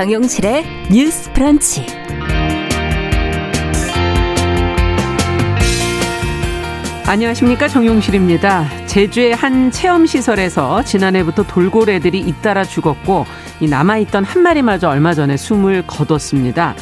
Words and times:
정용실의 0.00 0.64
뉴스 0.90 1.30
프런치. 1.34 1.84
안녕하십니까 7.06 7.68
정용실입니다. 7.68 8.86
제주의 8.86 9.34
한 9.34 9.70
체험시설에서 9.70 10.84
지난해부터 10.84 11.42
돌고래들이 11.42 12.18
잇따라 12.18 12.64
죽었고 12.64 13.26
이 13.60 13.68
남아있던 13.68 14.24
한 14.24 14.42
마리마저 14.42 14.88
얼마 14.88 15.12
전에 15.12 15.36
숨을 15.36 15.84
거뒀습니다. 15.86 16.74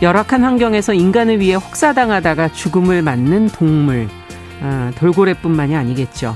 열악한 0.00 0.42
환경에서 0.42 0.94
인간을 0.94 1.40
위해 1.40 1.56
혹사당하다가 1.56 2.52
죽음을 2.54 3.02
맞는 3.02 3.48
동물 3.48 4.08
아, 4.62 4.92
돌고래뿐만이 4.96 5.76
아니겠죠. 5.76 6.34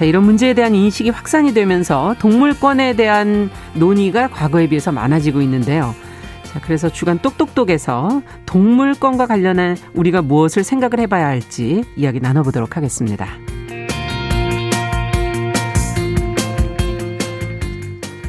자, 0.00 0.06
이런 0.06 0.24
문제에 0.24 0.54
대한 0.54 0.74
인식이 0.74 1.10
확산이 1.10 1.52
되면서 1.52 2.14
동물권에 2.20 2.96
대한 2.96 3.50
논의가 3.74 4.28
과거에 4.28 4.66
비해서 4.66 4.90
많아지고 4.90 5.42
있는데요. 5.42 5.94
자, 6.42 6.58
그래서 6.62 6.88
주간 6.88 7.18
똑똑똑에서 7.18 8.22
동물권과 8.46 9.26
관련한 9.26 9.76
우리가 9.92 10.22
무엇을 10.22 10.64
생각을 10.64 11.00
해봐야 11.00 11.26
할지 11.26 11.84
이야기 11.96 12.18
나눠보도록 12.18 12.78
하겠습니다. 12.78 13.26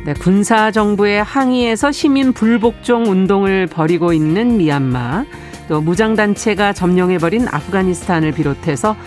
네, 0.05 0.13
군사 0.19 0.72
정부의 0.72 1.23
항의에서 1.23 1.94
시민 1.94 2.33
불복종 2.33 3.03
운동을 3.03 3.67
벌이고 3.67 4.11
있는 4.11 4.58
미얀마, 4.58 5.23
또 5.69 5.80
무장단체가 5.80 6.73
점령해버린 6.73 7.47
아프가니스탄을 7.47 8.33
비롯해서 8.33 8.97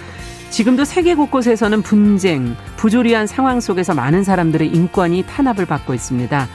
지금도 0.55 0.85
세계 0.85 1.17
곳곳에서는 1.17 1.83
분쟁, 1.83 2.55
부조리한 2.77 3.27
상황 3.27 3.59
속에서 3.59 3.93
많은 3.93 4.23
사람들의 4.23 4.69
인권이 4.69 5.25
탄압을 5.27 5.67
받고 5.67 5.95
있습니다. 5.95 6.47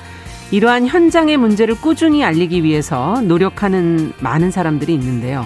이러한 0.52 0.88
현장의 0.88 1.36
문제를 1.36 1.76
꾸준히 1.76 2.24
알리기 2.24 2.64
위해서 2.64 3.20
노력하는 3.22 4.14
많은 4.22 4.52
사람들이 4.52 4.94
있는데요. 4.94 5.46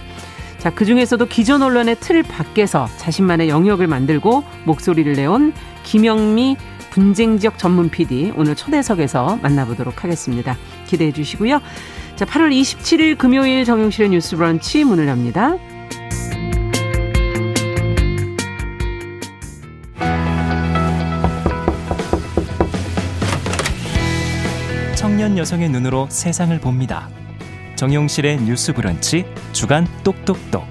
자, 0.59 0.69
그 0.69 0.85
중에서도 0.85 1.25
기존 1.25 1.63
언론의 1.63 1.95
틀 1.99 2.21
밖에서 2.21 2.87
자신만의 2.97 3.49
영역을 3.49 3.87
만들고 3.87 4.43
목소리를 4.65 5.11
내온 5.13 5.51
김영미 5.81 6.55
분쟁 6.91 7.39
지역 7.39 7.57
전문 7.57 7.89
PD 7.89 8.33
오늘 8.35 8.53
초대석에서 8.53 9.39
만나보도록 9.41 10.03
하겠습니다. 10.03 10.55
기대해 10.85 11.11
주시고요. 11.11 11.59
자, 12.15 12.25
8월 12.25 12.51
27일 12.51 13.17
금요일 13.17 13.65
정용실의 13.65 14.11
뉴스 14.11 14.35
브런치 14.35 14.83
문을 14.83 15.07
엽니다. 15.07 15.57
청년 25.23 25.37
여성의 25.37 25.69
눈으로 25.69 26.07
세상을 26.09 26.59
봅니다. 26.59 27.07
정용실의 27.77 28.41
뉴스 28.41 28.73
브런치 28.73 29.23
주간 29.53 29.87
똑똑똑. 30.03 30.65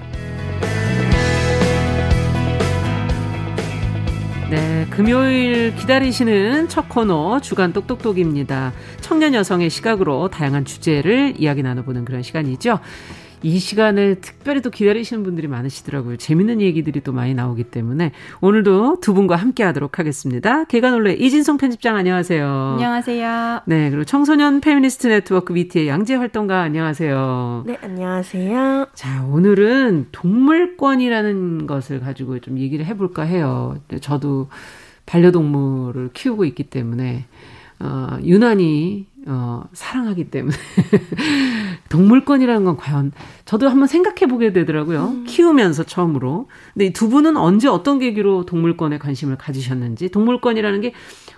네, 4.51 4.85
금요일 4.91 5.75
기다리시는 5.75 6.69
첫 6.69 6.87
코너 6.87 7.39
주간 7.41 7.73
똑똑똑입니다. 7.73 8.73
청년 9.01 9.33
여성의 9.33 9.71
시각으로 9.71 10.29
다양한 10.29 10.65
주제를 10.65 11.33
이야기 11.39 11.63
나눠보는 11.63 12.05
그런 12.05 12.21
시간이죠. 12.21 12.79
이 13.43 13.59
시간을 13.59 14.21
특별히 14.21 14.61
또 14.61 14.69
기다리시는 14.69 15.23
분들이 15.23 15.47
많으시더라고요. 15.47 16.15
재밌는 16.15 16.61
얘기들이 16.61 17.01
또 17.01 17.11
많이 17.11 17.33
나오기 17.33 17.65
때문에 17.65 18.13
오늘도 18.39 19.01
두 19.01 19.13
분과 19.13 19.35
함께 19.35 19.63
하도록 19.63 19.99
하겠습니다. 19.99 20.63
개관올레 20.63 21.13
이진성 21.13 21.57
편집장 21.57 21.97
안녕하세요. 21.97 22.47
안녕하세요. 22.77 23.61
네, 23.65 23.89
그리고 23.89 24.05
청소년 24.05 24.61
페미니스트 24.61 25.07
네트워크 25.07 25.51
위티의 25.51 25.89
양지혜 25.89 26.15
활동가 26.15 26.61
안녕하세요. 26.61 27.65
네, 27.67 27.77
안녕하세요. 27.81 28.87
자, 28.93 29.25
오늘은 29.25 30.07
동물권이라는 30.13 31.67
것을 31.67 31.99
가지고 31.99 32.39
좀 32.39 32.57
얘기를 32.57 32.85
해볼까 32.85 33.23
해요. 33.23 33.77
저도 33.99 34.47
반려동물을 35.05 36.11
키우고 36.13 36.45
있기 36.45 36.63
때문에 36.63 37.25
어, 37.79 38.17
유난히 38.23 39.07
어, 39.27 39.63
사랑하기 39.73 40.31
때문에 40.31 40.55
동물권이라는 41.89 42.63
건 42.65 42.77
과연 42.77 43.11
저도 43.45 43.69
한번 43.69 43.87
생각해 43.87 44.27
보게 44.29 44.51
되더라고요. 44.53 45.05
음. 45.05 45.23
키우면서 45.27 45.83
처음으로. 45.83 46.47
근데 46.73 46.85
이 46.87 46.93
두 46.93 47.09
분은 47.09 47.35
언제 47.37 47.67
어떤 47.67 47.99
계기로 47.99 48.45
동물권에 48.45 48.97
관심을 48.97 49.37
가지셨는지 49.37 50.09
동물권이라는 50.09 50.81
게 50.81 50.93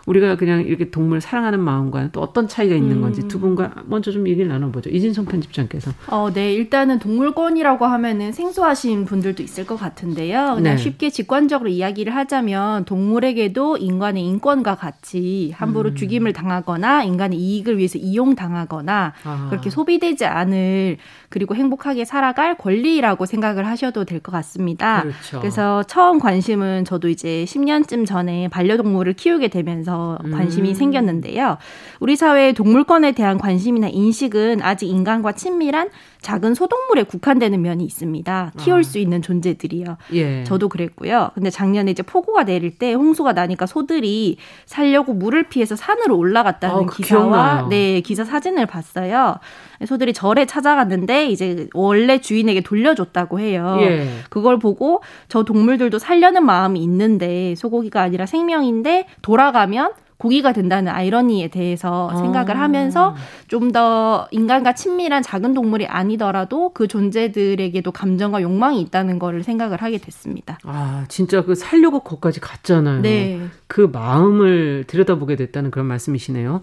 우리가 0.05 0.35
그냥 0.37 0.61
이렇게 0.61 0.91
동물 0.91 1.19
사랑하는 1.19 1.59
마음과는 1.59 2.09
또 2.11 2.21
어떤 2.21 2.47
차이가 2.47 2.75
있는 2.75 3.01
건지 3.01 3.27
두 3.27 3.39
분과 3.39 3.83
먼저 3.85 4.11
좀 4.11 4.27
얘기를 4.27 4.47
나눠보죠. 4.47 4.89
이진성 4.91 5.25
편집장께서. 5.25 5.91
어, 6.09 6.29
네. 6.31 6.53
일단은 6.53 6.99
동물권이라고 6.99 7.85
하면은 7.85 8.31
생소하신 8.31 9.05
분들도 9.05 9.41
있을 9.41 9.65
것 9.65 9.77
같은데요. 9.77 10.53
그냥 10.55 10.75
네. 10.75 10.77
쉽게 10.77 11.09
직관적으로 11.09 11.69
이야기를 11.69 12.15
하자면 12.15 12.85
동물에게도 12.85 13.77
인간의 13.77 14.23
인권과 14.25 14.75
같이 14.75 15.51
함부로 15.55 15.89
음. 15.89 15.95
죽임을 15.95 16.33
당하거나 16.33 17.03
인간의 17.03 17.39
이익을 17.39 17.77
위해서 17.77 17.97
이용당하거나 17.97 19.13
아. 19.23 19.47
그렇게 19.49 19.69
소비되지 19.69 20.25
않을 20.25 20.97
그리고 21.29 21.55
행복하게 21.55 22.05
살아갈 22.05 22.57
권리라고 22.57 23.25
생각을 23.25 23.65
하셔도 23.67 24.03
될 24.03 24.15
것 24.25 24.31
같습니다. 24.31 25.01
그렇죠. 25.03 25.39
그래서 25.39 25.83
처음 25.83 26.19
관심은 26.19 26.85
저도 26.85 27.09
이제 27.09 27.43
10년쯤 27.47 28.05
전에 28.07 28.47
반려동물을 28.47 29.13
키우게 29.13 29.49
되면서 29.49 29.94
관심이 30.31 30.69
음. 30.69 30.73
생겼는데요. 30.73 31.57
우리 31.99 32.15
사회의 32.15 32.53
동물권에 32.53 33.13
대한 33.13 33.37
관심이나 33.37 33.87
인식은 33.87 34.61
아직 34.61 34.87
인간과 34.87 35.31
친밀한 35.33 35.89
작은 36.21 36.55
소동물에 36.55 37.03
국한되는 37.03 37.61
면이 37.61 37.83
있습니다. 37.83 38.53
키울 38.57 38.79
아. 38.79 38.83
수 38.83 38.97
있는 38.97 39.21
존재들이요. 39.21 39.97
예. 40.13 40.43
저도 40.43 40.69
그랬고요. 40.69 41.29
근데 41.35 41.49
작년에 41.51 41.91
이제 41.91 42.01
폭우가 42.01 42.45
내릴 42.45 42.79
때 42.79 42.93
홍수가 42.93 43.33
나니까 43.33 43.67
소들이 43.67 44.37
살려고 44.65 45.13
물을 45.13 45.43
피해서 45.43 45.75
산으로 45.75 46.17
올라갔다는 46.17 46.75
어, 46.75 46.85
기사와 46.87 47.21
기억나요. 47.21 47.67
네 47.67 48.01
기사 48.01 48.23
사진을 48.23 48.65
봤어요. 48.65 49.37
소들이 49.85 50.13
절에 50.13 50.45
찾아갔는데 50.45 51.27
이제 51.27 51.67
원래 51.73 52.19
주인에게 52.19 52.61
돌려줬다고 52.61 53.39
해요. 53.39 53.77
예. 53.81 54.07
그걸 54.29 54.57
보고 54.57 55.01
저 55.27 55.43
동물들도 55.43 55.99
살려는 55.99 56.45
마음이 56.45 56.81
있는데 56.81 57.53
소고기가 57.55 58.01
아니라 58.01 58.25
생명인데 58.25 59.05
돌아가면 59.21 59.84
고기가 60.17 60.53
된다는 60.53 60.91
아이러니에 60.91 61.49
대해서 61.49 62.09
아. 62.11 62.15
생각을 62.17 62.59
하면서 62.59 63.15
좀 63.47 63.65
더 63.75 64.27
인간과 64.31 64.73
친밀한 64.73 65.21
작은 65.21 65.53
동물이 65.53 65.85
아니더라도 65.87 66.71
그 66.73 66.87
존재들에게도 66.87 67.91
감정과 67.91 68.41
욕망이 68.41 68.79
있다는 68.79 69.19
거를 69.19 69.43
생각을 69.43 69.81
하게 69.81 69.97
됐습니다. 69.97 70.59
아, 70.63 71.03
진짜 71.09 71.43
그 71.43 71.55
살려고 71.55 71.99
거기까지 71.99 72.39
갔잖아요. 72.39 73.01
네. 73.01 73.41
그 73.67 73.89
마음을 73.91 74.85
들여다보게 74.87 75.35
됐다는 75.35 75.71
그런 75.71 75.87
말씀이시네요. 75.87 76.61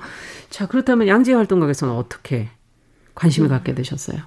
자, 0.48 0.66
그렇다면 0.66 1.06
양재 1.08 1.34
활동가에서는 1.34 1.94
어떻게 1.94 2.48
관심을 3.14 3.48
음. 3.48 3.50
갖게 3.50 3.74
되셨어요? 3.74 4.18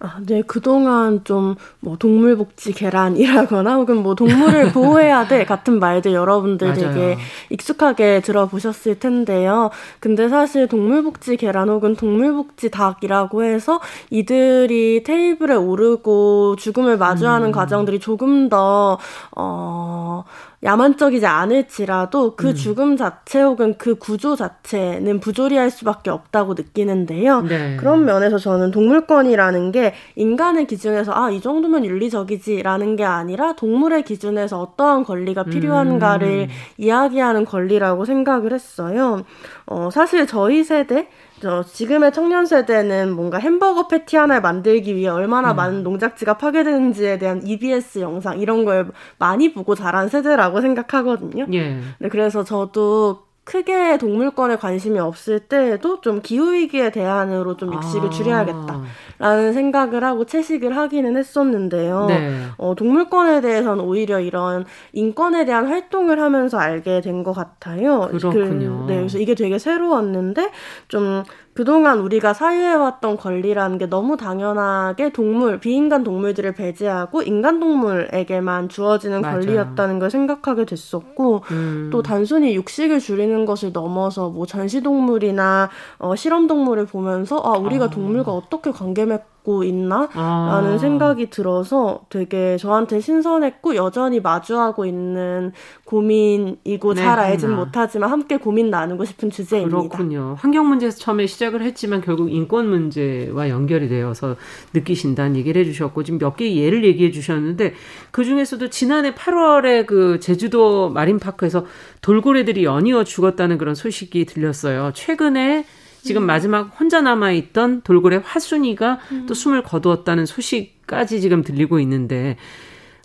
아, 0.00 0.20
네, 0.26 0.42
그동안 0.42 1.24
좀 1.24 1.56
뭐 1.80 1.96
동물복지 1.96 2.72
계란이라거나 2.72 3.76
혹은 3.76 4.02
뭐 4.02 4.14
동물을 4.14 4.72
보호해야 4.72 5.28
돼 5.28 5.44
같은 5.44 5.78
말들 5.78 6.12
여러분들 6.12 6.74
되게 6.74 7.16
익숙하게 7.50 8.20
들어보셨을 8.20 8.98
텐데요. 8.98 9.70
근데 10.00 10.28
사실 10.28 10.66
동물복지 10.66 11.36
계란 11.36 11.68
혹은 11.68 11.94
동물복지 11.94 12.70
닭이라고 12.70 13.44
해서 13.44 13.80
이들이 14.10 15.04
테이블에 15.04 15.54
오르고 15.54 16.56
죽음을 16.56 16.98
마주하는 16.98 17.48
음. 17.48 17.52
과정들이 17.52 18.00
조금 18.00 18.48
더, 18.48 18.98
어, 19.36 20.24
야만적이지 20.64 21.24
않을지라도 21.24 22.34
그 22.34 22.48
음. 22.48 22.54
죽음 22.54 22.96
자체 22.96 23.40
혹은 23.40 23.76
그 23.78 23.94
구조 23.94 24.34
자체는 24.34 25.20
부조리할 25.20 25.70
수밖에 25.70 26.10
없다고 26.10 26.54
느끼는데요. 26.54 27.42
네. 27.42 27.76
그런 27.76 28.04
면에서 28.04 28.38
저는 28.38 28.72
동물권이라는 28.72 29.70
게 29.70 29.94
인간의 30.16 30.66
기준에서 30.66 31.12
아, 31.14 31.30
이 31.30 31.40
정도면 31.40 31.84
윤리적이지라는 31.84 32.96
게 32.96 33.04
아니라 33.04 33.54
동물의 33.54 34.02
기준에서 34.02 34.60
어떠한 34.60 35.04
권리가 35.04 35.44
필요한가를 35.44 36.28
음. 36.28 36.48
이야기하는 36.76 37.44
권리라고 37.44 38.04
생각을 38.04 38.52
했어요. 38.52 39.22
어, 39.66 39.90
사실 39.92 40.26
저희 40.26 40.64
세대 40.64 41.08
저 41.40 41.62
지금의 41.62 42.12
청년 42.12 42.46
세대는 42.46 43.12
뭔가 43.12 43.38
햄버거 43.38 43.86
패티 43.88 44.16
하나를 44.16 44.42
만들기 44.42 44.94
위해 44.96 45.08
얼마나 45.08 45.52
음. 45.52 45.56
많은 45.56 45.82
농작지가 45.82 46.38
파괴되는지에 46.38 47.18
대한 47.18 47.46
EBS 47.46 48.00
영상 48.00 48.40
이런 48.40 48.64
걸 48.64 48.90
많이 49.18 49.52
보고 49.52 49.74
자란 49.74 50.08
세대라고 50.08 50.60
생각하거든요. 50.60 51.46
예. 51.52 51.78
네, 51.98 52.08
그래서 52.08 52.44
저도 52.44 53.27
크게 53.48 53.96
동물권에 53.96 54.56
관심이 54.56 54.98
없을 54.98 55.38
때에도 55.40 56.02
좀 56.02 56.20
기후위기에 56.20 56.90
대안으로 56.90 57.56
좀 57.56 57.72
육식을 57.72 58.08
아. 58.08 58.10
줄여야겠다라는 58.10 59.52
생각을 59.54 60.04
하고 60.04 60.26
채식을 60.26 60.76
하기는 60.76 61.16
했었는데요. 61.16 62.04
네. 62.08 62.42
어, 62.58 62.74
동물권에 62.74 63.40
대해서는 63.40 63.82
오히려 63.82 64.20
이런 64.20 64.66
인권에 64.92 65.46
대한 65.46 65.66
활동을 65.66 66.20
하면서 66.20 66.58
알게 66.58 67.00
된 67.00 67.18
것 67.24 67.32
같아요. 67.32 68.08
그렇군요. 68.12 68.84
그, 68.86 68.92
네, 68.92 68.96
그래서 68.98 69.18
이게 69.18 69.34
되게 69.34 69.58
새로웠는데 69.58 70.50
좀 70.88 71.24
그동안 71.58 71.98
우리가 71.98 72.34
사유해왔던 72.34 73.16
권리라는 73.16 73.78
게 73.78 73.86
너무 73.86 74.16
당연하게 74.16 75.10
동물, 75.10 75.58
비인간 75.58 76.04
동물들을 76.04 76.52
배제하고 76.54 77.22
인간 77.22 77.58
동물에게만 77.58 78.68
주어지는 78.68 79.22
맞아요. 79.22 79.40
권리였다는 79.40 79.98
걸 79.98 80.08
생각하게 80.08 80.66
됐었고, 80.66 81.42
음. 81.50 81.88
또 81.90 82.00
단순히 82.00 82.54
육식을 82.54 83.00
줄이는 83.00 83.44
것을 83.44 83.72
넘어서 83.72 84.28
뭐 84.28 84.46
전시동물이나 84.46 85.68
어, 85.98 86.14
실험동물을 86.14 86.86
보면서, 86.86 87.42
아, 87.44 87.58
우리가 87.58 87.86
아. 87.86 87.90
동물과 87.90 88.30
어떻게 88.30 88.70
관계 88.70 89.04
맺고 89.04 89.37
갖고 89.48 89.64
있나? 89.64 90.08
아. 90.12 90.50
라는 90.52 90.78
생각이 90.78 91.30
들어서 91.30 92.02
되게 92.10 92.58
저한테 92.58 93.00
신선했고 93.00 93.76
여전히 93.76 94.20
마주하고 94.20 94.84
있는 94.84 95.52
고민이고 95.84 96.94
네, 96.94 97.02
잘 97.02 97.18
알진 97.18 97.56
못하지만 97.56 98.10
함께 98.10 98.36
고민 98.36 98.68
나누고 98.68 99.06
싶은 99.06 99.30
주제입니다. 99.30 99.78
그렇군요. 99.78 100.36
환경 100.38 100.68
문제에서 100.68 100.98
처음에 100.98 101.26
시작을 101.26 101.62
했지만 101.62 102.02
결국 102.02 102.30
인권 102.30 102.68
문제와 102.68 103.48
연결이 103.48 103.88
되어서 103.88 104.36
느끼신다는 104.74 105.36
얘기를 105.36 105.60
해주셨고 105.62 106.04
지금 106.04 106.18
몇 106.18 106.36
개의 106.36 106.58
예를 106.58 106.84
얘기해 106.84 107.10
주셨는데 107.10 107.72
그 108.10 108.24
중에서도 108.24 108.68
지난해 108.68 109.14
8월에 109.14 109.86
그 109.86 110.20
제주도 110.20 110.90
마린파크에서 110.90 111.64
돌고래들이 112.02 112.64
연이어 112.64 113.04
죽었다는 113.04 113.56
그런 113.56 113.74
소식이 113.74 114.26
들렸어요. 114.26 114.92
최근에 114.94 115.64
지금 116.08 116.22
음. 116.22 116.26
마지막 116.26 116.80
혼자 116.80 117.02
남아있던 117.02 117.82
돌고래 117.82 118.22
화순이가 118.24 118.98
음. 119.12 119.26
또 119.26 119.34
숨을 119.34 119.62
거두었다는 119.62 120.24
소식까지 120.24 121.20
지금 121.20 121.42
들리고 121.42 121.78
있는데, 121.80 122.38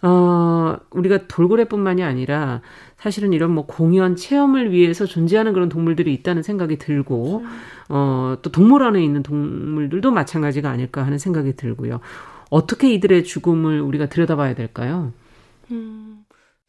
어, 0.02 0.78
우리가 0.90 1.28
돌고래뿐만이 1.28 2.02
아니라 2.02 2.62
사실은 2.98 3.34
이런 3.34 3.52
뭐 3.52 3.66
공연 3.66 4.16
체험을 4.16 4.72
위해서 4.72 5.06
존재하는 5.06 5.52
그런 5.52 5.68
동물들이 5.68 6.14
있다는 6.14 6.44
생각이 6.44 6.78
들고, 6.78 7.42
음. 7.44 7.50
어, 7.90 8.38
또 8.42 8.50
동물원에 8.52 9.04
있는 9.04 9.22
동물들도 9.22 10.10
마찬가지가 10.10 10.70
아닐까 10.70 11.06
하는 11.06 11.18
생각이 11.18 11.58
들고요. 11.58 12.00
어떻게 12.50 12.94
이들의 12.94 13.26
죽음을 13.26 13.82
우리가 13.82 14.06
들여다봐야 14.08 14.56
될까요? 14.56 15.12
음. 15.72 16.23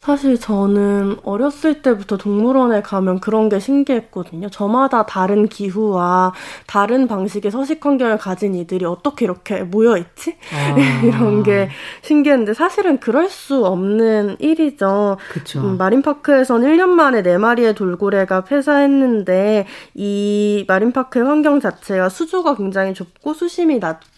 사실 0.04 0.38
저는 0.38 1.16
어렸을 1.24 1.80
때부터 1.80 2.18
동물원에 2.18 2.82
가면 2.82 3.20
그런 3.20 3.48
게 3.48 3.58
신기했거든요. 3.58 4.50
저마다 4.50 5.06
다른 5.06 5.48
기후와 5.48 6.34
다른 6.66 7.08
방식의 7.08 7.50
서식 7.50 7.86
환경을 7.86 8.18
가진 8.18 8.54
이들이 8.54 8.84
어떻게 8.84 9.24
이렇게 9.24 9.62
모여있지? 9.62 10.36
아. 10.52 10.76
이런 11.02 11.42
게 11.42 11.70
신기했는데 12.02 12.52
사실은 12.52 13.00
그럴 13.00 13.30
수 13.30 13.64
없는 13.64 14.36
일이죠. 14.40 15.16
그쵸. 15.32 15.60
음, 15.60 15.78
마린파크에선 15.78 16.60
1년 16.60 16.90
만에 16.90 17.22
4마리의 17.22 17.74
돌고래가 17.74 18.44
폐사했는데 18.44 19.66
이 19.94 20.66
마린파크의 20.68 21.24
환경 21.24 21.60
자체가 21.60 22.10
수조가 22.10 22.56
굉장히 22.56 22.92
좁고 22.92 23.32
수심이 23.32 23.78
낮고 23.78 24.13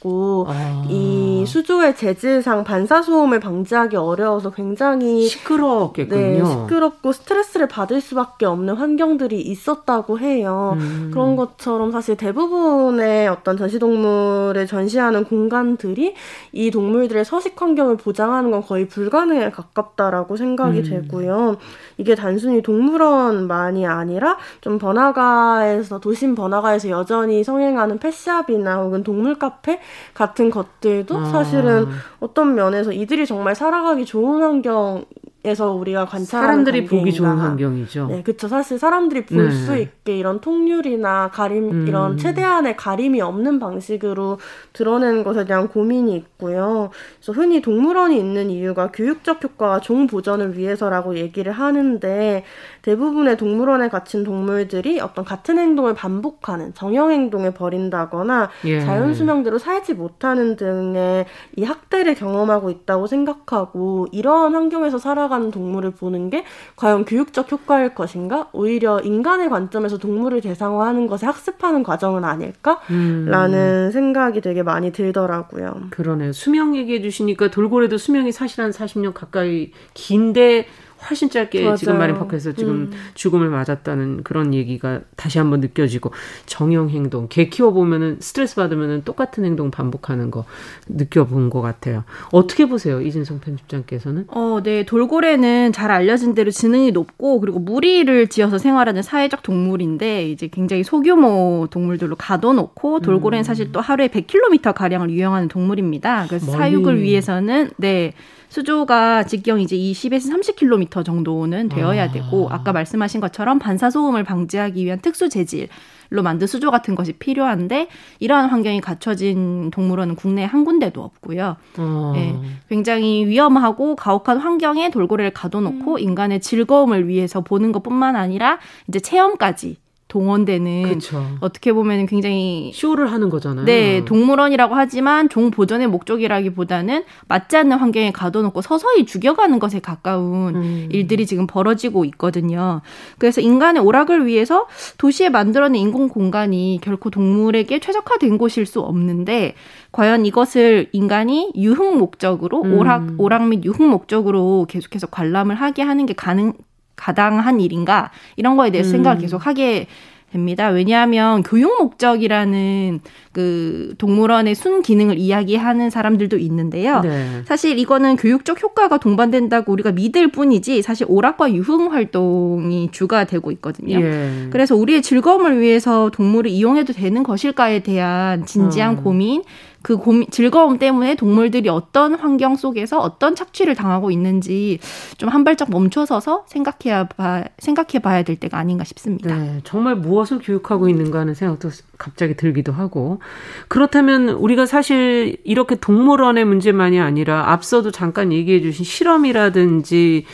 아. 0.49 0.85
이 0.89 1.45
수조의 1.47 1.97
재질상 1.97 2.65
반사 2.65 3.03
소음을 3.03 3.41
방지하기 3.41 3.97
어려워서 3.97 4.51
굉장히 4.51 5.27
시끄럽겠군요. 5.27 6.19
네, 6.19 6.45
시끄럽고 6.45 7.13
스트레스를 7.13 7.69
받을 7.69 8.01
수밖에 8.01 8.47
없는 8.47 8.75
환경들이 8.75 9.41
있었다고 9.41 10.19
해요. 10.19 10.77
음. 10.79 11.11
그런 11.13 11.37
것처럼 11.37 11.93
사실 11.93 12.17
대부분의 12.17 13.29
어떤 13.29 13.57
전시 13.57 13.79
동물을 13.79 14.67
전시하는 14.67 15.25
공간들이 15.25 16.15
이 16.53 16.71
동물들의 16.71 17.25
서식 17.25 17.61
환경을 17.61 17.97
보장하는 17.97 18.51
건 18.51 18.63
거의 18.63 18.89
불가능에 18.89 19.51
가깝다라고 19.51 20.37
생각이 20.37 20.79
음. 20.81 20.85
되고요. 20.85 21.57
이게 21.99 22.15
단순히 22.15 22.63
동물원만이 22.63 23.87
아니라 23.87 24.37
좀 24.61 24.79
번화가에서 24.79 26.01
도심 26.01 26.35
번화가에서 26.35 26.91
여전히 26.91 27.43
성행하는 27.43 27.99
펫샵이나 27.99 28.77
혹은 28.83 29.03
동물 29.03 29.39
카페 29.39 29.81
같은 30.15 30.51
것들도 30.51 31.17
아. 31.17 31.25
사실은 31.27 31.87
어떤 32.21 32.55
면에서 32.55 32.93
이들이 32.93 33.27
정말 33.27 33.55
살아가기 33.55 34.05
좋은 34.05 34.43
환경 34.43 35.05
에서 35.47 35.71
우리가 35.71 36.07
관찰하는 36.07 36.49
사람들이 36.49 36.81
관계인가. 36.81 36.99
보기 36.99 37.13
좋은 37.13 37.39
환경이죠. 37.39 38.07
네, 38.09 38.23
그렇죠. 38.25 38.49
사실 38.49 38.81
사람들이 38.81 39.27
볼수 39.27 39.73
네. 39.75 39.83
있게 39.83 40.19
이런 40.19 40.41
통률이나 40.41 41.31
가림 41.33 41.71
음. 41.71 41.87
이런 41.87 42.17
최대한의 42.17 42.77
가림이 42.77 43.21
없는 43.21 43.61
방식으로 43.61 44.39
드러내는 44.73 45.23
것에 45.23 45.45
대한 45.45 45.69
고민이 45.69 46.17
있고요. 46.17 46.91
그래서 47.21 47.33
흔히 47.33 47.63
동물원이 47.63 48.19
있는 48.19 48.51
이유가 48.51 48.91
교육적 48.91 49.45
효과와 49.45 49.79
종 49.81 50.09
보전을 50.09 50.59
위해서라고 50.59 51.17
얘기를 51.17 51.53
하는데 51.53 52.43
대부분의 52.83 53.37
동물원에 53.37 53.89
갇힌 53.89 54.25
동물들이 54.25 54.99
어떤 54.99 55.25
같은 55.25 55.59
행동을 55.59 55.95
반복하는 55.95 56.75
정형 56.75 57.13
행동을 57.13 57.53
벌인다거나 57.53 58.51
예. 58.65 58.81
자연 58.81 59.15
수명대로 59.15 59.59
살지 59.59 59.95
못하는 59.95 60.57
등의 60.57 61.27
이 61.55 61.63
학대를 61.63 62.17
경험하고 62.17 62.71
있다고 62.71 63.07
생각하고 63.07 64.09
이러한 64.11 64.55
환경에서 64.55 64.99
살아가 64.99 65.36
살아가는 65.37 65.51
동물을 65.51 65.93
보는 65.93 66.31
게 66.31 66.45
과연 66.77 67.05
교육적 67.05 67.51
효과일 67.53 67.95
것인가? 67.95 68.49
오히려 68.53 69.01
인간의 69.01 69.49
관점에서 69.51 69.99
동물을 69.99 70.41
대상화하는 70.41 71.07
것에 71.07 71.27
학습하는 71.27 71.83
과정은 71.83 72.25
아닐까?라는 72.25 73.87
음. 73.87 73.91
생각이 73.93 74.41
되게 74.41 74.63
많이 74.63 74.93
들더라고요. 74.93 75.89
그러네요. 75.91 76.33
수명 76.33 76.77
얘기해 76.77 77.01
주시니까 77.01 77.51
돌고래도 77.51 77.99
수명이 77.99 78.33
사실 78.33 78.63
한 78.63 78.71
40년 78.71 79.13
가까이 79.15 79.71
긴데 79.95 80.67
훨씬 81.09 81.31
짧게 81.31 81.63
맞아요. 81.63 81.77
지금 81.77 81.99
마린파크에서 81.99 82.53
지금 82.53 82.73
음. 82.73 82.93
죽음을 83.15 83.49
맞았다는 83.49 84.23
그런 84.23 84.55
얘기가 84.55 85.01
다시 85.17 85.39
한번 85.39 85.61
느껴지고 85.61 86.11
정형 86.47 86.91
행동 86.91 87.29
개 87.29 87.49
키워 87.49 87.73
보면은 87.73 88.17
스트레스 88.21 88.57
받으면은 88.57 89.03
똑같은 89.05 89.45
행동 89.45 89.71
반복하는 89.71 90.31
거 90.31 90.45
느껴본 90.89 91.51
것 91.51 91.61
같아요. 91.61 92.05
어떻게 92.33 92.67
보세요, 92.67 93.01
이진성 93.01 93.41
편집장께서는? 93.41 94.25
어, 94.29 94.61
네 94.63 94.85
돌고래는 94.85 95.73
잘 95.73 95.91
알려진 95.91 96.35
대로 96.35 96.51
지능이 96.51 96.93
높고 96.93 97.41
그리고 97.41 97.59
무리를 97.59 98.29
지어서 98.29 98.59
생활하는 98.59 99.03
사회적 99.03 99.43
동물인데 99.43 100.31
이제 100.31 100.49
굉장히 100.49 100.83
소규모 100.83 101.69
동물들로 101.71 102.17
가둬놓고 102.17 103.01
돌고래는 103.01 103.43
음. 103.43 103.45
사실 103.45 103.73
또 103.73 103.81
하루에 103.81 104.09
100km 104.09 104.75
가량을 104.75 105.11
유영하는 105.11 105.49
동물입니다. 105.49 106.27
그래서 106.29 106.47
멀리. 106.47 106.59
사육을 106.59 107.01
위해서는 107.03 107.71
네. 107.77 108.13
수조가 108.49 109.25
직경 109.25 109.61
이제 109.61 109.77
20에서 109.77 110.33
30km 110.33 111.05
정도는 111.05 111.69
되어야 111.69 112.05
아. 112.05 112.11
되고 112.11 112.49
아까 112.51 112.73
말씀하신 112.73 113.21
것처럼 113.21 113.59
반사 113.59 113.91
소음을 113.91 114.25
방지하기 114.25 114.85
위한 114.85 115.01
특수 115.01 115.29
재질 115.29 115.69
로 116.09 116.23
만든 116.23 116.47
수조 116.47 116.71
같은 116.71 116.95
것이 116.95 117.13
필요한데 117.15 117.89
이러한 118.21 118.49
환경이 118.49 118.81
갖춰진 118.81 119.73
동물원은 119.73 120.15
국내에 120.15 120.45
한 120.45 120.65
군데도 120.65 121.03
없고요. 121.03 121.57
어. 121.79 122.13
네, 122.15 122.41
굉장히 122.69 123.27
위험하고 123.27 123.97
가혹한 123.97 124.39
환경에 124.39 124.91
돌고래를 124.91 125.33
가둬놓고 125.33 125.95
음. 125.95 125.99
인간의 125.99 126.41
즐거움을 126.41 127.09
위해서 127.09 127.41
보는 127.41 127.73
것뿐만 127.73 128.15
아니라 128.15 128.61
이제 128.87 129.01
체험까지 129.01 129.79
동원되는 130.09 130.83
그쵸. 130.85 131.25
어떻게 131.41 131.73
보면 131.73 132.07
굉장히 132.07 132.71
쇼를 132.73 133.11
하는 133.11 133.29
거잖아요. 133.29 133.65
네, 133.65 134.05
동물원이라고 134.05 134.75
하지만 134.77 135.29
종 135.29 135.51
보존의 135.51 135.89
목적이라기보다는 135.89 137.05
맞지 137.27 137.57
않는 137.57 137.77
환경에 137.79 138.13
가둬놓고 138.13 138.63
서서히 138.63 139.05
죽여가는 139.05 139.59
것에 139.59 139.81
가까운 139.81 140.57
음. 140.57 140.89
일들이 140.93 141.27
지금 141.27 141.49
벌어지고 141.49 142.05
있거든요. 142.05 142.83
그래서 143.19 143.41
인간의 143.41 143.83
오락을 143.83 144.27
위해서 144.27 144.67
도시에 144.97 145.29
만들어낸 145.29 145.81
인공 145.83 146.09
공간이 146.09 146.79
결코 146.83 147.11
동물에게 147.11 147.81
최적화된 147.81 148.39
곳일 148.39 148.65
수 148.65 148.81
없는데 148.81 149.55
과연 149.91 150.25
이것을 150.25 150.89
인간이 150.93 151.53
유흥 151.57 151.99
목적으로 151.99 152.63
음. 152.63 152.79
오락 152.79 153.07
오락 153.19 153.49
및 153.49 153.65
유흥 153.65 153.89
목적으로 153.89 154.67
계속해서 154.69 155.09
관람을 155.09 155.57
하게 155.57 155.83
하는 155.83 156.07
게 156.07 156.15
가능 156.15 156.53
가당한 156.97 157.61
일인가 157.61 158.11
이런 158.37 158.57
거에 158.57 158.71
대해서 158.71 158.91
음. 158.91 158.93
생각을 158.93 159.21
계속 159.21 159.47
하게 159.47 159.87
됩니다. 160.33 160.69
왜냐하면 160.69 161.43
교육 161.43 161.79
목적이라는 161.79 163.01
그 163.33 163.95
동물원의 163.99 164.55
순 164.55 164.83
기능을 164.83 165.19
이야기하는 165.19 165.89
사람들도 165.89 166.37
있는데요. 166.39 167.01
네. 167.01 167.43
사실 167.45 167.79
이거는 167.79 168.17
교육적 168.17 168.63
효과가 168.63 168.99
동반된다고 168.99 169.73
우리가 169.73 169.93
믿을 169.93 170.29
뿐이지 170.29 170.83
사실 170.83 171.07
오락과 171.09 171.55
유흥 171.55 171.93
활동이 171.93 172.91
주가 172.93 173.25
되고 173.25 173.51
있거든요. 173.53 174.01
예. 174.01 174.49
그래서 174.51 174.75
우리의 174.75 175.03
즐거움을 175.03 175.61
위해서 175.61 176.11
동물을 176.11 176.51
이용해도 176.51 176.93
되는 176.93 177.23
것일까에 177.23 177.81
대한 177.81 178.45
진지한 178.47 178.99
어. 178.99 179.03
고민 179.03 179.43
그 179.87 179.99
고민, 179.99 180.29
즐거움 180.33 180.81
때문에 180.81 181.15
동물들이 181.15 181.69
어떤 181.69 182.17
환경 182.17 182.57
속에서 182.57 182.99
어떤 182.99 183.37
착취를 183.37 183.77
당하고 183.77 184.11
있는지 184.11 184.81
좀 185.17 185.29
한 185.29 185.45
발짝 185.45 185.71
멈춰서서 185.71 186.47
생각해야 186.49 187.05
봐, 187.05 187.45
생각해 187.59 188.01
봐야 188.03 188.25
될 188.25 188.35
때가 188.37 188.59
아닌가 188.59 188.83
싶습니다. 188.83 189.37
네, 189.37 189.61
정말 189.63 189.95
무엇을 189.95 190.41
교육하고 190.43 190.89
있는가 190.89 191.21
하는 191.21 191.35
생각도 191.35 191.69
갑자기 191.99 192.35
들기도 192.35 192.73
하고. 192.73 193.21
그렇다면 193.69 194.31
우리가 194.31 194.67
사실 194.67 195.37
이렇게 195.45 195.77
동물원의 195.77 196.45
문제만이 196.47 196.99
아니라 196.99 197.53
앞서도 197.53 197.93
잠깐 197.93 198.33
얘기해 198.33 198.63
주신 198.63 198.85
실험이라든지 198.85 200.25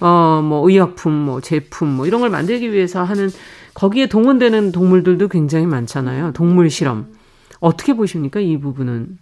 어, 0.00 0.40
뭐 0.42 0.66
의약품, 0.66 1.12
뭐 1.12 1.40
제품 1.42 1.88
뭐 1.88 2.06
이런 2.06 2.22
걸 2.22 2.30
만들기 2.30 2.72
위해서 2.72 3.02
하는 3.02 3.28
거기에 3.74 4.06
동원되는 4.06 4.72
동물들도 4.72 5.28
굉장히 5.28 5.66
많잖아요. 5.66 6.32
동물 6.32 6.70
실험. 6.70 7.08
어떻게 7.62 7.94
보십니까? 7.94 8.40
이 8.40 8.58
부분은? 8.58 9.18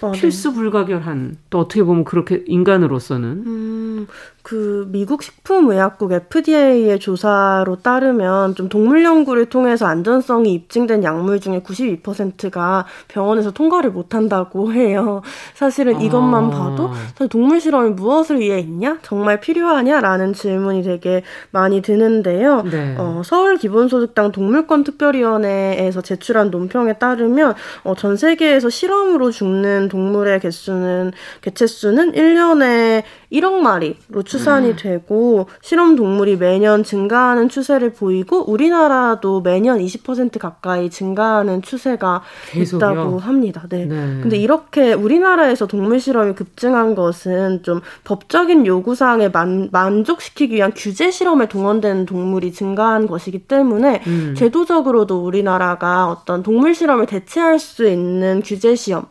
어, 0.00 0.12
필수 0.12 0.52
불가결한 0.52 1.36
또 1.50 1.60
어떻게 1.60 1.82
보면 1.82 2.04
그렇게 2.04 2.44
인간으로서는 2.46 3.28
음, 3.46 4.06
그 4.44 4.86
미국 4.90 5.22
식품의약국 5.22 6.12
FDA의 6.12 7.00
조사로 7.00 7.76
따르면 7.76 8.54
좀 8.54 8.68
동물 8.68 9.02
연구를 9.02 9.46
통해서 9.46 9.86
안전성이 9.86 10.52
입증된 10.52 11.02
약물 11.02 11.40
중에 11.40 11.62
92%가 11.62 12.84
병원에서 13.08 13.52
통과를 13.52 13.90
못 13.90 14.14
한다고 14.14 14.70
해요. 14.74 15.22
사실은 15.54 16.02
이것만 16.02 16.44
아. 16.44 16.50
봐도 16.50 16.92
사실 17.12 17.28
동물 17.30 17.58
실험이 17.58 17.90
무엇을 17.92 18.38
위해 18.38 18.60
있냐? 18.60 18.98
정말 19.00 19.40
필요하냐라는 19.40 20.34
질문이 20.34 20.82
되게 20.82 21.22
많이 21.50 21.80
드는데요. 21.80 22.64
네. 22.70 22.96
어, 22.98 23.22
서울 23.24 23.56
기본소득당 23.56 24.32
동물권 24.32 24.84
특별위원회에서 24.84 26.02
제출한 26.02 26.50
논평에 26.50 26.98
따르면 26.98 27.54
어, 27.82 27.94
전 27.94 28.18
세계에서 28.18 28.68
실험으로 28.68 29.30
죽는 29.30 29.88
동물의 29.88 30.40
개수는 30.40 31.12
개체 31.40 31.66
수는 31.66 32.12
1년에 32.12 33.04
1억 33.34 33.54
마리로 33.54 34.22
추산이 34.24 34.70
음. 34.70 34.76
되고 34.76 35.48
실험 35.60 35.96
동물이 35.96 36.36
매년 36.36 36.84
증가하는 36.84 37.48
추세를 37.48 37.92
보이고 37.92 38.50
우리나라도 38.50 39.40
매년 39.40 39.78
20% 39.78 40.38
가까이 40.38 40.88
증가하는 40.88 41.62
추세가 41.62 42.22
계속요? 42.50 42.76
있다고 42.76 43.18
합니다. 43.18 43.64
네. 43.68 43.86
네. 43.86 44.20
근데 44.22 44.36
이렇게 44.36 44.92
우리나라에서 44.92 45.66
동물 45.66 46.00
실험이 46.00 46.34
급증한 46.34 46.94
것은 46.94 47.62
좀 47.62 47.80
법적인 48.04 48.66
요구 48.66 48.94
사항에 48.94 49.28
만, 49.28 49.68
만족시키기 49.72 50.54
위한 50.54 50.72
규제 50.74 51.10
실험에 51.10 51.48
동원되는 51.48 52.06
동물이 52.06 52.52
증가한 52.52 53.06
것이기 53.06 53.40
때문에 53.40 54.02
음. 54.06 54.34
제도적으로도 54.36 55.24
우리나라가 55.24 56.08
어떤 56.08 56.42
동물 56.42 56.74
실험을 56.74 57.06
대체할 57.06 57.58
수 57.58 57.88
있는 57.88 58.42
규제 58.44 58.74
시험 58.74 59.06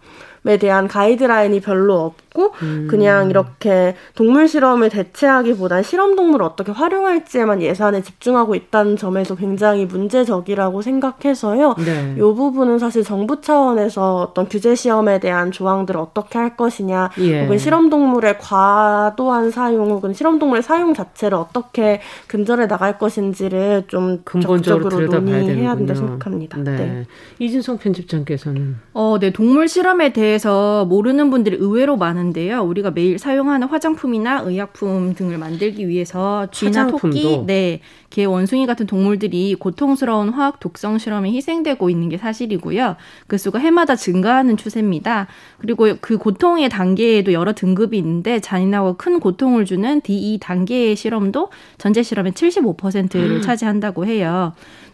에 0.45 0.57
대한 0.57 0.89
가이드라인이 0.89 1.61
별로 1.61 2.13
없고 2.33 2.53
음. 2.63 2.87
그냥 2.89 3.29
이렇게 3.29 3.95
동물 4.15 4.47
실험을 4.47 4.89
대체하기보단 4.89 5.83
실험 5.83 6.15
동물을 6.15 6.45
어떻게 6.45 6.71
활용할지에만 6.71 7.61
예산에 7.61 8.01
집중하고 8.01 8.55
있다는 8.55 8.97
점에서 8.97 9.35
굉장히 9.35 9.85
문제적이라고 9.85 10.81
생각해서요. 10.81 11.75
네. 11.85 12.15
이 12.17 12.19
부분은 12.19 12.79
사실 12.79 13.03
정부 13.03 13.39
차원에서 13.39 14.21
어떤 14.21 14.49
규제 14.49 14.75
시험에 14.75 15.19
대한 15.19 15.51
조항들을 15.51 15.99
어떻게 15.99 16.37
할 16.37 16.57
것이냐, 16.57 17.11
예. 17.19 17.43
혹은 17.43 17.57
실험 17.57 17.89
동물의 17.89 18.39
과도한 18.39 19.51
사용 19.51 19.91
혹은 19.91 20.13
실험 20.13 20.39
동물의 20.39 20.63
사용 20.63 20.93
자체를 20.93 21.37
어떻게 21.37 22.01
근절해 22.27 22.67
나갈 22.67 22.97
것인지를 22.97 23.85
좀 23.87 24.21
근본적으로 24.23 24.99
논의해야 24.99 25.75
된다 25.75 25.93
생각합니다. 25.93 26.57
네. 26.57 26.75
네. 26.75 27.05
이진성 27.39 27.77
편집장께서는 27.77 28.75
어, 28.93 29.17
네 29.19 29.31
동물 29.31 29.67
실험에 29.67 30.11
대해 30.11 30.33
대해서 30.33 30.85
모르는 30.85 31.29
분들이 31.29 31.57
의외로 31.57 31.97
많은 31.97 32.22
데요. 32.31 32.61
우리가 32.61 32.91
매일 32.91 33.19
사용하는 33.19 33.67
화장품이나 33.67 34.41
의약품 34.41 35.15
등을 35.15 35.37
만들기 35.37 35.87
위해서 35.87 36.47
쥐나 36.51 36.87
토끼, 36.87 37.41
네, 37.45 37.81
개, 38.09 38.25
원숭이 38.25 38.65
같은 38.67 38.85
동물들이 38.85 39.55
고통스러운 39.55 40.29
화학 40.29 40.59
독성 40.59 40.99
실험에 40.99 41.31
희생되고 41.31 41.89
있는 41.89 42.09
게 42.09 42.17
사실이고요. 42.17 42.95
그 43.27 43.37
수가 43.37 43.59
해마다 43.59 43.95
증가하는 43.95 44.55
추세입니다. 44.55 45.27
그리고 45.57 45.87
그 45.99 46.17
고통의 46.17 46.69
단계에도 46.69 47.33
여러 47.33 47.53
등급이 47.53 47.97
있는데 47.97 48.39
잔인하고 48.39 48.95
큰 48.97 49.19
고통을 49.19 49.65
주는 49.65 49.99
D2 50.01 50.39
단계의 50.39 50.95
실험도 50.95 51.49
전체 51.77 52.03
실험의 52.03 52.33
75%를 52.33 53.37
음. 53.37 53.41
차지한다고 53.41 54.05
해요. 54.05 54.53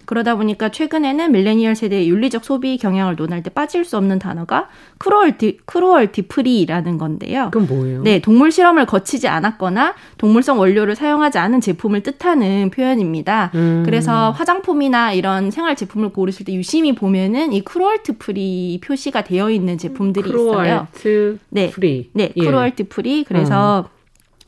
그러다 0.10 0.38
보니까 0.38 0.70
최근에는 0.70 1.32
밀레니얼 1.32 1.76
세대의 1.76 2.10
윤리적 2.10 2.44
소비 2.44 2.80
경향을 2.80 3.16
논할 3.16 3.44
때 3.44 3.52
빠질 3.52 3.86
수 3.86 3.96
없는 3.96 4.18
단어가 4.18 4.68
cruelty, 4.98 5.60
cruelty 5.66 6.24
free라는 6.24 6.98
건데요. 6.98 7.52
그건 7.52 7.68
뭐예요? 7.68 8.02
네, 8.02 8.18
동물 8.18 8.52
실험을 8.52 8.88
거치지 8.88 9.28
않았거나 9.28 9.94
동물성 10.18 10.58
원료를 10.58 10.96
사용하지 10.96 11.38
않은 11.38 11.62
제품을 11.62 12.02
뜻하는 12.02 12.72
표현입니다. 12.72 13.52
음. 13.54 13.84
그래서 13.86 14.32
화장품이나 14.32 15.14
이런 15.14 15.52
생활 15.52 15.76
제품을 15.76 16.10
고르실 16.10 16.44
때 16.48 16.54
유심히 16.56 16.96
보면은 16.96 17.54
이 17.54 17.62
cruelty 17.62 18.14
free 18.14 18.82
표시가 18.84 19.24
되어 19.24 19.52
있는 19.52 19.78
제품들이 19.78 20.28
있어요. 20.28 20.88
cruelty 20.92 21.40
네, 21.50 21.70
free. 21.70 22.10
네, 22.14 22.34
예. 22.36 22.46
cruelty 22.46 22.86
free. 22.86 23.24
그래서 23.24 23.86
음. 23.88 23.99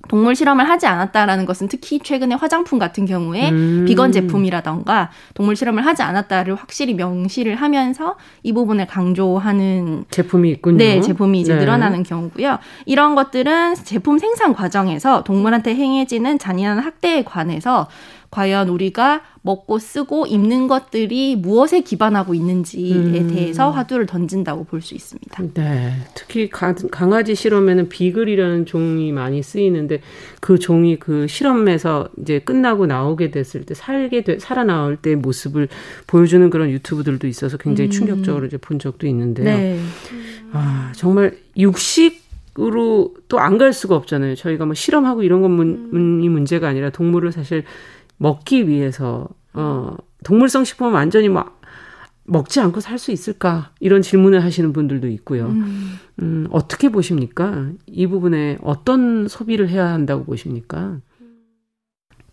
동물 0.07 0.35
실험을 0.35 0.67
하지 0.67 0.87
않았다라는 0.87 1.45
것은 1.45 1.67
특히 1.67 1.99
최근에 1.99 2.35
화장품 2.35 2.79
같은 2.79 3.05
경우에 3.05 3.49
음. 3.49 3.85
비건 3.87 4.11
제품이라던가 4.11 5.11
동물 5.33 5.55
실험을 5.55 5.85
하지 5.85 6.01
않았다를 6.01 6.55
확실히 6.55 6.93
명시를 6.93 7.55
하면서 7.55 8.15
이 8.43 8.53
부분을 8.53 8.87
강조하는 8.87 10.05
제품이 10.09 10.49
있군요. 10.51 10.77
네, 10.77 11.01
제품이 11.01 11.39
이제 11.39 11.53
네. 11.53 11.59
늘어나는 11.61 12.03
경우고요. 12.03 12.59
이런 12.85 13.15
것들은 13.15 13.75
제품 13.75 14.19
생산 14.19 14.53
과정에서 14.53 15.23
동물한테 15.23 15.75
행해지는 15.75 16.39
잔인한 16.39 16.79
학대에 16.79 17.23
관해서 17.23 17.87
과연 18.31 18.69
우리가 18.69 19.21
먹고 19.41 19.77
쓰고 19.77 20.25
입는 20.25 20.67
것들이 20.67 21.35
무엇에 21.35 21.81
기반하고 21.81 22.33
있는지에 22.33 22.95
음. 22.95 23.27
대해서 23.27 23.71
화두를 23.71 24.05
던진다고 24.05 24.63
볼 24.63 24.81
수 24.81 24.95
있습니다. 24.95 25.43
네. 25.53 25.93
특히 26.15 26.49
가, 26.49 26.73
강아지 26.91 27.35
실험에는 27.35 27.89
비글이라는 27.89 28.65
종이 28.65 29.11
많이 29.11 29.43
쓰이는데 29.43 29.99
그 30.39 30.57
종이 30.57 30.97
그 30.97 31.27
실험에서 31.27 32.07
이제 32.21 32.39
끝나고 32.39 32.85
나오게 32.85 33.31
됐을 33.31 33.65
때 33.65 33.73
살게 33.73 34.23
돼, 34.23 34.39
살아나올 34.39 34.95
때 34.95 35.15
모습을 35.15 35.67
보여주는 36.07 36.49
그런 36.49 36.69
유튜브들도 36.69 37.27
있어서 37.27 37.57
굉장히 37.57 37.89
음. 37.89 37.91
충격적으로 37.91 38.45
이제 38.45 38.57
본 38.57 38.79
적도 38.79 39.07
있는데요. 39.07 39.45
네. 39.45 39.79
아, 40.53 40.91
정말 40.95 41.35
육식 41.57 42.21
으로 42.59 43.13
또 43.29 43.39
안 43.39 43.57
갈 43.57 43.71
수가 43.71 43.95
없잖아요. 43.95 44.35
저희가 44.35 44.65
뭐 44.65 44.73
실험하고 44.73 45.23
이런 45.23 45.39
문, 45.49 45.89
문제가 46.29 46.67
아니라 46.67 46.89
동물을 46.89 47.31
사실 47.31 47.63
먹기 48.21 48.67
위해서 48.67 49.27
어 49.53 49.95
동물성 50.23 50.63
식품은 50.63 50.93
완전히 50.93 51.27
막 51.27 51.59
먹지 52.23 52.59
않고 52.59 52.79
살 52.79 52.99
수 52.99 53.11
있을까 53.11 53.71
이런 53.79 54.03
질문을 54.03 54.43
하시는 54.43 54.71
분들도 54.73 55.07
있고요. 55.07 55.47
음. 55.47 55.99
음, 56.21 56.47
어떻게 56.51 56.89
보십니까? 56.89 57.69
이 57.87 58.05
부분에 58.05 58.59
어떤 58.61 59.27
소비를 59.27 59.69
해야 59.69 59.87
한다고 59.87 60.23
보십니까? 60.23 60.99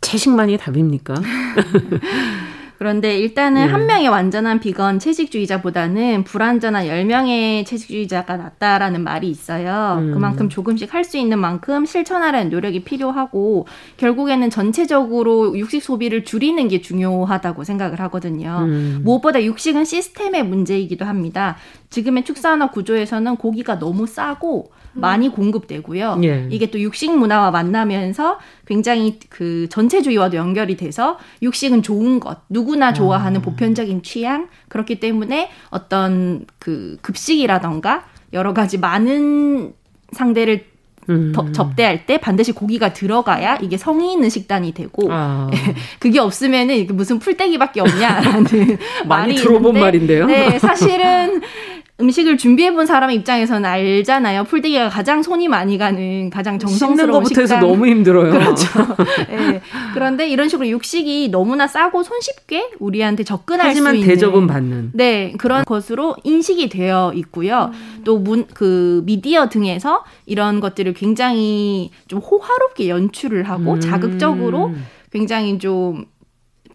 채식만이 0.02 0.58
답입니까? 0.58 1.14
그런데 2.78 3.18
일단은 3.18 3.66
네. 3.66 3.72
한 3.72 3.86
명의 3.86 4.06
완전한 4.06 4.60
비건 4.60 5.00
채식주의자보다는 5.00 6.22
불완전한 6.22 6.86
10명의 6.86 7.66
채식주의자가 7.66 8.36
낫다라는 8.36 9.02
말이 9.02 9.28
있어요. 9.28 9.96
음. 9.98 10.12
그만큼 10.14 10.48
조금씩 10.48 10.94
할 10.94 11.08
수 11.08 11.16
있는 11.16 11.38
만큼 11.38 11.86
실천하려는 11.86 12.50
노력이 12.50 12.84
필요하고 12.84 13.66
결국에는 13.96 14.50
전체적으로 14.50 15.58
육식 15.58 15.82
소비를 15.82 16.22
줄이는 16.22 16.68
게 16.68 16.82
중요하다고 16.82 17.64
생각을 17.64 17.98
하거든요. 18.00 18.58
음. 18.60 19.00
무엇보다 19.04 19.42
육식은 19.42 19.86
시스템의 19.86 20.44
문제이기도 20.44 21.06
합니다. 21.06 21.56
지금의 21.88 22.24
축산업 22.24 22.72
구조에서는 22.72 23.36
고기가 23.36 23.78
너무 23.78 24.06
싸고 24.06 24.70
많이 24.92 25.28
공급되고요. 25.28 26.20
예. 26.24 26.46
이게 26.50 26.70
또 26.70 26.80
육식 26.80 27.16
문화와 27.16 27.50
만나면서 27.50 28.38
굉장히 28.68 29.18
그 29.30 29.66
전체주의와도 29.70 30.36
연결이 30.36 30.76
돼서 30.76 31.18
육식은 31.40 31.82
좋은 31.82 32.20
것, 32.20 32.42
누구나 32.50 32.92
좋아하는 32.92 33.40
아. 33.40 33.42
보편적인 33.42 34.02
취향 34.02 34.48
그렇기 34.68 35.00
때문에 35.00 35.50
어떤 35.70 36.44
그 36.58 36.98
급식이라던가 37.00 38.04
여러 38.34 38.52
가지 38.52 38.76
많은 38.76 39.72
상대를 40.12 40.66
음. 41.08 41.32
접대할 41.54 42.04
때 42.04 42.18
반드시 42.18 42.52
고기가 42.52 42.92
들어가야 42.92 43.56
이게 43.62 43.78
성의 43.78 44.12
있는 44.12 44.28
식단이 44.28 44.74
되고 44.74 45.08
아. 45.10 45.48
그게 45.98 46.18
없으면은 46.18 46.88
무슨 46.92 47.18
풀떼기밖에 47.18 47.80
없냐라는 47.80 48.44
많이 49.06 49.34
들어본 49.34 49.76
있는데, 49.76 49.80
말인데요. 49.80 50.26
네, 50.26 50.58
사실은 50.58 51.40
음식을 52.00 52.36
준비해 52.38 52.72
본 52.72 52.86
사람 52.86 53.10
입장에서는 53.10 53.68
알잖아요. 53.68 54.44
풀떼기가 54.44 54.88
가장 54.88 55.20
손이 55.20 55.48
많이 55.48 55.78
가는 55.78 56.30
가장 56.30 56.56
정성스러운 56.58 57.24
식단. 57.24 57.42
해서 57.42 57.58
너무 57.58 57.88
힘들어요. 57.88 58.30
그렇죠. 58.30 58.66
네. 59.28 59.60
그런데 59.94 60.28
이런 60.28 60.48
식으로 60.48 60.68
육식이 60.68 61.30
너무나 61.30 61.66
싸고 61.66 62.04
손쉽게 62.04 62.70
우리한테 62.78 63.24
접근할 63.24 63.74
수 63.74 63.78
있는 63.78 64.06
대접은 64.06 64.46
받는. 64.46 64.90
네 64.94 65.34
그런 65.38 65.64
것으로 65.64 66.14
인식이 66.22 66.68
되어 66.68 67.12
있고요. 67.16 67.72
음. 67.72 68.02
또문 68.04 68.46
그 68.54 69.02
미디어 69.04 69.48
등에서 69.48 70.04
이런 70.24 70.60
것들을 70.60 70.94
굉장히 70.94 71.90
좀 72.06 72.20
호화롭게 72.20 72.88
연출을 72.88 73.42
하고 73.42 73.72
음. 73.72 73.80
자극적으로 73.80 74.72
굉장히 75.10 75.58
좀 75.58 76.06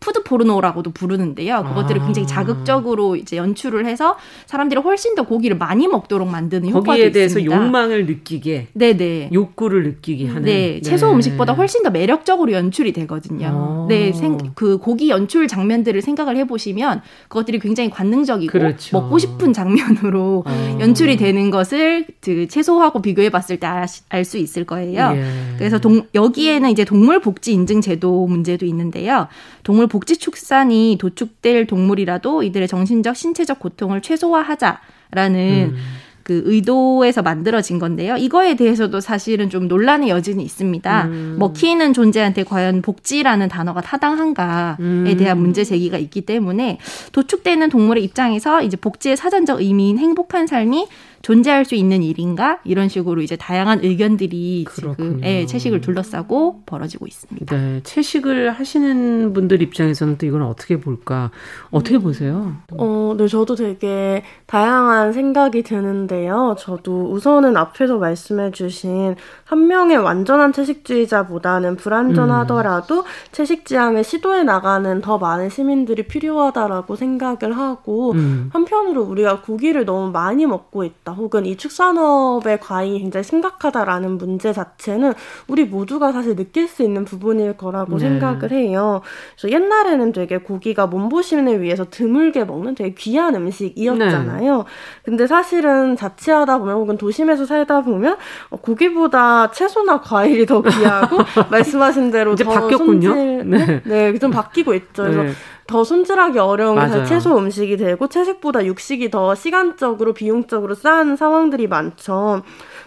food 0.04 0.24
포르노라고도 0.24 0.92
부르는데요. 0.92 1.64
그것들을 1.64 2.02
아. 2.02 2.06
굉장히 2.06 2.28
자극적으로 2.28 3.16
이제 3.16 3.38
연출을 3.38 3.86
해서 3.86 4.18
사람들이 4.46 4.82
훨씬 4.82 5.16
더 5.16 5.24
고기를 5.24 5.58
많이 5.58 5.88
먹도록 5.88 6.28
만드는 6.28 6.68
효과도 6.70 6.84
거기에 6.84 7.12
대해서 7.12 7.40
있습니다. 7.40 7.64
욕망을 7.66 8.06
느끼게, 8.06 8.68
네네, 8.74 9.30
욕구를 9.32 9.84
느끼게 9.84 10.28
하는. 10.28 10.44
네, 10.44 10.82
채소 10.82 11.08
네. 11.08 11.14
음식보다 11.14 11.54
훨씬 11.54 11.84
더 11.84 11.90
매력적으로 11.90 12.52
연출이 12.52 12.92
되거든요. 12.92 13.48
아. 13.48 13.86
네, 13.88 14.12
생, 14.12 14.38
그 14.56 14.78
고기 14.78 15.10
연출 15.10 15.48
장면들을 15.48 16.02
생각을 16.02 16.36
해보시면 16.36 17.02
그것들이 17.30 17.60
굉장히 17.60 17.90
관능적이고 17.90 18.52
그렇죠. 18.52 19.00
먹고 19.00 19.18
싶은 19.18 19.54
장면으로 19.54 20.44
아. 20.46 20.78
연출이 20.82 21.16
되는 21.16 21.50
것을 21.50 22.08
그 22.20 22.48
채소하고 22.50 23.02
비교해봤을 23.02 23.58
때 23.60 23.68
알 24.10 24.26
수 24.26 24.38
있을 24.38 24.66
거예요. 24.66 25.14
예. 25.16 25.24
그래서 25.58 25.80
동, 25.80 26.04
여기에는 26.14 26.70
이제 26.70 26.86
동물 26.86 27.20
복지 27.20 27.54
인증 27.54 27.82
제도 27.82 28.26
문제도 28.28 28.66
있는데요. 28.66 29.28
동물 29.64 29.88
복지 29.94 30.18
축산이 30.18 30.98
도축될 31.00 31.68
동물이라도 31.68 32.42
이들의 32.42 32.68
정신적, 32.68 33.16
신체적 33.16 33.60
고통을 33.60 34.02
최소화하자라는 34.02 35.70
음. 35.72 35.78
그 36.24 36.42
의도에서 36.46 37.22
만들어진 37.22 37.78
건데요. 37.78 38.16
이거에 38.18 38.56
대해서도 38.56 39.02
사실은 39.02 39.52
좀 39.52 39.68
논란의 39.68 40.10
여지는 40.10 40.44
있습니다. 40.44 41.06
음. 41.06 41.36
먹히는 41.38 41.94
존재한테 41.94 42.44
과연 42.44 42.82
복지라는 42.82 43.50
단어가 43.50 43.82
타당한가에 43.82 44.78
음. 44.80 45.16
대한 45.20 45.38
문제 45.38 45.64
제기가 45.64 46.00
있기 46.00 46.22
때문에 46.22 46.80
도축되는 47.12 47.70
동물의 47.70 48.04
입장에서 48.04 48.64
이제 48.64 48.76
복지의 48.78 49.16
사전적 49.16 49.62
의미인 49.62 50.00
행복한 50.00 50.48
삶이 50.48 50.88
존재할 51.24 51.64
수 51.64 51.74
있는 51.74 52.04
일인가 52.04 52.60
이런 52.66 52.90
식으로 52.90 53.22
이제 53.22 53.38
다양한 53.38 53.80
의견들이 53.82 54.66
그렇군요. 54.68 54.96
지금 54.96 55.24
예, 55.24 55.46
채식을 55.46 55.80
둘러싸고 55.80 56.64
벌어지고 56.66 57.08
있습니다. 57.08 57.56
네, 57.56 57.80
채식을 57.84 58.52
하시는 58.52 59.32
분들 59.32 59.62
입장에서는 59.62 60.18
또 60.18 60.26
이건 60.26 60.42
어떻게 60.42 60.78
볼까? 60.82 61.32
어떻게 61.72 61.98
보세요? 61.98 62.58
어, 62.74 63.16
네, 63.18 63.30
저도 63.30 63.56
되게 63.56 64.22
다양한 64.48 65.14
생각이 65.14 65.64
드는데요. 65.64 66.58
저도 66.60 67.14
우선은 67.14 67.56
앞에서 67.56 68.00
말씀해주신 68.00 69.16
한 69.46 69.68
명의 69.68 69.96
완전한 69.96 70.52
채식주의자보다는 70.52 71.78
불완전하더라도 71.78 73.00
음. 73.00 73.04
채식 73.32 73.66
지향을 73.66 74.04
시도해 74.04 74.44
나가는 74.44 75.00
더 75.00 75.18
많은 75.18 75.50
시민들이 75.50 76.04
필요하다라고 76.06 76.98
생각을 76.98 77.58
하고 77.58 78.12
음. 78.12 78.50
한편으로 78.52 79.04
우리가 79.04 79.42
고기를 79.42 79.86
너무 79.86 80.12
많이 80.12 80.46
먹고 80.46 80.84
있다. 80.84 81.13
혹은 81.18 81.46
이 81.46 81.56
축산업의 81.58 82.60
과잉이 82.60 83.00
굉장히 83.00 83.24
심각하다라는 83.24 84.18
문제 84.18 84.54
자체는 84.54 85.14
우리 85.48 85.66
모두가 85.66 86.12
사실 86.12 86.36
느낄 86.36 86.68
수 86.68 86.84
있는 86.84 87.06
부분일 87.06 87.58
거라고 87.58 87.98
네. 87.98 88.00
생각을 88.00 88.52
해요. 88.52 89.02
그래서 89.38 89.54
옛날에는 89.56 90.12
되게 90.12 90.38
고기가 90.38 90.88
몸보신을 90.88 91.62
위해서 91.62 91.86
드물게 91.90 92.46
먹는 92.46 92.76
되게 92.76 92.94
귀한 92.94 93.36
음식이었잖아요. 93.36 94.58
네. 94.58 94.64
근데 95.04 95.28
사실은 95.28 95.96
자취하다 95.96 96.60
보면 96.60 96.76
혹은 96.76 96.98
도심에서 96.98 97.46
살다 97.46 97.82
보면 97.82 98.18
고기보다 98.50 99.52
채소나 99.52 100.02
과일이 100.02 100.46
더 100.46 100.62
귀하고 100.62 101.18
말씀하신 101.52 102.12
대로 102.12 102.34
이제 102.34 102.44
바뀌었군요. 102.44 103.10
손질, 103.10 103.50
네. 103.50 103.82
네, 103.86 104.20
좀 104.20 104.32
바뀌고 104.32 104.74
있죠. 104.74 105.04
그래서 105.04 105.24
네. 105.24 105.32
더 105.66 105.84
손질하기 105.84 106.40
어려운 106.40 106.76
게 106.92 107.06
채소 107.06 107.38
음식이 107.38 107.78
되고 107.78 108.08
채식보다 108.08 108.66
육식이 108.66 109.10
더 109.10 109.34
시간적으로 109.34 110.14
비용적으로 110.14 110.76
싼 110.76 111.16
상황들이 111.16 111.68
많죠. 111.68 112.44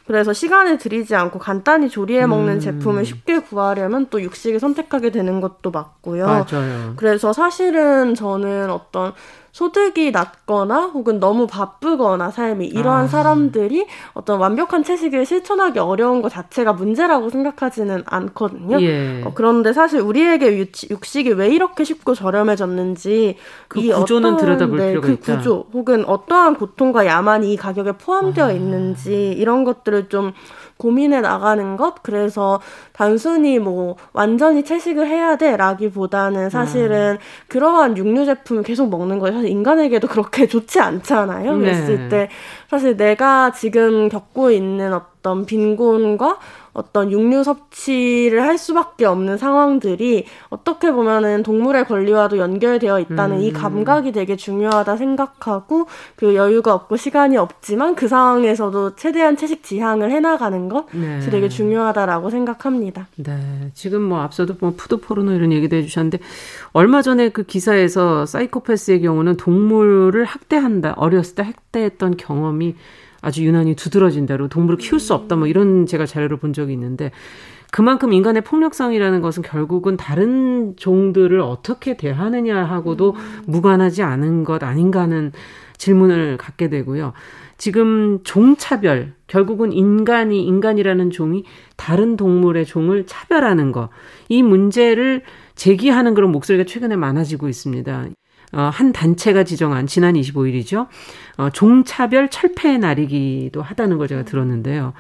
그래서 0.07 0.33
시간을 0.33 0.79
들이지 0.79 1.15
않고 1.15 1.39
간단히 1.39 1.89
조리해 1.89 2.27
먹는 2.27 2.55
음. 2.55 2.61
제품을 2.61 3.05
쉽게 3.05 3.41
구하려면 3.41 4.07
또 4.11 4.23
육식을 4.23 4.61
선택하게 4.61 5.11
되는 5.11 5.41
것도 5.41 5.71
맞고요. 5.71 6.27
맞아요. 6.27 6.93
그래서 6.97 7.33
사실은 7.33 8.15
저는 8.15 8.71
어떤 8.71 9.13
소득이 9.57 10.11
낮거나 10.11 10.89
혹은 10.93 11.19
너무 11.19 11.47
바쁘거나 11.47 12.31
삶이 12.31 12.67
이러한 12.67 13.05
아. 13.05 13.09
사람들이 13.09 13.87
어떤 14.13 14.39
완벽한 14.39 14.85
채식을 14.85 15.25
실천하기 15.25 15.79
어려운 15.79 16.21
것 16.21 16.29
자체가 16.29 16.75
문제라고 16.75 17.31
생각하지는 17.31 18.03
않거든요. 18.05 18.79
예. 18.83 19.23
어, 19.25 19.33
그런데 19.35 19.73
사실 19.73 20.01
우리에게 20.01 20.59
유치, 20.59 20.89
육식이 20.91 21.31
왜 21.33 21.49
이렇게 21.49 21.85
쉽고 21.85 22.15
저렴해졌는지 22.15 23.39
그 23.69 23.81
이 23.81 23.91
구조는 23.91 24.35
어떠한, 24.35 24.37
들여다볼 24.37 24.79
네, 24.79 24.89
필요가 24.89 25.07
그 25.07 25.13
있다. 25.15 25.37
구조 25.39 25.67
혹은 25.73 26.05
어떠한 26.05 26.57
고통과 26.57 27.07
야만이 27.07 27.51
이 27.51 27.57
가격에 27.57 27.93
포함되어 27.93 28.49
아. 28.49 28.53
있는지 28.53 29.33
이런 29.33 29.65
것들을 29.65 30.11
좀 30.11 30.33
고민해 30.77 31.23
나가는 31.23 31.79
것 31.79 32.03
그래서 32.03 32.61
단순히 32.97 33.59
뭐 33.59 33.97
완전히 34.15 34.65
채식을 34.65 35.07
해야 35.07 35.37
돼라기보다는 35.37 36.49
사실은 36.49 37.13
음. 37.13 37.47
그러한 37.49 37.99
육류 37.99 38.25
제품을 38.25 38.63
계속 38.63 38.89
먹는 38.89 39.19
것이 39.19 39.35
사실 39.35 39.51
인간에게도 39.51 40.09
그렇게 40.09 40.47
좋지 40.47 40.81
않잖아요. 40.81 41.57
네. 41.57 41.59
그랬을 41.59 42.09
때 42.09 42.29
사실 42.71 42.97
내가 42.97 43.53
지금 43.53 44.09
겪고 44.09 44.51
있는 44.51 44.95
어떤 44.95 45.45
빈곤과 45.45 46.39
어떤 46.77 47.11
육류 47.11 47.43
섭취를 47.43 48.43
할 48.43 48.59
수밖에 48.59 49.07
없는 49.07 49.39
상황들이 49.39 50.27
어떻게 50.51 50.93
보면은 50.93 51.43
동물의 51.43 51.87
권리와도 51.87 52.37
연결되어 52.37 53.01
있다는 53.01 53.39
음. 53.39 53.43
이 53.43 53.51
감각이 53.51 54.13
되게 54.13 54.37
중요하다 54.37 54.99
생각하고 54.99 55.87
그 56.17 56.35
여유가 56.35 56.75
없고 56.75 56.97
시간이 56.97 57.39
없지만 57.39 57.95
그 57.95 58.09
상황에서도 58.09 58.95
최대한 58.97 59.39
채식 59.39 59.63
지향을 59.63 60.11
해나가는 60.11 60.69
것이 60.69 60.87
네. 60.93 61.21
되게 61.31 61.49
중요하다라고 61.49 62.29
생각합니다. 62.29 62.86
네, 63.17 63.71
지금 63.75 64.03
뭐 64.03 64.21
앞서도 64.21 64.57
뭐 64.61 64.75
food 64.77 64.99
포르노 64.99 65.33
이런 65.33 65.53
얘기도 65.53 65.77
해주셨는데 65.77 66.19
얼마 66.73 67.03
전에 67.03 67.29
그 67.31 67.43
기사에서 67.43 68.27
사이코패스의 68.27 69.03
경우는 69.03 69.37
동물을 69.37 70.25
학대한다 70.25 70.95
어렸을 70.97 71.35
때 71.35 71.43
학대했던 71.43 72.17
경험이 72.17 72.75
아주 73.23 73.45
유난히 73.45 73.75
두드러진 73.75 74.27
대로 74.27 74.49
동물을 74.49 74.79
키울 74.79 75.01
수 75.01 75.15
없다 75.15 75.37
뭐 75.37 75.47
이런 75.47 75.87
제가 75.87 76.07
자료를 76.07 76.37
본 76.37 76.53
적이 76.53 76.75
있는데 76.75 77.11
그만큼 77.71 78.13
인간의 78.13 78.43
폭력성이라는 78.43 79.21
것은 79.21 79.43
결국은 79.43 79.97
다른 79.97 80.77
종들을 80.77 81.41
어떻게 81.41 81.97
대하느냐 81.97 82.65
하고도 82.65 83.11
음. 83.13 83.43
무관하지 83.47 84.03
않은 84.03 84.45
것 84.45 84.63
아닌가 84.63 85.03
하는 85.03 85.33
질문을 85.77 86.37
갖게 86.37 86.71
되고요. 86.71 87.13
지금 87.59 88.23
종차별, 88.23 89.15
결국은 89.27 89.73
인간이, 89.73 90.45
인간이라는 90.45 91.11
종이 91.11 91.45
다른 91.77 92.17
동물의 92.17 92.67
종을 92.67 93.07
차별하는 93.07 93.73
것, 93.73 93.89
이 94.29 94.43
문제를 94.43 95.23
제기하는 95.55 96.15
그런 96.15 96.33
목소리가 96.33 96.65
최근에 96.65 96.97
많아지고 96.97 97.49
있습니다. 97.49 98.07
어, 98.53 98.61
한 98.61 98.93
단체가 98.93 99.45
지정한 99.45 99.87
지난 99.87 100.15
25일이죠. 100.15 100.87
어, 101.37 101.51
종차별 101.51 102.31
철폐의 102.31 102.79
날이기도 102.79 103.63
하다는 103.63 103.99
걸 103.99 104.09
제가 104.09 104.25
들었는데요. 104.25 104.93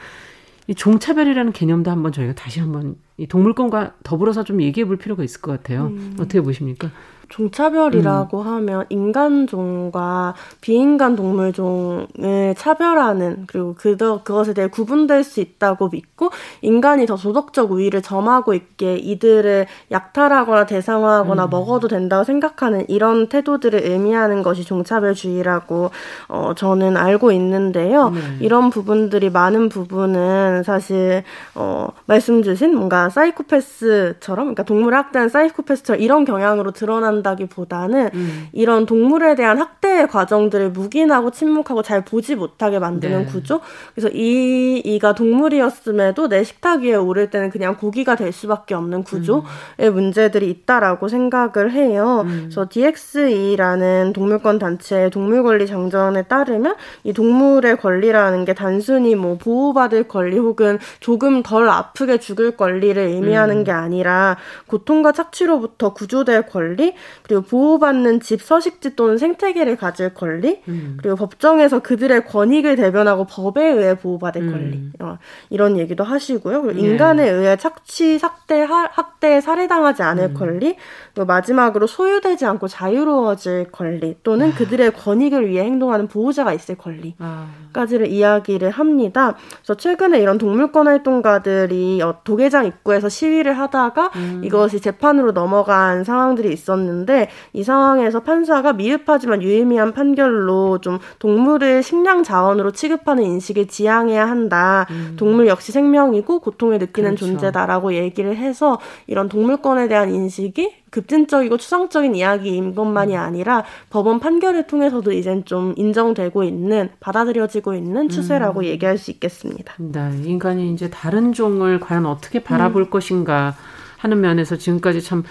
이 0.66 0.74
종차별이라는 0.74 1.52
개념도 1.52 1.90
한번 1.90 2.10
저희가 2.12 2.34
다시 2.34 2.60
한번 2.60 2.96
이 3.18 3.26
동물권과 3.26 3.94
더불어서 4.02 4.44
좀 4.44 4.60
얘기해 4.60 4.86
볼 4.86 4.96
필요가 4.96 5.24
있을 5.24 5.40
것 5.40 5.52
같아요. 5.52 5.86
음. 5.86 6.16
어떻게 6.18 6.40
보십니까? 6.40 6.90
종차별이라고 7.28 8.40
음. 8.40 8.46
하면 8.46 8.84
인간종과 8.88 10.34
비인간 10.60 11.16
동물종을 11.16 12.54
차별하는 12.56 13.44
그리고 13.46 13.74
그더, 13.74 14.22
그것에 14.22 14.54
대해 14.54 14.68
구분될 14.68 15.24
수 15.24 15.40
있다고 15.40 15.88
믿고 15.88 16.30
인간이 16.62 17.06
더 17.06 17.16
도덕적 17.16 17.72
우위를 17.72 18.02
점하고 18.02 18.54
있게 18.54 18.96
이들을 18.96 19.66
약탈하거나 19.90 20.66
대상화하거나 20.66 21.44
음. 21.44 21.50
먹어도 21.50 21.88
된다고 21.88 22.24
생각하는 22.24 22.84
이런 22.88 23.28
태도들을 23.28 23.84
의미하는 23.84 24.42
것이 24.42 24.64
종차별주의라고 24.64 25.90
어, 26.28 26.52
저는 26.56 26.96
알고 26.96 27.32
있는데요. 27.32 28.10
네. 28.10 28.20
이런 28.40 28.70
부분들이 28.70 29.30
많은 29.30 29.68
부분은 29.68 30.62
사실 30.62 31.24
어, 31.54 31.88
말씀 32.06 32.42
주신 32.42 32.74
뭔가 32.74 33.05
사이코패스처럼 33.10 34.46
그러니까 34.46 34.62
동물 34.62 34.94
학대한 34.94 35.28
사이코패스처럼 35.28 36.00
이런 36.00 36.24
경향으로 36.24 36.70
드러난 36.70 37.16
한다기보다는 37.16 38.10
음. 38.14 38.48
이런 38.52 38.86
동물에 38.86 39.34
대한 39.34 39.58
학대의 39.58 40.08
과정들을 40.08 40.70
묵인하고 40.70 41.30
침묵하고 41.30 41.82
잘 41.82 42.04
보지 42.04 42.34
못하게 42.34 42.78
만드는 42.78 43.24
네. 43.24 43.26
구조. 43.26 43.60
그래서 43.94 44.08
이 44.12 44.80
이가 44.84 45.14
동물이었음에도 45.14 46.28
내 46.28 46.44
식탁 46.44 46.82
위에 46.82 46.94
오를 46.94 47.30
때는 47.30 47.50
그냥 47.50 47.76
고기가 47.76 48.16
될 48.16 48.32
수밖에 48.32 48.74
없는 48.74 49.02
구조의 49.04 49.42
음. 49.80 49.94
문제들이 49.94 50.48
있다라고 50.50 51.08
생각을 51.08 51.72
해요. 51.72 52.24
음. 52.26 52.44
그래서 52.44 52.66
DXE라는 52.70 54.12
동물권 54.12 54.58
단체의 54.58 55.10
동물 55.10 55.42
권리 55.42 55.66
정전에 55.66 56.22
따르면 56.22 56.76
이 57.04 57.12
동물의 57.12 57.78
권리라는 57.78 58.44
게 58.44 58.54
단순히 58.54 59.14
뭐 59.14 59.38
보호받을 59.38 60.08
권리 60.08 60.38
혹은 60.38 60.78
조금 61.00 61.42
덜 61.42 61.68
아프게 61.68 62.18
죽을 62.18 62.56
권리 62.56 62.94
를 62.96 63.08
의미하는 63.08 63.58
음. 63.58 63.64
게 63.64 63.72
아니라 63.72 64.38
고통과 64.66 65.12
착취로부터 65.12 65.92
구조될 65.92 66.46
권리 66.46 66.94
그리고 67.22 67.42
보호받는 67.42 68.20
집 68.20 68.40
서식지 68.40 68.96
또는 68.96 69.18
생태계를 69.18 69.76
가질 69.76 70.14
권리, 70.14 70.62
음. 70.68 70.96
그리고 71.00 71.16
법정에서 71.16 71.80
그들의 71.80 72.24
권익을 72.24 72.76
대변하고 72.76 73.26
법에 73.26 73.62
의해 73.62 73.96
보호받을 73.96 74.42
음. 74.42 74.50
권리 74.50 74.90
어, 75.00 75.18
이런 75.50 75.76
얘기도 75.76 76.04
하시고요. 76.04 76.62
그리고 76.62 76.80
네. 76.80 76.88
인간에 76.88 77.28
의해 77.28 77.56
착취, 77.56 78.18
학대, 78.20 78.62
학대에 78.62 79.42
살해당하지 79.42 80.02
않을 80.02 80.24
음. 80.30 80.34
권리, 80.34 80.76
마지막으로 81.24 81.86
소유되지 81.86 82.44
않고 82.46 82.68
자유로워질 82.68 83.68
권리 83.72 84.16
또는 84.22 84.50
아. 84.50 84.54
그들의 84.54 84.92
권익을 84.92 85.48
위해 85.48 85.64
행동하는 85.64 86.08
보호자가 86.08 86.52
있을 86.52 86.76
권리까지를 86.76 88.06
아. 88.06 88.08
이야기를 88.08 88.70
합니다. 88.70 89.34
그래서 89.58 89.74
최근에 89.74 90.20
이런 90.20 90.38
동물권 90.38 90.86
활동가들이 90.86 92.02
어, 92.02 92.16
도계장 92.24 92.66
입구에서 92.66 93.08
시위를 93.08 93.58
하다가 93.58 94.10
음. 94.16 94.42
이것이 94.44 94.80
재판으로 94.80 95.32
넘어간 95.32 96.04
상황들이 96.04 96.52
있었는데 96.52 97.28
이 97.52 97.62
상황에서 97.62 98.20
판사가 98.20 98.72
미흡하지만 98.74 99.42
유의미한 99.42 99.92
판결로 99.92 100.78
좀 100.80 100.98
동물을 101.18 101.82
식량 101.82 102.22
자원으로 102.22 102.72
취급하는 102.72 103.22
인식을 103.24 103.68
지양해야 103.68 104.28
한다. 104.28 104.86
음. 104.90 105.14
동물 105.16 105.46
역시 105.46 105.72
생명이고 105.72 106.40
고통을 106.40 106.78
느끼는 106.78 107.14
그렇죠. 107.14 107.26
존재다라고 107.26 107.94
얘기를 107.94 108.36
해서 108.36 108.78
이런 109.06 109.28
동물권에 109.28 109.88
대한 109.88 110.12
인식이 110.12 110.85
급진적이고 110.96 111.58
추상적인 111.58 112.14
이야기인 112.14 112.74
것만이 112.74 113.14
음. 113.14 113.20
아니라 113.20 113.64
법원 113.90 114.18
판결을 114.18 114.66
통해서도 114.66 115.12
이젠 115.12 115.44
좀 115.44 115.74
인정되고 115.76 116.42
있는 116.42 116.88
받아들여지고 117.00 117.74
있는 117.74 118.08
추세라고 118.08 118.60
음. 118.60 118.64
얘기할 118.64 118.96
수 118.96 119.10
있겠습니다. 119.10 119.74
네, 119.78 120.10
인간이 120.24 120.72
이제 120.72 120.88
다른 120.88 121.32
종을 121.34 121.80
과연 121.80 122.06
어떻게 122.06 122.42
바라볼 122.42 122.82
음. 122.82 122.90
것인가 122.90 123.54
하는 123.98 124.20
면에서 124.20 124.56
지금까지 124.56 125.02
참 125.02 125.22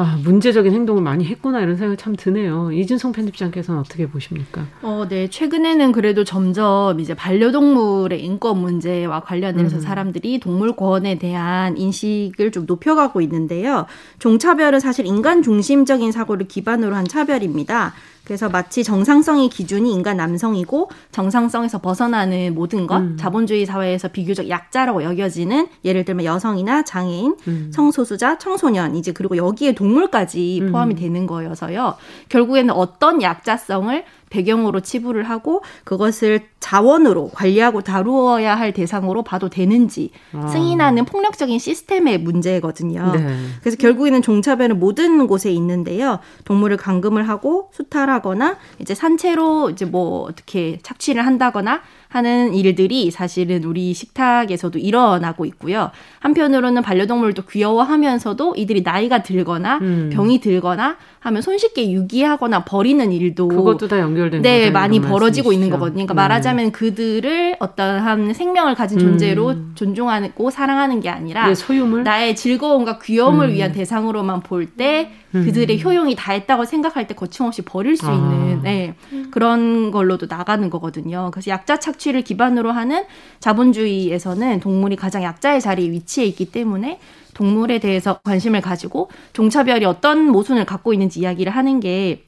아, 0.00 0.16
문제적인 0.22 0.72
행동을 0.72 1.02
많이 1.02 1.24
했구나 1.24 1.60
이런 1.60 1.76
생각이 1.76 2.00
참 2.00 2.14
드네요. 2.14 2.70
이준성 2.70 3.10
편집장께서는 3.10 3.80
어떻게 3.80 4.08
보십니까? 4.08 4.64
어, 4.80 5.06
네. 5.08 5.28
최근에는 5.28 5.90
그래도 5.90 6.22
점점 6.22 7.00
이제 7.00 7.14
반려동물의 7.14 8.24
인권 8.24 8.58
문제와 8.58 9.18
관련해서 9.20 9.78
음. 9.78 9.80
사람들이 9.80 10.38
동물권에 10.38 11.18
대한 11.18 11.76
인식을 11.76 12.52
좀 12.52 12.64
높여가고 12.66 13.20
있는데요. 13.22 13.86
종차별은 14.20 14.78
사실 14.78 15.04
인간 15.04 15.42
중심적인 15.42 16.12
사고를 16.12 16.46
기반으로 16.46 16.94
한 16.94 17.04
차별입니다. 17.04 17.92
그래서 18.28 18.50
마치 18.50 18.84
정상성의 18.84 19.48
기준이 19.48 19.90
인간 19.90 20.18
남성이고 20.18 20.90
정상성에서 21.12 21.78
벗어나는 21.80 22.54
모든 22.54 22.86
것, 22.86 22.98
음. 22.98 23.16
자본주의 23.18 23.64
사회에서 23.64 24.08
비교적 24.08 24.50
약자라고 24.50 25.02
여겨지는 25.02 25.66
예를 25.82 26.04
들면 26.04 26.26
여성이나 26.26 26.82
장애인, 26.82 27.36
음. 27.48 27.70
성소수자, 27.72 28.36
청소년 28.36 28.96
이제 28.96 29.12
그리고 29.12 29.38
여기에 29.38 29.72
동물까지 29.72 30.60
음. 30.60 30.72
포함이 30.72 30.94
되는 30.94 31.26
거여서요. 31.26 31.94
결국에는 32.28 32.74
어떤 32.74 33.22
약자성을 33.22 34.04
배경으로 34.30 34.80
치부를 34.80 35.24
하고 35.24 35.62
그것을 35.84 36.48
자원으로 36.60 37.28
관리하고 37.28 37.82
다루어야 37.82 38.54
할 38.54 38.72
대상으로 38.72 39.22
봐도 39.22 39.48
되는지 39.48 40.10
아. 40.32 40.48
승인하는 40.48 41.04
폭력적인 41.04 41.58
시스템의 41.58 42.18
문제거든요. 42.18 43.12
네. 43.14 43.36
그래서 43.60 43.76
결국에는 43.76 44.22
종차별은 44.22 44.78
모든 44.78 45.26
곳에 45.26 45.50
있는데요. 45.52 46.18
동물을 46.44 46.76
감금을 46.76 47.28
하고 47.28 47.70
수탈하거나 47.72 48.58
이제 48.80 48.94
산채로 48.94 49.70
이제 49.70 49.84
뭐 49.84 50.22
어떻게 50.22 50.78
착취를 50.82 51.24
한다거나 51.24 51.82
하는 52.08 52.54
일들이 52.54 53.10
사실은 53.10 53.64
우리 53.64 53.92
식탁에서도 53.92 54.78
일어나고 54.78 55.44
있고요. 55.44 55.90
한편으로는 56.20 56.82
반려동물도 56.82 57.42
귀여워하면서도 57.42 58.54
이들이 58.56 58.82
나이가 58.82 59.22
들거나 59.22 59.78
음. 59.82 60.10
병이 60.12 60.40
들거나 60.40 60.96
하면 61.20 61.42
손쉽게 61.42 61.90
유기하거나 61.92 62.64
버리는 62.64 63.12
일도 63.12 63.48
그것도 63.48 63.88
다 63.88 63.98
연결된 63.98 64.40
네 64.40 64.70
많이 64.70 65.00
벌어지고 65.00 65.52
있는 65.52 65.68
거거든요. 65.68 66.06
그러니까 66.06 66.14
음. 66.14 66.16
말하자면 66.16 66.72
그들을 66.72 67.56
어떠한 67.58 68.32
생명을 68.32 68.74
가진 68.74 68.98
존재로 68.98 69.48
음. 69.48 69.72
존중하고 69.74 70.50
사랑하는 70.50 71.00
게 71.00 71.10
아니라 71.10 71.46
네, 71.46 71.54
소유물 71.54 72.04
나의 72.04 72.36
즐거움과 72.36 73.00
귀여움을 73.00 73.48
음. 73.48 73.52
위한 73.52 73.72
대상으로만 73.72 74.40
볼때 74.40 75.12
음. 75.34 75.44
그들의 75.44 75.82
효용이 75.84 76.14
다했다고 76.14 76.64
생각할 76.64 77.06
때 77.06 77.14
거침없이 77.14 77.62
버릴 77.62 77.96
수 77.96 78.08
아. 78.08 78.14
있는 78.14 78.62
네, 78.62 78.94
그런 79.30 79.90
걸로도 79.90 80.26
나가는 80.28 80.70
거거든요. 80.70 81.30
그래서 81.32 81.50
약자 81.50 81.78
착 81.78 81.97
취를 81.98 82.22
기반으로 82.22 82.72
하는 82.72 83.04
자본주의에서는 83.40 84.60
동물이 84.60 84.96
가장 84.96 85.22
약자의 85.22 85.60
자리에 85.60 85.90
위치해 85.90 86.26
있기 86.26 86.46
때문에 86.52 86.98
동물에 87.34 87.78
대해서 87.78 88.18
관심을 88.24 88.60
가지고 88.60 89.10
종차별이 89.32 89.84
어떤 89.84 90.24
모순을 90.24 90.64
갖고 90.64 90.92
있는지 90.92 91.20
이야기를 91.20 91.52
하는 91.52 91.80
게 91.80 92.24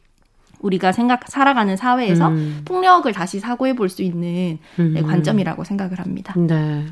우리가 0.61 0.93
생각 0.93 1.23
살아가는 1.29 1.77
사회에서 1.77 2.29
음. 2.29 2.63
폭력을 2.65 3.11
다시 3.13 3.41
사고해 3.41 3.75
볼 3.75 3.89
수 3.89 4.03
있는 4.03 4.21
네, 4.21 4.59
음. 4.79 5.03
관점이라고 5.07 5.65
생각을 5.65 5.99
합니다. 5.99 6.35
네. 6.37 6.87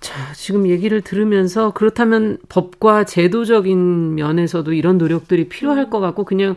자, 0.00 0.32
지금 0.34 0.68
얘기를 0.68 1.00
들으면서 1.00 1.72
그렇다면 1.72 2.38
법과 2.48 3.04
제도적인 3.04 4.14
면에서도 4.14 4.72
이런 4.72 4.98
노력들이 4.98 5.48
필요할 5.48 5.90
것 5.90 6.00
같고 6.00 6.24
그냥 6.24 6.56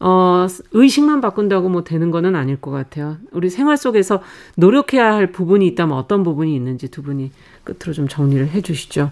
어, 0.00 0.46
의식만 0.72 1.20
바꾼다고 1.20 1.68
뭐 1.68 1.82
되는 1.82 2.10
거는 2.10 2.36
아닐 2.36 2.60
것 2.60 2.70
같아요. 2.70 3.16
우리 3.32 3.50
생활 3.50 3.76
속에서 3.76 4.22
노력해야 4.56 5.12
할 5.14 5.32
부분이 5.32 5.66
있다면 5.68 5.96
어떤 5.96 6.22
부분이 6.22 6.54
있는지 6.54 6.88
두 6.88 7.02
분이 7.02 7.32
끝으로 7.64 7.92
좀 7.92 8.08
정리를 8.08 8.48
해 8.48 8.60
주시죠. 8.60 9.10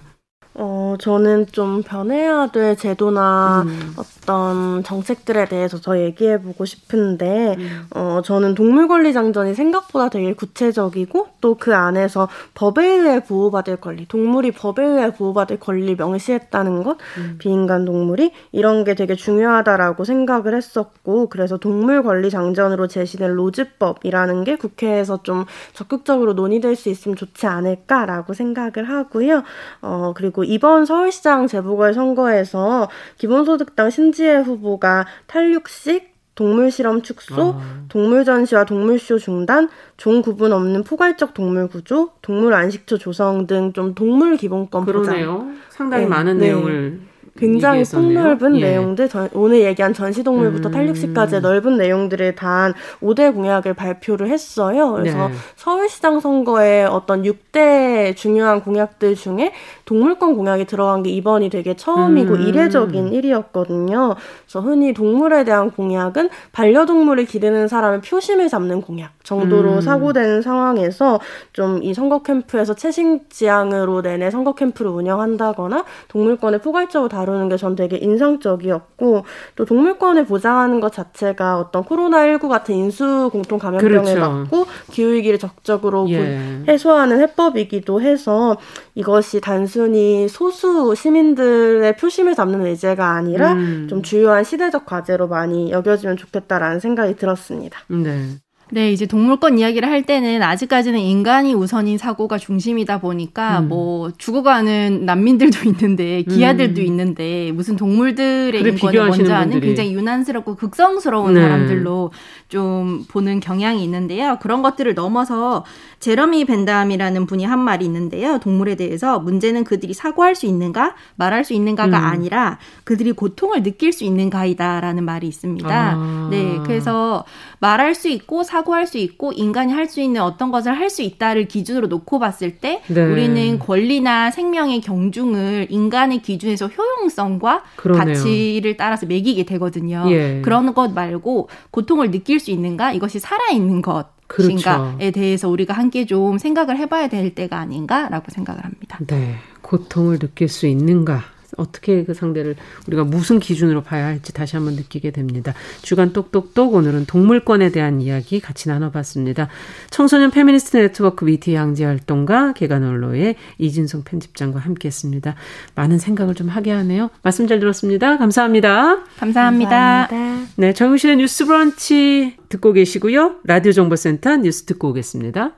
어, 0.58 0.94
저는 0.98 1.46
좀 1.52 1.82
변해야 1.82 2.46
될 2.46 2.76
제도나 2.76 3.64
음. 3.66 3.94
어떤 3.98 4.82
정책들에 4.82 5.46
대해서 5.48 5.78
더 5.78 5.98
얘기해보고 6.00 6.64
싶은데, 6.64 7.56
음. 7.58 7.86
어, 7.94 8.22
저는 8.24 8.54
동물권리장전이 8.54 9.54
생각보다 9.54 10.08
되게 10.08 10.32
구체적이고, 10.32 11.28
또 11.40 11.56
그 11.58 11.74
안에서 11.74 12.28
법에 12.54 12.84
의해 12.86 13.20
보호받을 13.24 13.76
권리, 13.76 14.06
동물이 14.06 14.52
법에 14.52 14.84
의해 14.84 15.12
보호받을 15.12 15.58
권리 15.58 15.94
명시했다는 15.94 16.82
것, 16.84 16.96
음. 17.18 17.36
비인간 17.38 17.84
동물이, 17.84 18.32
이런 18.52 18.84
게 18.84 18.94
되게 18.94 19.14
중요하다라고 19.14 20.04
생각을 20.04 20.54
했었고, 20.54 21.28
그래서 21.28 21.58
동물권리장전으로 21.58 22.86
제시된 22.88 23.34
로즈법이라는 23.34 24.44
게 24.44 24.56
국회에서 24.56 25.22
좀 25.22 25.44
적극적으로 25.72 26.32
논의될 26.34 26.76
수 26.76 26.88
있으면 26.88 27.16
좋지 27.16 27.46
않을까라고 27.46 28.32
생각을 28.32 28.88
하고요. 28.88 29.42
어, 29.82 30.12
그리고 30.14 30.45
이번 30.46 30.86
서울시장 30.86 31.46
재보궐선거에서 31.46 32.88
기본소득당 33.18 33.90
신지혜 33.90 34.36
후보가 34.38 35.06
탈육식 35.26 36.14
동물 36.34 36.70
실험 36.70 37.00
축소, 37.00 37.54
아. 37.56 37.84
동물 37.88 38.24
전시와 38.26 38.64
동물쇼 38.64 39.18
중단, 39.18 39.70
종 39.96 40.20
구분 40.20 40.52
없는 40.52 40.84
포괄적 40.84 41.32
동물 41.32 41.66
구조, 41.66 42.10
동물 42.20 42.52
안식처 42.52 42.98
조성 42.98 43.46
등 43.46 43.72
좀 43.72 43.94
동물 43.94 44.36
기본권 44.36 44.84
그러네요. 44.84 45.38
보장. 45.38 45.56
상당히 45.70 46.04
네, 46.04 46.08
많은 46.10 46.36
네. 46.36 46.46
내용을 46.48 47.00
굉장히 47.36 47.84
폭넓은 47.84 48.56
예. 48.56 48.70
내용들 48.70 49.08
전, 49.08 49.28
오늘 49.32 49.60
얘기한 49.62 49.94
전시동물부터 49.94 50.68
음. 50.68 50.72
탈육식까지의 50.72 51.40
넓은 51.40 51.76
내용들을 51.76 52.34
단 52.34 52.74
5대 53.00 53.32
공약을 53.34 53.74
발표를 53.74 54.28
했어요. 54.28 54.92
그래서 54.92 55.28
네. 55.28 55.34
서울시장 55.56 56.20
선거에 56.20 56.84
어떤 56.84 57.22
6대 57.22 58.16
중요한 58.16 58.60
공약들 58.60 59.14
중에 59.14 59.52
동물권 59.84 60.36
공약이 60.36 60.64
들어간 60.66 61.02
게 61.02 61.10
이번이 61.10 61.50
되게 61.50 61.74
처음이고 61.74 62.34
음. 62.34 62.40
이례적인 62.40 63.12
일이었거든요. 63.12 64.16
그래서 64.44 64.60
흔히 64.60 64.92
동물에 64.92 65.44
대한 65.44 65.70
공약은 65.70 66.30
반려동물을 66.52 67.24
기르는 67.26 67.68
사람의 67.68 68.00
표심을 68.02 68.48
잡는 68.48 68.80
공약 68.82 69.12
정도로 69.24 69.74
음. 69.74 69.80
사고되는 69.80 70.42
상황에서 70.42 71.20
좀 71.52 71.76
이 71.82 71.94
선거 71.94 72.20
캠프에서 72.22 72.74
채식 72.74 73.30
지향으로 73.30 74.02
내내 74.02 74.30
선거 74.30 74.54
캠프를 74.54 74.90
운영한다거나 74.90 75.84
동물권을 76.08 76.58
포괄적으로 76.60 77.08
다루 77.08 77.25
다루는 77.26 77.48
게 77.48 77.56
전 77.56 77.74
되게 77.74 77.96
인상적이었고 77.96 79.24
또 79.56 79.64
동물권을 79.64 80.26
보장하는 80.26 80.80
것 80.80 80.92
자체가 80.92 81.58
어떤 81.58 81.82
코로나19 81.84 82.48
같은 82.48 82.74
인수 82.74 83.30
공통 83.32 83.58
감염병에 83.58 83.88
그렇죠. 83.88 84.20
막고 84.20 84.66
기후 84.90 85.12
위기를 85.12 85.38
적극적으로 85.38 86.08
예. 86.10 86.62
해소하는 86.68 87.20
해법이기도 87.20 88.00
해서 88.00 88.56
이것이 88.94 89.40
단순히 89.40 90.28
소수 90.28 90.94
시민들의 90.94 91.96
표심을 91.96 92.34
잡는 92.34 92.64
의제가 92.66 93.10
아니라 93.10 93.52
음. 93.54 93.86
좀 93.88 94.02
주요한 94.02 94.44
시대적 94.44 94.86
과제로 94.86 95.26
많이 95.28 95.70
여겨지면 95.72 96.16
좋겠다라는 96.16 96.80
생각이 96.80 97.16
들었습니다. 97.16 97.78
네. 97.88 98.36
네, 98.68 98.90
이제 98.90 99.06
동물권 99.06 99.58
이야기를 99.60 99.88
할 99.88 100.02
때는 100.02 100.42
아직까지는 100.42 100.98
인간이 100.98 101.54
우선인 101.54 101.98
사고가 101.98 102.36
중심이다 102.36 103.00
보니까 103.00 103.60
음. 103.60 103.68
뭐 103.68 104.10
죽어가는 104.18 105.04
난민들도 105.04 105.68
있는데 105.68 106.22
기아들도 106.22 106.80
음. 106.80 106.86
있는데 106.86 107.52
무슨 107.52 107.76
동물들의 107.76 108.60
인권을 108.60 109.08
먼저 109.08 109.34
하는. 109.34 109.60
굉장히 109.60 109.94
유난스럽고 109.94 110.56
극성스러운 110.56 111.34
네. 111.34 111.42
사람들로 111.42 112.10
좀 112.48 113.04
보는 113.08 113.38
경향이 113.38 113.84
있는데요. 113.84 114.38
그런 114.40 114.62
것들을 114.62 114.94
넘어서 114.94 115.64
제러미 116.00 116.44
벤담이라는 116.44 117.26
분이 117.26 117.44
한 117.44 117.60
말이 117.60 117.84
있는데요. 117.84 118.38
동물에 118.38 118.74
대해서 118.74 119.20
문제는 119.20 119.62
그들이 119.62 119.94
사고할 119.94 120.34
수 120.34 120.46
있는가 120.46 120.96
말할 121.14 121.44
수 121.44 121.54
있는가가 121.54 121.98
음. 121.98 122.04
아니라 122.04 122.58
그들이 122.82 123.12
고통을 123.12 123.62
느낄 123.62 123.92
수 123.92 124.02
있는가이다라는 124.02 125.04
말이 125.04 125.28
있습니다. 125.28 125.68
아. 125.70 126.28
네, 126.32 126.58
그래서 126.64 127.24
말할 127.58 127.94
수 127.94 128.08
있고 128.08 128.42
사고할 128.42 128.86
수 128.86 128.98
있고 128.98 129.32
인간이 129.32 129.72
할 129.72 129.86
수 129.86 130.00
있는 130.00 130.20
어떤 130.20 130.50
것을 130.50 130.76
할 130.76 130.90
수 130.90 131.02
있다를 131.02 131.46
기준으로 131.46 131.86
놓고 131.86 132.18
봤을 132.18 132.58
때 132.58 132.82
네. 132.88 133.04
우리는 133.04 133.58
권리나 133.58 134.30
생명의 134.30 134.80
경중을 134.80 135.68
인간의 135.70 136.22
기준에서 136.22 136.68
효용성과 136.68 137.62
그러네요. 137.76 138.14
가치를 138.14 138.76
따라서 138.76 139.06
매기게 139.06 139.44
되거든요. 139.44 140.04
예. 140.08 140.40
그런 140.44 140.74
것 140.74 140.92
말고 140.92 141.48
고통을 141.70 142.10
느낄 142.10 142.40
수 142.40 142.50
있는가 142.50 142.92
이것이 142.92 143.18
살아 143.18 143.50
있는 143.50 143.82
것. 143.82 144.06
인가에 144.40 144.96
그렇죠. 144.96 145.12
대해서 145.12 145.48
우리가 145.48 145.72
함께 145.72 146.04
좀 146.04 146.38
생각을 146.38 146.76
해봐야 146.78 147.08
될 147.08 147.32
때가 147.34 147.58
아닌가라고 147.60 148.26
생각을 148.30 148.64
합니다. 148.64 148.98
네, 149.06 149.36
고통을 149.62 150.18
느낄 150.18 150.48
수 150.48 150.66
있는가 150.66 151.22
어떻게 151.56 152.04
그 152.04 152.14
상대를 152.14 152.56
우리가 152.86 153.04
무슨 153.04 153.38
기준으로 153.38 153.82
봐야 153.82 154.06
할지 154.06 154.32
다시 154.32 154.56
한번 154.56 154.74
느끼게 154.74 155.10
됩니다. 155.10 155.54
주간 155.82 156.12
똑똑똑 156.12 156.74
오늘은 156.74 157.06
동물권에 157.06 157.70
대한 157.70 158.00
이야기 158.00 158.40
같이 158.40 158.68
나눠봤습니다. 158.68 159.48
청소년 159.90 160.30
페미니스트 160.30 160.76
네트워크 160.76 161.26
위티 161.26 161.54
양지 161.54 161.84
활동가 161.84 162.52
개간언로의 162.52 163.36
이진성 163.58 164.02
편집장과 164.04 164.60
함께했습니다. 164.60 165.34
많은 165.74 165.98
생각을 165.98 166.34
좀 166.34 166.48
하게 166.48 166.72
하네요. 166.72 167.10
말씀 167.22 167.46
잘 167.46 167.60
들었습니다. 167.60 168.18
감사합니다. 168.18 169.04
감사합니다. 169.18 170.08
감사합니다. 170.08 170.52
네, 170.56 170.72
정연실의 170.72 171.16
뉴스브런치 171.16 172.36
듣고 172.48 172.72
계시고요. 172.72 173.36
라디오 173.44 173.72
정보센터 173.72 174.36
뉴스 174.36 174.64
듣고 174.64 174.90
오겠습니다. 174.90 175.52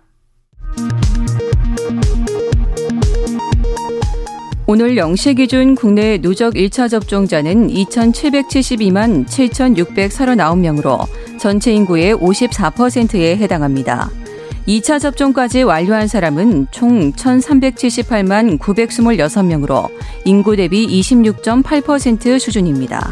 오늘 4.71 4.97
0시 4.97 5.39
기준 5.39 5.75
국내 5.75 6.19
누적 6.19 6.53
1차 6.53 6.91
접종자는 6.91 7.69
2,772만 7.69 9.25
7,639명으로 9.25 11.07
전체 11.39 11.73
인구의 11.73 12.15
54%에 12.15 13.39
해당합니다. 13.39 14.11
2차 14.67 15.01
접종까지 15.01 15.63
완료한 15.63 16.07
사람은 16.07 16.67
총 16.71 17.13
1,378만 17.13 18.59
926명으로 18.59 19.89
인구 20.27 20.55
대비 20.55 20.87
26.8% 20.87 22.39
수준입니다. 22.39 23.11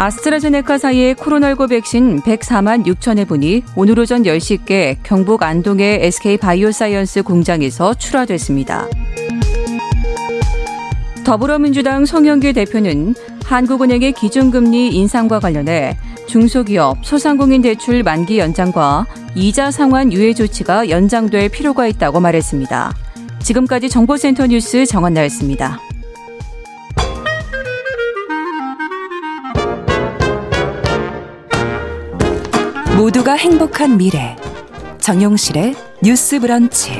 아스트라제네카 0.00 0.78
사의 0.78 1.14
코로나19 1.14 1.68
백신 1.68 2.22
104만 2.22 2.86
6천회 2.86 3.28
분이 3.28 3.64
오늘 3.76 3.98
오전 3.98 4.22
10시께 4.22 4.96
경북 5.02 5.42
안동의 5.42 6.06
SK 6.06 6.38
바이오사이언스 6.38 7.22
공장에서 7.22 7.92
출하됐습니다. 7.92 8.88
더불어민주당 11.22 12.06
송영길 12.06 12.54
대표는 12.54 13.14
한국은행의 13.44 14.12
기준금리 14.12 14.88
인상과 14.88 15.38
관련해 15.38 15.98
중소기업, 16.26 17.04
소상공인 17.04 17.60
대출 17.60 18.02
만기 18.02 18.38
연장과 18.38 19.06
이자 19.34 19.70
상환 19.70 20.14
유예 20.14 20.32
조치가 20.32 20.88
연장될 20.88 21.50
필요가 21.50 21.86
있다고 21.86 22.20
말했습니다. 22.20 22.94
지금까지 23.40 23.90
정보센터 23.90 24.46
뉴스 24.46 24.86
정한나였습니다. 24.86 25.78
모두가 33.30 33.34
행복한 33.34 33.96
미래 33.96 34.36
정용실의 34.98 35.74
뉴스 36.02 36.40
브런치 36.40 36.90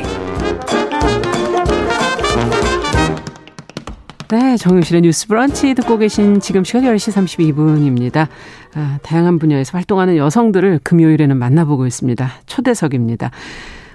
네, 4.28 4.56
정용실의 4.56 5.02
뉴스 5.02 5.26
브런치 5.26 5.74
듣고 5.74 5.98
계신 5.98 6.38
지금 6.38 6.62
시각 6.62 6.82
10시 6.82 7.12
32분입니다. 7.52 8.28
아, 8.74 8.98
다양한 9.02 9.40
분야에서 9.40 9.76
활동하는 9.76 10.16
여성들을 10.16 10.80
금요일에는 10.84 11.36
만나보고 11.36 11.86
있습니다. 11.86 12.30
초대석입니다. 12.46 13.32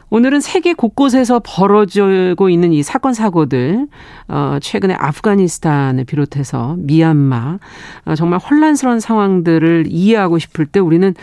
오늘은 0.09 0.41
세계 0.41 0.73
곳곳에서 0.73 1.41
벌어지고 1.43 2.49
있는 2.49 2.73
이 2.73 2.83
사건 2.83 3.13
사고들, 3.13 3.87
어, 4.27 4.57
최근에 4.61 4.93
아프가니스탄을 4.95 6.03
비롯해서 6.03 6.75
미얀마, 6.79 7.59
어, 8.05 8.15
정말 8.15 8.39
혼란스러운 8.39 8.99
상황들을 8.99 9.85
이해하고 9.87 10.37
싶을 10.37 10.65
때 10.65 10.79
우리는 10.79 11.15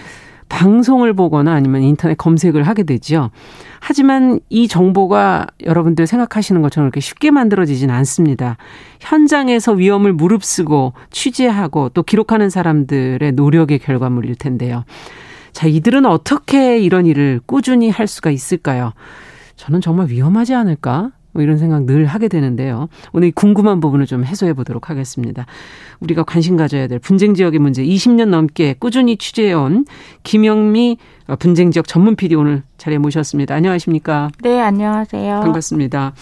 방송을 0.53 1.15
보거나 1.15 1.55
아니면 1.55 1.83
인터넷 1.83 2.15
검색을 2.19 2.63
하게 2.65 2.83
되죠. 2.83 3.31
하지만 3.81 4.39
이 4.51 4.69
정보가 4.69 5.47
여러분들 5.65 6.07
생각하시는 6.07 6.61
것처럼 6.61 6.91
그렇게 6.91 7.01
쉽게 7.01 7.31
만들어지진 7.31 7.91
않습니다. 7.91 8.59
현장에서 9.01 9.73
위험을 9.73 10.13
무릅쓰고 10.13 10.93
취재하고 11.11 11.89
또 11.89 12.03
기록하는 12.03 12.51
사람들의 12.51 13.33
노력의 13.33 13.79
결과물일 13.79 14.35
텐데요. 14.35 14.85
자, 15.53 15.67
이들은 15.67 16.05
어떻게 16.05 16.79
이런 16.79 17.07
일을 17.07 17.41
꾸준히 17.47 17.89
할 17.89 18.07
수가 18.07 18.31
있을까요? 18.31 18.93
저는 19.57 19.81
정말 19.81 20.09
위험하지 20.09 20.55
않을까? 20.55 21.13
뭐 21.33 21.43
이런 21.43 21.59
생각 21.59 21.85
늘 21.85 22.07
하게 22.07 22.29
되는데요. 22.29 22.89
오늘 23.13 23.33
궁금한 23.33 23.81
부분을 23.81 24.07
좀 24.07 24.25
해소해 24.25 24.53
보도록 24.53 24.91
하겠습니다. 24.91 25.47
우리가 26.01 26.25
관심 26.25 26.57
가져야 26.57 26.87
될 26.87 26.99
분쟁 26.99 27.35
지역의 27.35 27.59
문제 27.59 27.83
20년 27.85 28.27
넘게 28.29 28.77
꾸준히 28.79 29.17
취재해온 29.17 29.87
김영미 30.23 30.99
분쟁 31.39 31.71
지역 31.71 31.89
전문 31.89 32.17
PD 32.17 32.35
오늘 32.35 32.63
자리에 32.77 32.99
모셨습니다. 32.99 33.55
안녕하십니까? 33.55 34.31
네, 34.43 34.61
안녕하세요. 34.61 35.41
반갑습니다. 35.41 36.13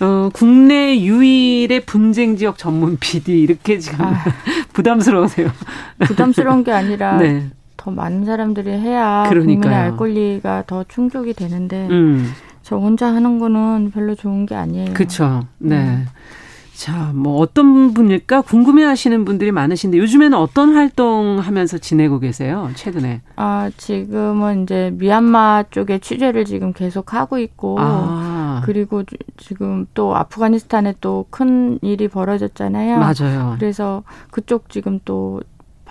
어, 0.00 0.30
국내 0.32 0.98
유일의 0.98 1.84
분쟁 1.86 2.36
지역 2.36 2.58
전문 2.58 2.96
PD 2.98 3.40
이렇게 3.42 3.78
지금 3.78 4.04
아, 4.04 4.24
부담스러우세요. 4.72 5.48
부담스러운 6.06 6.64
게 6.64 6.72
아니라 6.72 7.18
네. 7.22 7.50
더 7.76 7.90
많은 7.92 8.24
사람들이 8.24 8.70
해야 8.70 9.24
그러니까요. 9.28 9.60
국민의 9.60 9.74
알 9.76 9.96
권리가 9.96 10.64
더 10.66 10.84
충족이 10.88 11.34
되는데 11.34 11.86
음. 11.90 12.32
저 12.72 12.78
혼자 12.78 13.08
하는 13.08 13.38
거는 13.38 13.90
별로 13.92 14.14
좋은 14.14 14.46
게 14.46 14.54
아니에요. 14.54 14.94
그렇죠. 14.94 15.42
네. 15.58 15.76
음. 15.76 16.06
자, 16.74 17.12
뭐 17.14 17.36
어떤 17.36 17.92
분일까 17.92 18.40
궁금해 18.40 18.82
하시는 18.82 19.26
분들이 19.26 19.52
많으신데 19.52 19.98
요즘에는 19.98 20.36
어떤 20.38 20.74
활동 20.74 21.38
하면서 21.38 21.76
지내고 21.76 22.18
계세요? 22.18 22.70
최근에? 22.74 23.20
아, 23.36 23.70
지금은 23.76 24.62
이제 24.62 24.90
미얀마 24.94 25.64
쪽에 25.70 25.98
취재를 25.98 26.46
지금 26.46 26.72
계속 26.72 27.12
하고 27.12 27.38
있고 27.38 27.76
아. 27.78 28.62
그리고 28.64 29.02
지금 29.36 29.86
또 29.92 30.16
아프가니스탄에 30.16 30.94
또 31.02 31.26
큰 31.30 31.78
일이 31.82 32.08
벌어졌잖아요. 32.08 32.98
맞아요. 32.98 33.54
그래서 33.58 34.02
그쪽 34.30 34.70
지금 34.70 34.98
또 35.04 35.40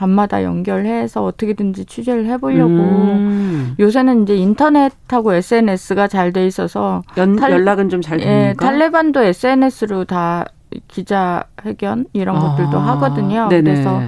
밤마다 0.01 0.43
연결해서 0.43 1.23
어떻게든지 1.23 1.85
취재를 1.85 2.25
해보려고 2.25 2.73
음. 2.73 3.75
요새는 3.79 4.23
이제 4.23 4.35
인터넷하고 4.35 5.35
SNS가 5.35 6.07
잘 6.07 6.31
돼 6.31 6.47
있어서 6.47 7.03
연, 7.17 7.35
탈, 7.35 7.51
연락은 7.51 7.89
좀잘 7.89 8.19
예, 8.21 8.23
됩니까? 8.23 8.49
예, 8.49 8.53
탈레반도 8.53 9.21
SNS로 9.21 10.05
다 10.05 10.45
기자 10.87 11.43
회견 11.65 12.05
이런 12.13 12.37
아. 12.37 12.39
것들도 12.39 12.79
하거든요. 12.79 13.49
네네. 13.49 13.61
그래서 13.61 14.01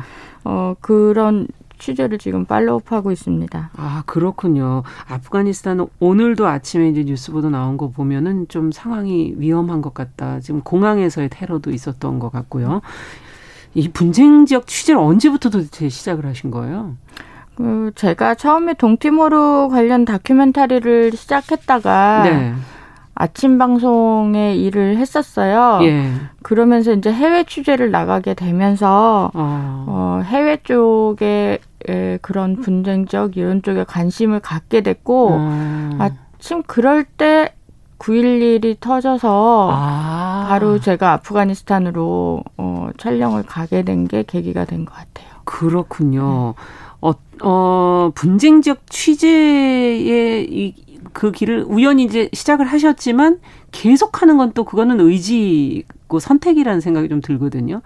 어 0.46 0.74
그런 0.80 1.48
취재를 1.78 2.18
지금 2.18 2.46
팔로우하고 2.46 3.12
있습니다. 3.12 3.72
아 3.76 4.04
그렇군요. 4.08 4.84
아프가니스탄은 5.10 5.88
오늘도 6.00 6.48
아침에 6.48 6.90
이제 6.90 7.04
뉴스 7.04 7.32
보도 7.32 7.50
나온 7.50 7.78
거 7.78 7.90
보면은 7.90 8.48
좀 8.48 8.72
상황이 8.72 9.34
위험한 9.38 9.82
것 9.82 9.94
같다. 9.94 10.40
지금 10.40 10.62
공항에서의 10.62 11.30
테러도 11.30 11.72
있었던 11.72 12.20
것 12.20 12.32
같고요. 12.32 12.82
이 13.76 13.90
분쟁 13.90 14.46
지역 14.46 14.68
취재를 14.68 15.00
언제부터 15.00 15.50
도대체 15.50 15.90
시작을 15.90 16.26
하신 16.26 16.52
거예요? 16.52 16.96
그 17.56 17.92
제가 17.96 18.36
처음에 18.36 18.74
동티모르 18.74 19.70
관련 19.70 20.06
다큐멘터리를 20.06 21.12
시작했다가 21.12 22.24
네. 22.24 22.54
아침 23.16 23.60
방송에 23.60 24.56
일을 24.56 24.98
했었어요. 24.98 25.80
예. 25.84 26.12
그러면서 26.42 26.94
이제 26.94 27.14
해외 27.14 27.44
취재를 27.44 27.92
나가게 27.92 28.34
되면서 28.34 29.30
어, 29.34 29.86
어 29.88 30.22
해외 30.26 30.58
쪽에 30.58 31.60
그런 32.22 32.56
분쟁적 32.56 33.38
이런 33.38 33.62
쪽에 33.62 33.84
관심을 33.84 34.40
갖게 34.40 34.82
됐고 34.82 35.30
어. 35.32 35.90
아침 36.00 36.64
그럴 36.64 37.04
때 37.04 37.54
9.11이 38.04 38.78
터져서 38.82 39.70
아. 39.72 40.46
바로 40.50 40.80
제가 40.80 41.14
아프가니스탄으로 41.14 42.44
어, 42.58 42.90
촬영을 42.98 43.44
가게 43.44 43.84
된 43.84 44.08
게 44.08 44.24
계기가 44.28 44.66
된 44.66 44.86
것 44.86 44.94
같아요. 44.94 45.28
그렇군요. 45.46 46.54
네. 46.58 46.64
어, 47.02 47.14
어, 47.44 48.12
분쟁 48.14 48.62
지역 48.62 48.80
취재의 48.90 50.44
이, 50.52 50.76
그 51.14 51.32
길을 51.32 51.66
우연히 51.68 52.04
이제 52.04 52.30
시작을 52.34 52.66
하셨지만 52.66 53.40
계속하는 53.72 54.38
건 54.38 54.52
또 54.54 54.64
그거는 54.66 55.00
의지고 55.00 56.20
선택이라는 56.20 56.82
생각이 56.82 57.08
좀 57.10 57.22
들거든요. 57.22 57.82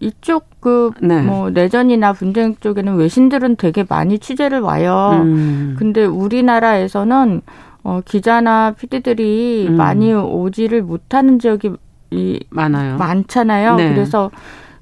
이쪽 0.00 0.60
그뭐 0.60 0.90
네. 1.00 1.22
뭐 1.22 1.50
내전이나 1.50 2.12
분쟁 2.12 2.56
쪽에는 2.60 2.96
외신들은 2.96 3.56
되게 3.56 3.84
많이 3.88 4.18
취재를 4.18 4.60
와요. 4.60 5.20
음. 5.22 5.76
근데 5.78 6.04
우리나라에서는 6.04 7.42
어, 7.84 8.00
기자나 8.04 8.72
피디들이 8.72 9.66
음. 9.68 9.76
많이 9.76 10.12
오지를 10.12 10.82
못하는 10.82 11.38
지역이 11.38 11.72
이, 12.10 12.40
많아요. 12.50 12.96
많잖아요. 12.96 13.76
네. 13.76 13.90
그래서 13.94 14.30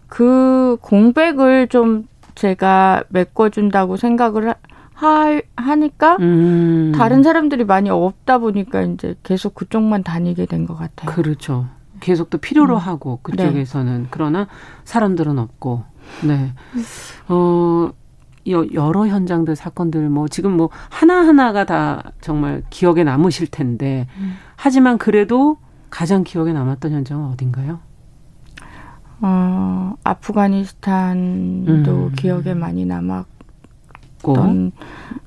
그 0.06 0.76
공백을 0.80 1.68
좀 1.68 2.06
제가 2.34 3.02
메꿔준다고 3.08 3.96
생각을 3.96 4.54
하, 4.94 5.40
하니까 5.56 6.16
음. 6.20 6.92
다른 6.94 7.22
사람들이 7.24 7.64
많이 7.64 7.90
없다 7.90 8.38
보니까 8.38 8.82
이제 8.82 9.16
계속 9.24 9.54
그쪽만 9.54 10.04
다니게 10.04 10.46
된 10.46 10.66
것 10.66 10.76
같아요. 10.76 11.10
그렇죠. 11.14 11.66
계속 12.00 12.30
또 12.30 12.38
필요로 12.38 12.74
음. 12.74 12.78
하고 12.78 13.18
그쪽에서는 13.22 14.02
네. 14.02 14.06
그러나 14.10 14.46
사람들은 14.84 15.38
없고 15.38 15.82
네. 16.22 16.52
어 17.28 17.90
여러 18.46 19.06
현장들 19.06 19.56
사건들 19.56 20.08
뭐 20.08 20.28
지금 20.28 20.56
뭐 20.56 20.70
하나하나가 20.88 21.64
다 21.64 22.12
정말 22.20 22.62
기억에 22.70 23.04
남으실 23.04 23.46
텐데 23.48 24.06
음. 24.18 24.34
하지만 24.56 24.98
그래도 24.98 25.58
가장 25.90 26.24
기억에 26.24 26.52
남았던 26.52 26.92
현장은 26.92 27.28
어딘가요? 27.30 27.80
어, 29.20 29.94
아프가니스탄도 30.02 31.70
음. 31.70 32.12
기억에 32.16 32.54
많이 32.54 32.84
남았던 32.84 34.72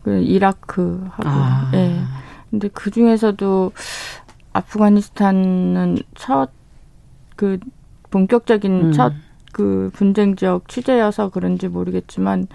그 0.04 0.22
이라크하고 0.22 1.24
아. 1.24 1.72
예. 1.74 2.02
근데 2.50 2.68
그 2.70 2.92
중에서도 2.92 3.72
아프가니스탄은 4.54 6.00
첫 6.16 6.52
그 7.36 7.60
본격적인 8.12 8.88
음. 8.88 8.92
첫그 8.92 9.92
분쟁 9.94 10.36
지역 10.36 10.68
취재여서 10.68 11.30
그런지 11.30 11.68
모르겠지만 11.68 12.48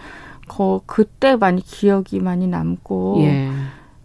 거 0.51 0.83
그때 0.87 1.37
많이 1.37 1.63
기억이 1.63 2.19
많이 2.19 2.49
남고 2.49 3.19
예. 3.21 3.49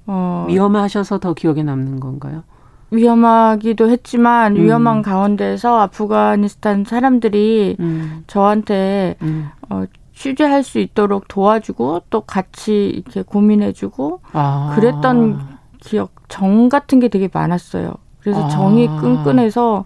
어 0.06 0.46
위험하셔서 0.48 1.20
더 1.20 1.34
기억에 1.34 1.64
남는 1.64 2.00
건가요? 2.00 2.44
위험하기도 2.92 3.90
했지만 3.90 4.56
음. 4.56 4.62
위험한 4.62 5.02
가운데서 5.02 5.80
아프가니스탄 5.80 6.86
사람들이 6.86 7.78
음. 7.80 8.24
저한테 8.28 9.16
음. 9.24 9.50
어, 9.70 9.86
취재할 10.14 10.64
수 10.64 10.80
있도록 10.80 11.28
도와주고 11.28 12.04
또 12.10 12.22
같이 12.22 12.88
이렇게 12.88 13.24
고민해주고 13.24 14.22
아. 14.34 14.74
그랬던 14.76 15.58
기억 15.82 16.14
정 16.30 16.70
같은 16.70 17.00
게 17.00 17.08
되게 17.08 17.28
많았어요. 17.32 17.94
그래서 18.22 18.46
아. 18.46 18.50
정이 18.50 18.88
끈끈해서 18.88 19.86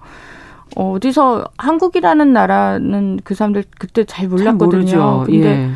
어디서 0.76 1.45
한국이라는 1.58 2.32
나라는 2.32 3.19
그 3.24 3.34
사람들 3.34 3.63
그때 3.80 4.04
잘 4.04 4.28
몰랐거든요. 4.28 5.24
근데 5.26 5.48
예. 5.48 5.69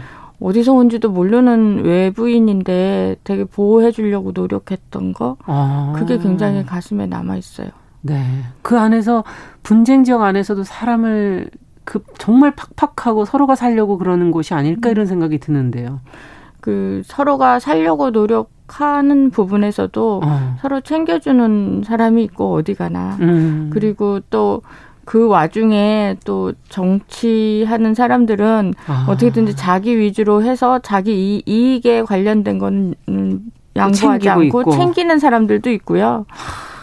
어디서 0.43 0.73
온지도 0.73 1.10
모르는 1.10 1.86
외부인인데 1.86 3.15
되게 3.23 3.45
보호해 3.45 3.91
주려고 3.91 4.32
노력했던 4.34 5.13
거 5.13 5.38
아. 5.45 5.93
그게 5.95 6.17
굉장히 6.17 6.65
가슴에 6.65 7.08
남아 7.08 7.38
있어요. 7.38 7.69
네. 8.01 8.21
그 8.62 8.77
안에서 8.77 9.23
분쟁 9.63 10.03
지역 10.03 10.21
안에서도 10.21 10.63
사람을 10.65 11.49
그 11.86 12.03
정말 12.17 12.53
팍팍하고 12.56 13.23
서로가 13.23 13.56
살려고 13.56 13.97
그러는 13.97 14.32
곳이 14.32 14.53
아닐까 14.53 14.89
이런 14.89 15.06
생각이 15.06 15.38
드는데요. 15.38 16.01
그 16.60 17.01
서로가 17.06 17.60
살려고 17.60 18.10
노력하는 18.10 19.32
부분에서도 19.32 20.21
어. 20.25 20.56
서로 20.60 20.82
챙겨주는 20.82 21.84
사람이 21.86 22.21
있고 22.25 22.53
어디 22.53 22.73
가나. 22.73 23.17
음. 23.21 23.69
그리고 23.71 24.19
또 24.29 24.62
그 25.05 25.27
와중에 25.27 26.15
또 26.25 26.53
정치하는 26.69 27.93
사람들은 27.93 28.73
아. 28.87 29.05
어떻게든지 29.09 29.55
자기 29.55 29.97
위주로 29.97 30.43
해서 30.43 30.79
자기 30.79 31.13
이, 31.37 31.43
이익에 31.45 32.03
관련된 32.03 32.59
건 32.59 32.95
음, 33.09 33.41
양보하지 33.75 34.29
않고 34.29 34.43
있고. 34.61 34.71
챙기는 34.71 35.19
사람들도 35.19 35.69
있고요. 35.71 36.25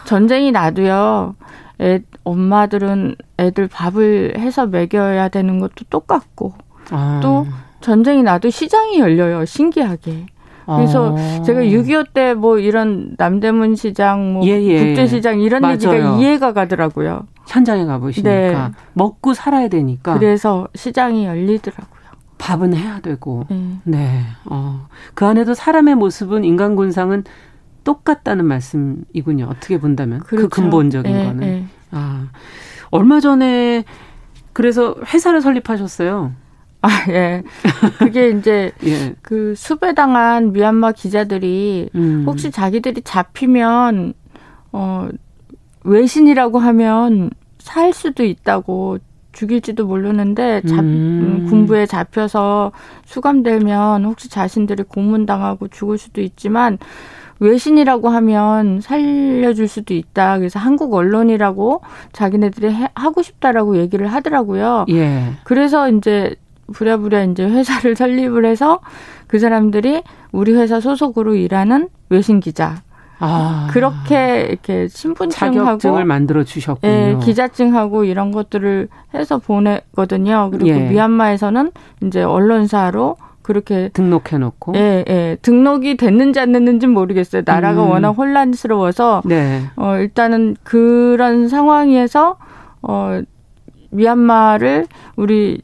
전쟁이 0.04 0.50
나도요. 0.52 1.34
애, 1.80 2.00
엄마들은 2.24 3.16
애들 3.38 3.68
밥을 3.68 4.34
해서 4.38 4.66
먹여야 4.66 5.28
되는 5.28 5.60
것도 5.60 5.84
똑같고 5.88 6.52
아. 6.90 7.20
또 7.22 7.46
전쟁이 7.80 8.22
나도 8.22 8.50
시장이 8.50 8.98
열려요. 8.98 9.44
신기하게. 9.46 10.26
그래서 10.66 11.16
아. 11.18 11.42
제가 11.42 11.60
6.25 11.62 12.12
때 12.12 12.34
뭐 12.34 12.58
이런 12.58 13.14
남대문 13.16 13.74
시장, 13.76 14.34
뭐 14.34 14.46
예, 14.46 14.62
예. 14.62 14.84
국제시장 14.84 15.40
이런 15.40 15.62
맞아요. 15.62 15.74
얘기가 15.74 16.16
이해가 16.18 16.52
가더라고요. 16.52 17.22
현장에 17.50 17.84
가보시니까 17.84 18.30
네. 18.68 18.74
먹고 18.94 19.34
살아야 19.34 19.68
되니까. 19.68 20.14
그래서 20.18 20.68
시장이 20.74 21.26
열리더라고요. 21.26 22.00
밥은 22.38 22.74
해야 22.74 23.00
되고. 23.00 23.44
네. 23.50 23.80
네. 23.84 24.22
어. 24.44 24.86
그 25.14 25.26
안에도 25.26 25.52
사람의 25.54 25.96
모습은 25.96 26.44
인간 26.44 26.76
군상은 26.76 27.24
똑같다는 27.84 28.44
말씀이군요. 28.44 29.46
어떻게 29.50 29.78
본다면 29.78 30.20
그 30.20 30.36
그렇죠. 30.36 30.48
그 30.48 30.62
근본적인 30.62 31.12
네, 31.12 31.24
거는. 31.24 31.40
네. 31.40 31.66
아 31.90 32.28
얼마 32.90 33.20
전에 33.20 33.84
그래서 34.52 34.94
회사를 35.12 35.40
설립하셨어요. 35.40 36.32
아, 36.82 36.88
예. 37.08 37.42
그게 37.98 38.30
이제 38.30 38.72
예. 38.86 39.14
그 39.22 39.54
수배당한 39.56 40.52
미얀마 40.52 40.92
기자들이 40.92 41.90
음. 41.94 42.24
혹시 42.26 42.50
자기들이 42.50 43.02
잡히면 43.02 44.14
어 44.72 45.08
외신이라고 45.84 46.58
하면 46.58 47.30
살 47.60 47.92
수도 47.92 48.24
있다고 48.24 48.98
죽일지도 49.32 49.86
모르는데 49.86 50.62
잡, 50.62 50.80
음. 50.80 51.46
군부에 51.48 51.86
잡혀서 51.86 52.72
수감되면 53.04 54.04
혹시 54.04 54.28
자신들이 54.28 54.82
고문당하고 54.84 55.68
죽을 55.68 55.98
수도 55.98 56.20
있지만 56.20 56.78
외신이라고 57.38 58.08
하면 58.10 58.80
살려줄 58.80 59.66
수도 59.66 59.94
있다. 59.94 60.38
그래서 60.38 60.58
한국 60.58 60.92
언론이라고 60.92 61.80
자기네들이 62.12 62.72
해, 62.72 62.88
하고 62.94 63.22
싶다라고 63.22 63.78
얘기를 63.78 64.06
하더라고요. 64.06 64.84
예. 64.90 65.32
그래서 65.44 65.88
이제 65.88 66.34
부랴부랴 66.72 67.24
이제 67.24 67.44
회사를 67.44 67.96
설립을 67.96 68.44
해서 68.44 68.80
그 69.26 69.38
사람들이 69.38 70.02
우리 70.32 70.52
회사 70.52 70.80
소속으로 70.80 71.34
일하는 71.34 71.88
외신 72.10 72.40
기자. 72.40 72.82
아. 73.20 73.68
그렇게 73.70 74.46
이렇게 74.48 74.88
신분증하고 74.88 75.54
자격증을 75.54 76.04
만들어 76.04 76.42
주셨군요. 76.42 76.90
예, 76.90 77.16
기자증하고 77.22 78.04
이런 78.04 78.32
것들을 78.32 78.88
해서 79.14 79.38
보내거든요. 79.38 80.50
그리고 80.50 80.68
예. 80.68 80.88
미얀마에서는 80.88 81.70
이제 82.02 82.22
언론사로 82.22 83.16
그렇게 83.42 83.90
등록해 83.92 84.38
놓고 84.38 84.72
예, 84.76 85.04
예. 85.08 85.36
등록이 85.42 85.96
됐는지 85.96 86.40
안 86.40 86.52
됐는지는 86.52 86.94
모르겠어요. 86.94 87.42
나라가 87.44 87.84
음. 87.84 87.90
워낙 87.90 88.10
혼란스러워서 88.10 89.22
네. 89.24 89.62
어 89.76 89.96
일단은 89.96 90.56
그런 90.62 91.48
상황에서 91.48 92.36
어 92.82 93.20
미얀마를 93.90 94.86
우리 95.16 95.62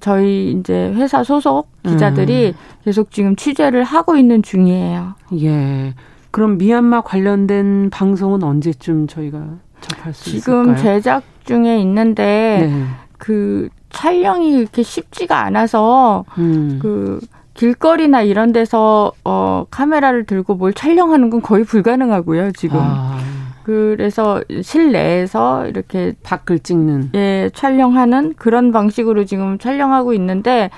저희 0.00 0.52
이제 0.52 0.92
회사 0.94 1.22
소속 1.22 1.68
기자들이 1.84 2.48
음. 2.48 2.82
계속 2.84 3.10
지금 3.10 3.36
취재를 3.36 3.84
하고 3.84 4.16
있는 4.16 4.42
중이에요. 4.42 5.14
예. 5.40 5.94
그럼 6.30 6.58
미얀마 6.58 7.02
관련된 7.02 7.90
방송은 7.90 8.42
언제쯤 8.42 9.06
저희가 9.06 9.58
접할 9.80 10.12
수 10.12 10.24
지금 10.24 10.36
있을까요? 10.36 10.62
지금 10.64 10.76
제작 10.76 11.22
중에 11.44 11.78
있는데 11.80 12.68
네. 12.70 12.84
그 13.16 13.68
촬영이 13.90 14.58
이렇게 14.58 14.82
쉽지가 14.82 15.40
않아서 15.44 16.24
음. 16.38 16.78
그 16.80 17.20
길거리나 17.54 18.22
이런 18.22 18.52
데서 18.52 19.12
어 19.24 19.66
카메라를 19.70 20.24
들고 20.24 20.54
뭘 20.54 20.72
촬영하는 20.72 21.30
건 21.30 21.42
거의 21.42 21.64
불가능하고요, 21.64 22.52
지금. 22.52 22.78
아. 22.80 23.18
그래서 23.64 24.42
실내에서 24.62 25.66
이렇게 25.66 26.14
밖을 26.22 26.60
찍는 26.60 27.10
예 27.14 27.50
촬영하는 27.52 28.34
그런 28.34 28.72
방식으로 28.72 29.24
지금 29.24 29.58
촬영하고 29.58 30.14
있는데 30.14 30.70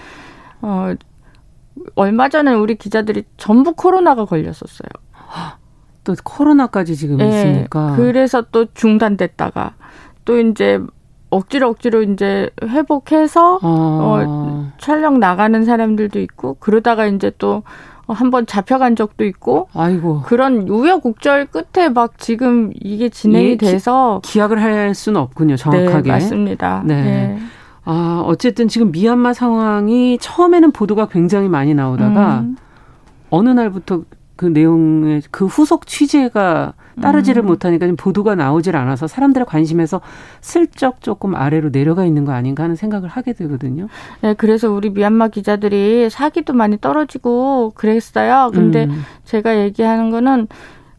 어 0.60 0.94
얼마 1.94 2.28
전에 2.28 2.52
우리 2.52 2.74
기자들이 2.74 3.24
전부 3.36 3.74
코로나가 3.74 4.24
걸렸었어요. 4.24 4.88
또 6.04 6.14
코로나까지 6.22 6.96
지금 6.96 7.20
예, 7.20 7.28
있으니까 7.28 7.94
그래서 7.96 8.42
또 8.50 8.66
중단됐다가 8.72 9.74
또 10.24 10.38
이제 10.40 10.80
억지로 11.30 11.68
억지로 11.68 12.02
이제 12.02 12.50
회복해서 12.62 13.56
어. 13.56 13.60
어 13.62 14.72
촬영 14.78 15.20
나가는 15.20 15.64
사람들도 15.64 16.18
있고 16.20 16.56
그러다가 16.58 17.06
이제 17.06 17.30
또 17.38 17.62
어, 18.06 18.12
한번 18.12 18.44
잡혀간 18.46 18.96
적도 18.96 19.24
있고 19.24 19.68
아이고. 19.72 20.22
그런 20.22 20.68
우여곡절 20.68 21.46
끝에 21.46 21.88
막 21.88 22.18
지금 22.18 22.72
이게 22.80 23.08
진행이 23.08 23.50
예, 23.50 23.56
돼서 23.56 24.20
기, 24.24 24.40
약을 24.40 24.60
할 24.60 24.94
수는 24.94 25.20
없군요 25.20 25.56
정확하게 25.56 26.02
네, 26.02 26.08
맞습니다. 26.08 26.82
네. 26.84 27.02
네. 27.02 27.38
아 27.84 28.22
어쨌든 28.26 28.68
지금 28.68 28.90
미얀마 28.90 29.33
상황이 29.33 30.18
처음에는 30.20 30.72
보도가 30.72 31.06
굉장히 31.06 31.48
많이 31.48 31.72
나오다가 31.72 32.40
음. 32.40 32.56
어느 33.31 33.48
날부터 33.50 34.02
그 34.40 34.46
내용의 34.46 35.20
그 35.30 35.44
후속 35.44 35.86
취재가 35.86 36.72
따르지를 37.02 37.42
음. 37.42 37.46
못하니까 37.48 37.86
보도가 37.94 38.36
나오질 38.36 38.74
않아서 38.74 39.06
사람들의 39.06 39.44
관심에서 39.44 40.00
슬쩍 40.40 41.02
조금 41.02 41.34
아래로 41.34 41.70
내려가 41.70 42.06
있는 42.06 42.24
거 42.24 42.32
아닌가 42.32 42.62
하는 42.62 42.74
생각을 42.74 43.10
하게 43.10 43.34
되거든요. 43.34 43.88
네, 44.22 44.32
그래서 44.32 44.70
우리 44.70 44.88
미얀마 44.88 45.28
기자들이 45.28 46.08
사기도 46.08 46.54
많이 46.54 46.80
떨어지고 46.80 47.72
그랬어요. 47.74 48.50
근데 48.54 48.86
음. 48.86 49.02
제가 49.26 49.58
얘기하는 49.58 50.08
거는 50.08 50.48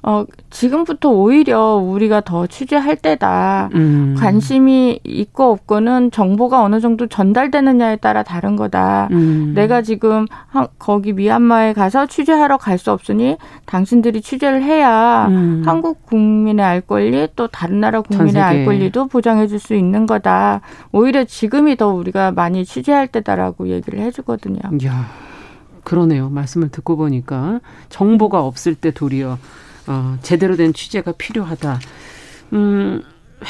어, 0.03 0.25
지금부터 0.49 1.09
오히려 1.11 1.75
우리가 1.75 2.21
더 2.21 2.47
취재할 2.47 2.95
때다. 2.95 3.69
음. 3.75 4.15
관심이 4.17 4.99
있고 5.03 5.51
없고는 5.51 6.09
정보가 6.09 6.63
어느 6.63 6.79
정도 6.79 7.05
전달되느냐에 7.07 7.97
따라 7.97 8.23
다른 8.23 8.55
거다. 8.55 9.09
음. 9.11 9.53
내가 9.55 9.83
지금 9.83 10.25
한, 10.47 10.67
거기 10.79 11.13
미얀마에 11.13 11.73
가서 11.73 12.07
취재하러 12.07 12.57
갈 12.57 12.79
수 12.79 12.91
없으니 12.91 13.37
당신들이 13.67 14.21
취재를 14.21 14.63
해야 14.63 15.27
음. 15.27 15.61
한국 15.63 16.03
국민의 16.07 16.65
알 16.65 16.81
권리 16.81 17.27
또 17.35 17.45
다른 17.47 17.79
나라 17.79 18.01
국민의 18.01 18.41
알 18.41 18.65
권리도 18.65 19.07
보장해 19.07 19.45
줄 19.47 19.59
수 19.59 19.75
있는 19.75 20.07
거다. 20.07 20.61
오히려 20.91 21.23
지금이 21.25 21.75
더 21.77 21.89
우리가 21.89 22.31
많이 22.31 22.65
취재할 22.65 23.07
때다라고 23.07 23.67
얘기를 23.67 23.99
해 23.99 24.09
주거든요. 24.09 24.59
야 24.85 25.05
그러네요. 25.83 26.29
말씀을 26.29 26.69
듣고 26.69 26.95
보니까 26.97 27.59
정보가 27.89 28.41
없을 28.41 28.73
때 28.73 28.89
도리어 28.89 29.37
어, 29.91 30.17
제대로 30.21 30.55
된 30.55 30.73
취재가 30.73 31.13
필요하다. 31.17 31.79
음, 32.53 33.01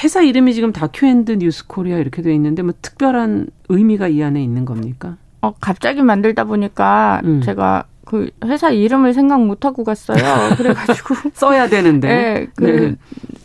회사 0.04 0.22
이름이 0.22 0.54
지금 0.54 0.72
다큐앤드 0.74 1.34
뉴스코리아 1.34 1.98
이렇게 1.98 2.22
돼 2.22 2.34
있는데 2.34 2.64
뭐 2.64 2.74
특별한 2.82 3.48
의미가 3.70 4.08
이 4.08 4.24
안에 4.24 4.44
있는 4.44 4.66
겁니까? 4.66 5.18
어, 5.42 5.54
갑자기 5.60 6.02
만들다 6.02 6.46
보니까 6.46 7.22
음. 7.26 7.42
제가 7.42 7.86
그 8.06 8.30
회사 8.46 8.72
이름을 8.72 9.14
생각 9.14 9.44
못 9.44 9.66
하고 9.66 9.84
갔어요. 9.84 10.18
그래가지고 10.58 11.16
써야 11.34 11.68
되는데. 11.70 12.08
네, 12.08 12.48
그 12.56 12.66
네. 12.66 12.96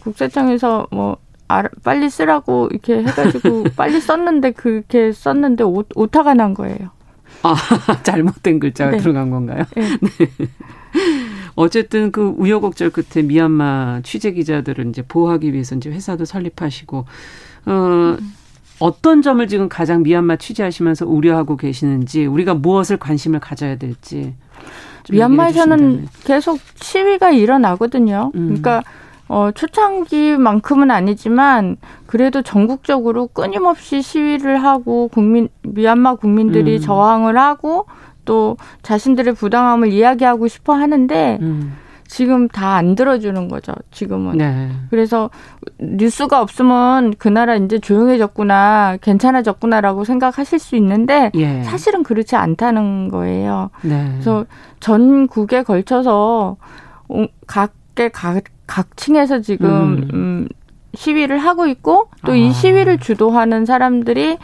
국세청에서 0.00 0.88
뭐 0.90 1.18
아, 1.48 1.62
빨리 1.84 2.08
쓰라고 2.10 2.68
이렇게 2.70 2.98
해가지고 2.98 3.64
빨리 3.76 4.00
썼는데 4.00 4.52
그렇게 4.52 5.12
썼는데 5.12 5.64
오, 5.64 5.84
오타가 5.94 6.34
난 6.34 6.54
거예요. 6.54 6.90
아 7.42 7.54
잘못된 8.02 8.58
글자가 8.58 8.92
네. 8.92 8.96
들어간 8.98 9.30
건가요? 9.30 9.64
네. 9.74 9.84
네. 11.56 11.62
어쨌든 11.62 12.12
그 12.12 12.34
우여곡절 12.36 12.90
끝에 12.90 13.24
미얀마 13.24 14.00
취재 14.04 14.32
기자들을 14.32 14.88
이제 14.88 15.02
보호하기 15.02 15.52
위해서 15.52 15.74
이제 15.74 15.90
회사도 15.90 16.24
설립하시고 16.24 16.98
어 17.66 18.16
음. 18.18 18.34
어떤 18.78 19.22
점을 19.22 19.46
지금 19.48 19.68
가장 19.68 20.02
미얀마 20.02 20.36
취재하시면서 20.36 21.06
우려하고 21.06 21.56
계시는지 21.56 22.26
우리가 22.26 22.54
무엇을 22.54 22.98
관심을 22.98 23.40
가져야 23.40 23.76
될지 23.76 24.34
미얀마에서는 25.10 26.08
계속 26.24 26.58
시위가 26.76 27.30
일어나거든요. 27.30 28.32
음. 28.34 28.46
그러니까 28.46 28.82
어, 29.28 29.50
초창기만큼은 29.52 30.90
아니지만 30.90 31.76
그래도 32.06 32.42
전국적으로 32.42 33.26
끊임없이 33.28 34.02
시위를 34.02 34.62
하고 34.62 35.08
국민 35.08 35.48
미얀마 35.62 36.16
국민들이 36.16 36.76
음. 36.76 36.80
저항을 36.80 37.36
하고 37.38 37.86
또 38.26 38.58
자신들의 38.82 39.34
부당함을 39.34 39.90
이야기하고 39.92 40.46
싶어 40.48 40.74
하는데 40.74 41.38
음. 41.40 41.76
지금 42.08 42.48
다 42.48 42.76
안 42.76 42.94
들어주는 42.94 43.48
거죠. 43.48 43.72
지금은. 43.90 44.36
네. 44.36 44.70
그래서 44.90 45.30
뉴스가 45.78 46.42
없으면 46.42 47.14
그 47.18 47.28
나라 47.28 47.56
이제 47.56 47.78
조용해졌구나, 47.78 48.98
괜찮아졌구나라고 49.00 50.04
생각하실 50.04 50.58
수 50.58 50.76
있는데 50.76 51.30
예. 51.34 51.62
사실은 51.62 52.02
그렇지 52.02 52.36
않다는 52.36 53.08
거예요. 53.08 53.70
네. 53.82 54.10
그래서 54.12 54.44
전국에 54.80 55.62
걸쳐서 55.62 56.56
각계 57.46 58.10
각, 58.10 58.42
각 58.66 58.96
층에서 58.96 59.40
지금 59.40 59.68
음. 59.70 60.10
음 60.12 60.48
시위를 60.94 61.38
하고 61.38 61.66
있고 61.66 62.08
또이 62.24 62.48
아. 62.48 62.52
시위를 62.52 62.98
주도하는 62.98 63.64
사람들이 63.64 64.38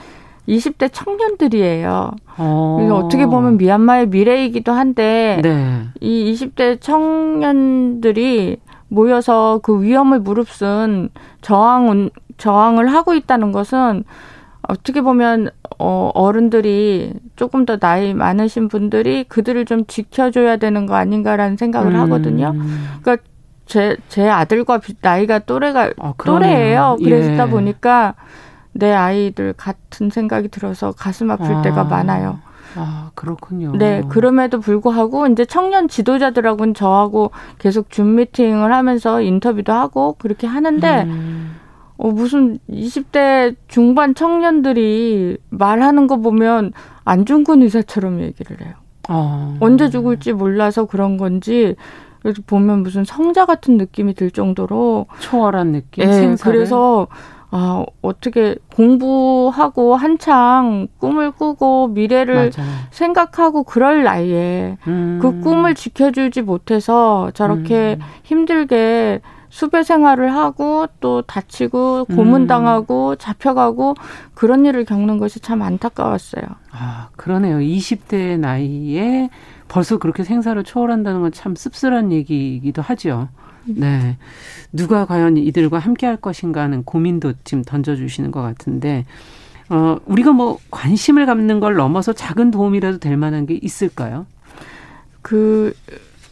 20대 0.48 0.90
청년들이에요. 0.92 2.10
어. 2.38 2.76
그래서 2.78 2.96
어떻게 2.96 3.26
보면 3.26 3.58
미얀마의 3.58 4.08
미래이기도 4.08 4.72
한데 4.72 5.40
네. 5.42 5.84
이 6.00 6.32
20대 6.32 6.80
청년들이 6.80 8.58
모여서 8.88 9.60
그 9.62 9.82
위험을 9.82 10.20
무릅쓴 10.20 11.10
저항 11.40 12.10
저항을 12.38 12.92
하고 12.92 13.14
있다는 13.14 13.52
것은 13.52 14.04
어떻게 14.62 15.00
보면 15.00 15.50
어 15.78 16.10
어른들이 16.14 17.14
조금 17.36 17.64
더 17.64 17.78
나이 17.78 18.14
많으신 18.14 18.68
분들이 18.68 19.24
그들을 19.24 19.64
좀 19.64 19.86
지켜줘야 19.86 20.56
되는 20.56 20.86
거 20.86 20.94
아닌가라는 20.94 21.56
생각을 21.56 21.94
음. 21.94 22.00
하거든요. 22.00 22.54
그러니까 23.02 23.16
제 23.66 23.96
제 24.08 24.28
아들과 24.28 24.80
나이가 25.00 25.38
또래가 25.38 25.90
아, 25.98 26.14
또래예요. 26.22 26.96
그러다 27.02 27.46
예. 27.46 27.50
보니까 27.50 28.14
내 28.72 28.92
아이들 28.92 29.52
같은 29.52 30.10
생각이 30.10 30.48
들어서 30.48 30.92
가슴 30.92 31.30
아플 31.30 31.54
아. 31.56 31.62
때가 31.62 31.84
많아요. 31.84 32.40
아, 32.74 33.10
그렇군요. 33.14 33.72
네, 33.76 34.02
그럼에도 34.08 34.60
불구하고 34.60 35.26
이제 35.26 35.44
청년 35.44 35.88
지도자들하고는 35.88 36.74
저하고 36.74 37.30
계속 37.58 37.90
줌 37.90 38.14
미팅을 38.14 38.72
하면서 38.72 39.20
인터뷰도 39.20 39.72
하고 39.72 40.16
그렇게 40.18 40.46
하는데 40.46 41.02
음. 41.02 41.56
어, 41.98 42.08
무슨 42.08 42.58
20대 42.70 43.56
중반 43.68 44.14
청년들이 44.14 45.36
말하는 45.50 46.06
거 46.06 46.16
보면 46.16 46.72
안중근 47.04 47.62
의사처럼 47.62 48.20
얘기를 48.20 48.60
해요. 48.60 48.74
아. 49.08 49.56
언제 49.60 49.90
죽을지 49.90 50.32
몰라서 50.32 50.86
그런 50.86 51.16
건지 51.16 51.76
그래서 52.22 52.40
보면 52.46 52.84
무슨 52.84 53.04
성자 53.04 53.46
같은 53.46 53.76
느낌이 53.76 54.14
들 54.14 54.30
정도로 54.30 55.06
초월한 55.18 55.72
느낌. 55.72 56.06
네, 56.06 56.12
생사를. 56.12 56.52
그래서 56.52 57.08
아, 57.54 57.84
어떻게 58.00 58.56
공부하고 58.74 59.94
한창 59.94 60.88
꿈을 60.98 61.30
꾸고 61.32 61.88
미래를 61.88 62.46
맞아. 62.46 62.62
생각하고 62.90 63.62
그럴 63.62 64.02
나이에 64.04 64.78
음. 64.86 65.18
그 65.20 65.40
꿈을 65.40 65.74
지켜주지 65.74 66.40
못해서 66.42 67.30
저렇게 67.34 67.98
음. 68.00 68.04
힘들게 68.24 69.20
수배 69.50 69.82
생활을 69.82 70.34
하고 70.34 70.86
또 71.00 71.20
다치고 71.20 72.06
고문당하고 72.06 73.10
음. 73.10 73.16
잡혀가고 73.18 73.96
그런 74.32 74.64
일을 74.64 74.86
겪는 74.86 75.18
것이 75.18 75.40
참 75.40 75.60
안타까웠어요. 75.60 76.44
아, 76.70 77.08
그러네요. 77.16 77.58
20대 77.58 78.38
나이에 78.38 79.28
벌써 79.68 79.98
그렇게 79.98 80.24
생사를 80.24 80.62
초월한다는 80.64 81.20
건 81.20 81.30
참 81.32 81.54
씁쓸한 81.54 82.12
얘기이기도 82.12 82.80
하죠. 82.80 83.28
네. 83.66 84.16
누가 84.72 85.04
과연 85.04 85.36
이들과 85.36 85.78
함께 85.78 86.06
할 86.06 86.16
것인가 86.16 86.62
하는 86.62 86.82
고민도 86.84 87.34
지금 87.44 87.62
던져주시는 87.64 88.30
것 88.30 88.42
같은데, 88.42 89.04
어, 89.68 89.98
우리가 90.06 90.32
뭐 90.32 90.58
관심을 90.70 91.26
갖는 91.26 91.60
걸 91.60 91.74
넘어서 91.74 92.12
작은 92.12 92.50
도움이라도 92.50 92.98
될 92.98 93.16
만한 93.16 93.46
게 93.46 93.58
있을까요? 93.60 94.26
그, 95.22 95.72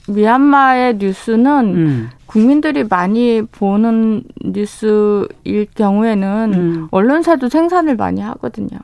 미얀마의 0.08 0.96
뉴스는 0.96 1.74
음. 1.74 2.10
국민들이 2.26 2.84
많이 2.84 3.42
보는 3.42 4.22
뉴스일 4.44 5.66
경우에는 5.74 6.52
음. 6.54 6.88
언론사도 6.90 7.48
생산을 7.48 7.96
많이 7.96 8.20
하거든요. 8.20 8.78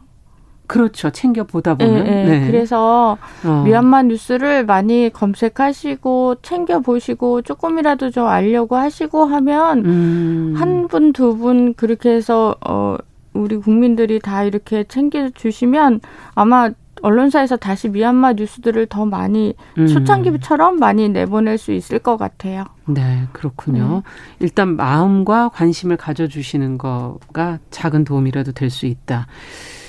그렇죠. 0.67 1.11
챙겨 1.11 1.45
보다 1.45 1.75
보면. 1.75 2.05
네, 2.05 2.25
네. 2.25 2.41
네. 2.41 2.47
그래서 2.47 3.19
어. 3.45 3.63
미얀마 3.65 4.03
뉴스를 4.05 4.65
많이 4.67 5.11
검색하시고 5.13 6.37
챙겨 6.43 6.81
보시고 6.81 7.43
조금이라도 7.43 8.11
좀 8.11 8.27
알려고 8.27 8.77
하시고 8.77 9.25
하면 9.27 9.85
음. 9.85 10.55
한분 10.57 11.13
두 11.13 11.37
분 11.37 11.75
그렇게 11.75 12.11
해서 12.11 12.57
어 12.67 12.97
우리 13.35 13.57
국민들이 13.57 14.19
다 14.21 14.43
이렇게 14.45 14.85
챙겨 14.85 15.29
주시면 15.31 16.01
아마 16.35 16.71
언론사에서 17.03 17.57
다시 17.57 17.91
미얀마 17.91 18.33
뉴스들을 18.33 18.87
더 18.87 19.05
많이 19.05 19.55
음. 19.77 19.87
초창기처럼 19.87 20.79
많이 20.79 21.11
내보낼 21.11 21.59
수 21.59 21.73
있을 21.73 21.99
것 21.99 22.17
같아요. 22.17 22.65
네, 22.87 23.25
그렇군요. 23.33 24.03
네. 24.03 24.03
일단 24.41 24.77
마음과 24.77 25.51
관심을 25.51 25.99
가져주시는 25.99 26.79
거가 26.79 27.59
작은 27.71 28.05
도움이라도 28.05 28.53
될 28.53 28.71
수 28.71 28.87
있다. 28.87 29.27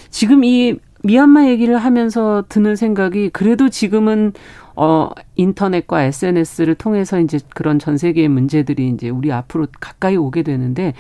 지금 0.10 0.44
이 0.44 0.78
미얀마 1.04 1.48
얘기를 1.48 1.78
하면서 1.78 2.44
드는 2.50 2.76
생각이 2.76 3.30
그래도 3.30 3.70
지금은 3.70 4.34
어 4.76 5.10
인터넷과 5.36 6.04
SNS를 6.04 6.76
통해서 6.76 7.20
이제 7.20 7.40
그런 7.50 7.80
전 7.80 7.98
세계의 7.98 8.28
문제들이 8.28 8.90
이제 8.90 9.10
우리 9.10 9.32
앞으로 9.32 9.68
가까이 9.80 10.16
오게 10.16 10.44
되는데 10.44 10.94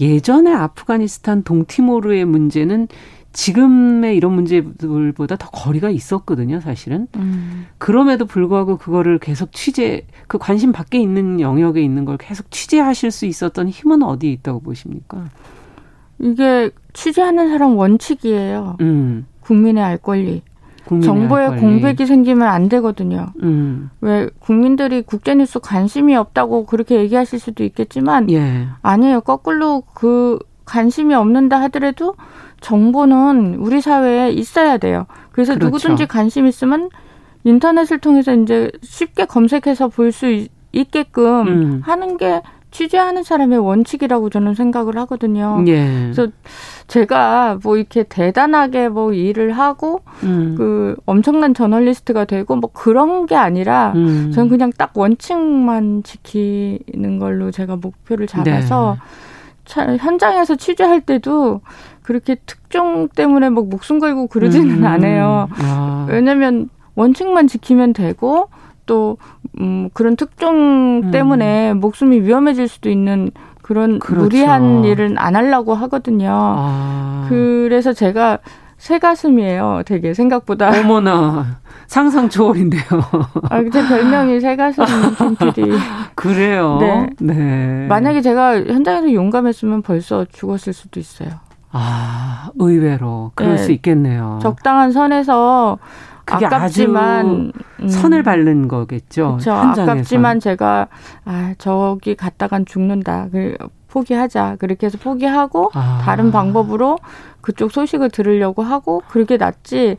예전에 0.00 0.52
아프가니스탄 0.52 1.42
동티모르의 1.44 2.24
문제는 2.24 2.88
지금의 3.32 4.16
이런 4.16 4.34
문제들보다 4.34 5.36
더 5.36 5.48
거리가 5.50 5.90
있었거든요, 5.90 6.60
사실은. 6.60 7.08
음. 7.16 7.66
그럼에도 7.78 8.26
불구하고 8.26 8.76
그거를 8.76 9.18
계속 9.18 9.52
취재, 9.52 10.06
그 10.26 10.36
관심 10.38 10.72
밖에 10.72 10.98
있는 10.98 11.40
영역에 11.40 11.80
있는 11.80 12.04
걸 12.04 12.18
계속 12.18 12.50
취재하실 12.50 13.10
수 13.10 13.24
있었던 13.24 13.68
힘은 13.68 14.02
어디에 14.02 14.30
있다고 14.32 14.60
보십니까? 14.60 15.24
이게 16.18 16.70
취재하는 16.92 17.48
사람 17.50 17.76
원칙이에요. 17.76 18.76
음. 18.80 19.26
국민의 19.40 19.82
알 19.82 19.98
권리. 19.98 20.42
정보에 20.88 21.46
권리. 21.46 21.60
공백이 21.60 22.06
생기면 22.06 22.48
안 22.48 22.68
되거든요. 22.68 23.28
음. 23.42 23.90
왜 24.00 24.28
국민들이 24.40 25.02
국제뉴스 25.02 25.58
관심이 25.60 26.14
없다고 26.16 26.66
그렇게 26.66 26.96
얘기하실 26.96 27.38
수도 27.38 27.64
있겠지만 27.64 28.30
예. 28.30 28.66
아니에요. 28.82 29.20
거꾸로 29.22 29.82
그 29.94 30.38
관심이 30.64 31.14
없는다 31.14 31.60
하더라도 31.62 32.14
정보는 32.60 33.56
우리 33.56 33.80
사회에 33.80 34.30
있어야 34.30 34.76
돼요. 34.78 35.06
그래서 35.32 35.54
그렇죠. 35.54 35.66
누구든지 35.66 36.06
관심 36.06 36.46
있으면 36.46 36.90
인터넷을 37.44 37.98
통해서 37.98 38.34
이제 38.34 38.70
쉽게 38.82 39.24
검색해서 39.24 39.88
볼 39.88 40.12
수 40.12 40.46
있게끔 40.72 41.48
음. 41.48 41.80
하는 41.84 42.16
게 42.16 42.40
취재하는 42.72 43.22
사람의 43.22 43.58
원칙이라고 43.58 44.30
저는 44.30 44.54
생각을 44.54 44.96
하거든요. 44.98 45.62
예. 45.68 45.84
그래서 46.02 46.28
제가 46.88 47.58
뭐 47.62 47.76
이렇게 47.76 48.02
대단하게 48.02 48.88
뭐 48.88 49.12
일을 49.12 49.52
하고 49.52 50.00
음. 50.24 50.54
그 50.58 50.96
엄청난 51.06 51.54
저널리스트가 51.54 52.24
되고 52.24 52.56
뭐 52.56 52.70
그런 52.72 53.26
게 53.26 53.36
아니라 53.36 53.92
음. 53.94 54.32
저는 54.34 54.48
그냥 54.48 54.72
딱 54.76 54.90
원칙만 54.94 56.02
지키는 56.02 57.18
걸로 57.20 57.50
제가 57.50 57.76
목표를 57.76 58.26
잡아서 58.26 58.96
네. 59.76 59.96
현장에서 59.98 60.56
취재할 60.56 61.00
때도 61.00 61.60
그렇게 62.02 62.36
특종 62.46 63.08
때문에 63.08 63.50
막 63.50 63.68
목숨 63.68 64.00
걸고 64.00 64.26
그러지는 64.26 64.78
음. 64.78 64.86
않아요. 64.86 65.48
아. 65.58 66.06
왜냐면 66.08 66.68
원칙만 66.94 67.46
지키면 67.46 67.92
되고 67.92 68.48
또 68.86 69.16
음, 69.60 69.88
그런 69.92 70.16
특종 70.16 71.02
음. 71.04 71.10
때문에 71.10 71.72
음. 71.72 71.80
목숨이 71.80 72.20
위험해질 72.20 72.68
수도 72.68 72.90
있는 72.90 73.30
그런 73.62 73.98
그렇죠. 73.98 74.24
무리한 74.24 74.84
일은 74.84 75.16
안 75.18 75.36
하려고 75.36 75.74
하거든요. 75.74 76.30
아. 76.32 77.26
그래서 77.28 77.92
제가 77.92 78.38
새 78.76 78.98
가슴이에요. 78.98 79.82
되게 79.86 80.12
생각보다. 80.12 80.70
어머나. 80.80 81.60
상상 81.86 82.28
초월인데요. 82.28 82.82
아, 83.50 83.62
제 83.70 83.86
별명이 83.86 84.40
새 84.40 84.56
가슴 84.56 84.84
김PD. 85.16 85.70
그래요? 86.16 86.78
네. 86.80 87.10
네. 87.20 87.86
만약에 87.86 88.20
제가 88.22 88.56
현장에서 88.64 89.12
용감했으면 89.12 89.82
벌써 89.82 90.24
죽었을 90.32 90.72
수도 90.72 90.98
있어요. 90.98 91.28
아, 91.70 92.50
의외로. 92.58 93.30
그럴 93.34 93.52
네. 93.52 93.58
수 93.58 93.72
있겠네요. 93.72 94.40
적당한 94.42 94.90
선에서 94.90 95.78
그게 96.24 96.46
아깝지만 96.46 97.52
아주 97.80 97.88
선을 97.88 98.18
음. 98.18 98.22
밟는 98.22 98.68
거겠죠. 98.68 99.38
그렇죠. 99.40 99.52
아깝지만 99.52 100.40
제가 100.40 100.88
아 101.24 101.54
저기 101.58 102.14
갔다간 102.14 102.64
죽는다. 102.64 103.28
그 103.32 103.56
포기하자. 103.88 104.56
그렇게 104.58 104.86
해서 104.86 104.98
포기하고 104.98 105.70
아. 105.74 106.00
다른 106.04 106.30
방법으로 106.32 106.98
그쪽 107.40 107.72
소식을 107.72 108.10
들으려고 108.10 108.62
하고 108.62 109.02
그렇게 109.08 109.36
낫지. 109.36 109.96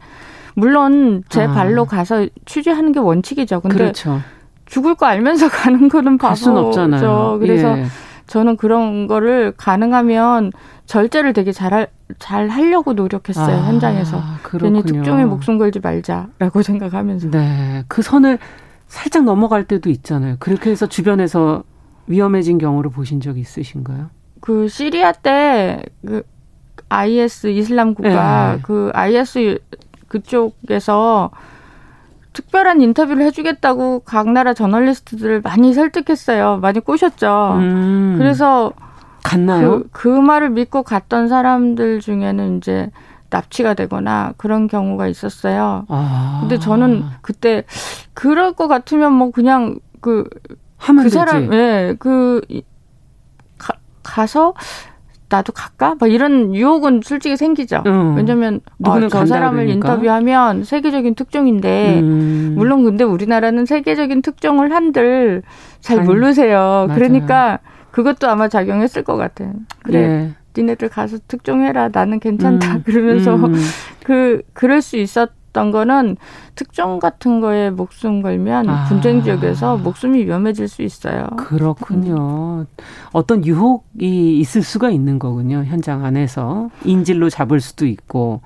물론 0.55 1.23
제 1.29 1.43
아. 1.43 1.51
발로 1.51 1.85
가서 1.85 2.27
취재하는 2.45 2.91
게 2.91 2.99
원칙이죠. 2.99 3.61
근데 3.61 3.77
그렇죠. 3.77 4.19
죽을 4.65 4.95
거 4.95 5.05
알면서 5.05 5.49
가는 5.49 5.89
거는 5.89 6.17
바보죠. 6.17 6.57
없잖아요. 6.57 7.37
그래서 7.39 7.77
예. 7.77 7.85
저는 8.27 8.57
그런 8.57 9.07
거를 9.07 9.53
가능하면 9.55 10.51
절제를 10.85 11.33
되게 11.33 11.51
잘할 11.51 11.87
잘 12.19 12.49
하려고 12.49 12.93
노력했어요 12.93 13.55
아, 13.55 13.65
현장에서. 13.67 14.21
그렇군요. 14.43 14.81
괜히 14.81 14.83
특종에 14.83 15.25
목숨 15.25 15.57
걸지 15.57 15.79
말자라고 15.79 16.61
생각하면서. 16.63 17.31
네, 17.31 17.83
그 17.87 18.01
선을 18.01 18.39
살짝 18.87 19.23
넘어갈 19.23 19.65
때도 19.65 19.89
있잖아요. 19.89 20.35
그렇게 20.39 20.69
해서 20.69 20.87
주변에서 20.87 21.63
위험해진 22.07 22.57
경우를 22.57 22.91
보신 22.91 23.21
적 23.21 23.37
있으신가요? 23.37 24.09
그 24.39 24.67
시리아 24.67 25.13
때그 25.13 26.23
IS 26.89 27.47
이슬람 27.47 27.95
국가 27.95 28.55
네. 28.55 28.61
그 28.61 28.91
IS 28.93 29.59
그쪽에서 30.09 31.31
특별한 32.33 32.81
인터뷰를 32.81 33.23
해주겠다고 33.25 33.99
각 34.05 34.29
나라 34.29 34.53
저널리스트들을 34.53 35.41
많이 35.41 35.73
설득했어요. 35.73 36.57
많이 36.57 36.79
꼬셨죠. 36.79 37.55
음. 37.59 38.15
그래서 38.17 38.73
갔나요? 39.23 39.79
그, 39.83 39.89
그 39.91 40.07
말을 40.07 40.49
믿고 40.49 40.83
갔던 40.83 41.27
사람들 41.29 42.01
중에는 42.01 42.57
이제 42.57 42.89
납치가 43.29 43.73
되거나 43.73 44.33
그런 44.37 44.67
경우가 44.67 45.07
있었어요. 45.07 45.85
아. 45.87 46.37
근데 46.41 46.59
저는 46.59 47.03
그때 47.21 47.63
그럴 48.13 48.53
것 48.53 48.67
같으면 48.67 49.13
뭐 49.13 49.31
그냥 49.31 49.79
그, 50.01 50.27
하면 50.77 51.03
그 51.03 51.09
되지. 51.09 51.15
사람, 51.15 51.53
예, 51.53 51.95
그, 51.97 52.41
가, 53.57 53.73
가서 54.03 54.53
나도 55.33 55.51
갈까? 55.51 55.95
막 55.99 56.11
이런 56.11 56.53
유혹은 56.53 57.01
솔직히 57.03 57.35
생기죠. 57.35 57.81
음. 57.87 58.15
왜냐면 58.15 58.61
아, 58.83 58.99
저 59.09 59.25
사람을 59.25 59.65
그러니까. 59.65 59.89
인터뷰하면 59.89 60.63
세계적인 60.63 61.15
특종인데 61.15 62.01
음. 62.01 62.53
물론 62.55 62.83
근데 62.83 63.03
우리나라는 63.03 63.65
세계적인 63.65 64.21
특종을 64.21 64.71
한들 64.71 65.41
잘 65.79 65.99
아유, 65.99 66.05
모르세요. 66.05 66.85
맞아요. 66.87 66.93
그러니까 66.93 67.59
그것도 67.89 68.29
아마 68.29 68.47
작용했을 68.47 69.03
것 69.03 69.15
같아요. 69.17 69.53
그래. 69.81 70.07
네. 70.07 70.33
니네들 70.55 70.89
가서 70.89 71.17
특종해라. 71.27 71.89
나는 71.91 72.19
괜찮다. 72.19 72.75
음. 72.75 72.83
그러면서 72.85 73.35
음. 73.35 73.55
그 74.03 74.43
그럴 74.53 74.83
수 74.83 74.97
있었 74.97 75.31
던 75.53 75.71
거는 75.71 76.17
특종 76.55 76.99
같은 76.99 77.39
거에 77.39 77.69
목숨 77.69 78.21
걸면 78.21 78.67
아. 78.69 78.85
분쟁 78.85 79.23
지역에서 79.23 79.77
목숨이 79.77 80.25
위험해질 80.25 80.67
수 80.67 80.81
있어요. 80.81 81.27
그렇군요. 81.37 82.61
음. 82.61 82.65
어떤 83.11 83.45
유혹이 83.45 84.39
있을 84.39 84.63
수가 84.63 84.89
있는 84.89 85.19
거군요. 85.19 85.63
현장 85.65 86.03
안에서 86.03 86.69
인질로 86.83 87.29
잡을 87.29 87.61
수도 87.61 87.85
있고 87.85 88.41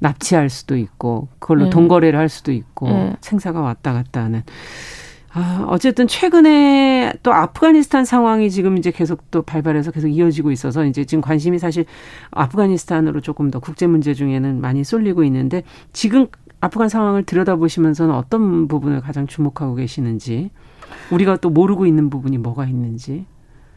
납치할 0.00 0.50
수도 0.50 0.76
있고 0.76 1.28
그걸로 1.38 1.64
네. 1.64 1.70
돈거래를 1.70 2.18
할 2.18 2.28
수도 2.28 2.52
있고 2.52 2.88
네. 2.88 3.16
생사가 3.20 3.60
왔다 3.60 3.92
갔다 3.92 4.22
하는. 4.22 4.42
아, 5.30 5.66
어쨌든 5.68 6.08
최근에 6.08 7.12
또 7.22 7.32
아프가니스탄 7.32 8.04
상황이 8.04 8.50
지금 8.50 8.78
이제 8.78 8.90
계속 8.90 9.30
또 9.30 9.42
발발해서 9.42 9.90
계속 9.90 10.08
이어지고 10.08 10.50
있어서 10.50 10.84
이제 10.84 11.04
지금 11.04 11.20
관심이 11.20 11.58
사실 11.58 11.84
아프가니스탄으로 12.30 13.20
조금 13.20 13.50
더 13.50 13.58
국제 13.60 13.86
문제 13.86 14.14
중에는 14.14 14.60
많이 14.60 14.84
쏠리고 14.84 15.24
있는데 15.24 15.64
지금 15.92 16.26
아프간 16.60 16.88
상황을 16.88 17.22
들여다보시면서는 17.24 18.14
어떤 18.14 18.68
부분을 18.68 19.00
가장 19.00 19.26
주목하고 19.26 19.76
계시는지 19.76 20.50
우리가 21.12 21.36
또 21.36 21.50
모르고 21.50 21.86
있는 21.86 22.10
부분이 22.10 22.38
뭐가 22.38 22.66
있는지 22.66 23.26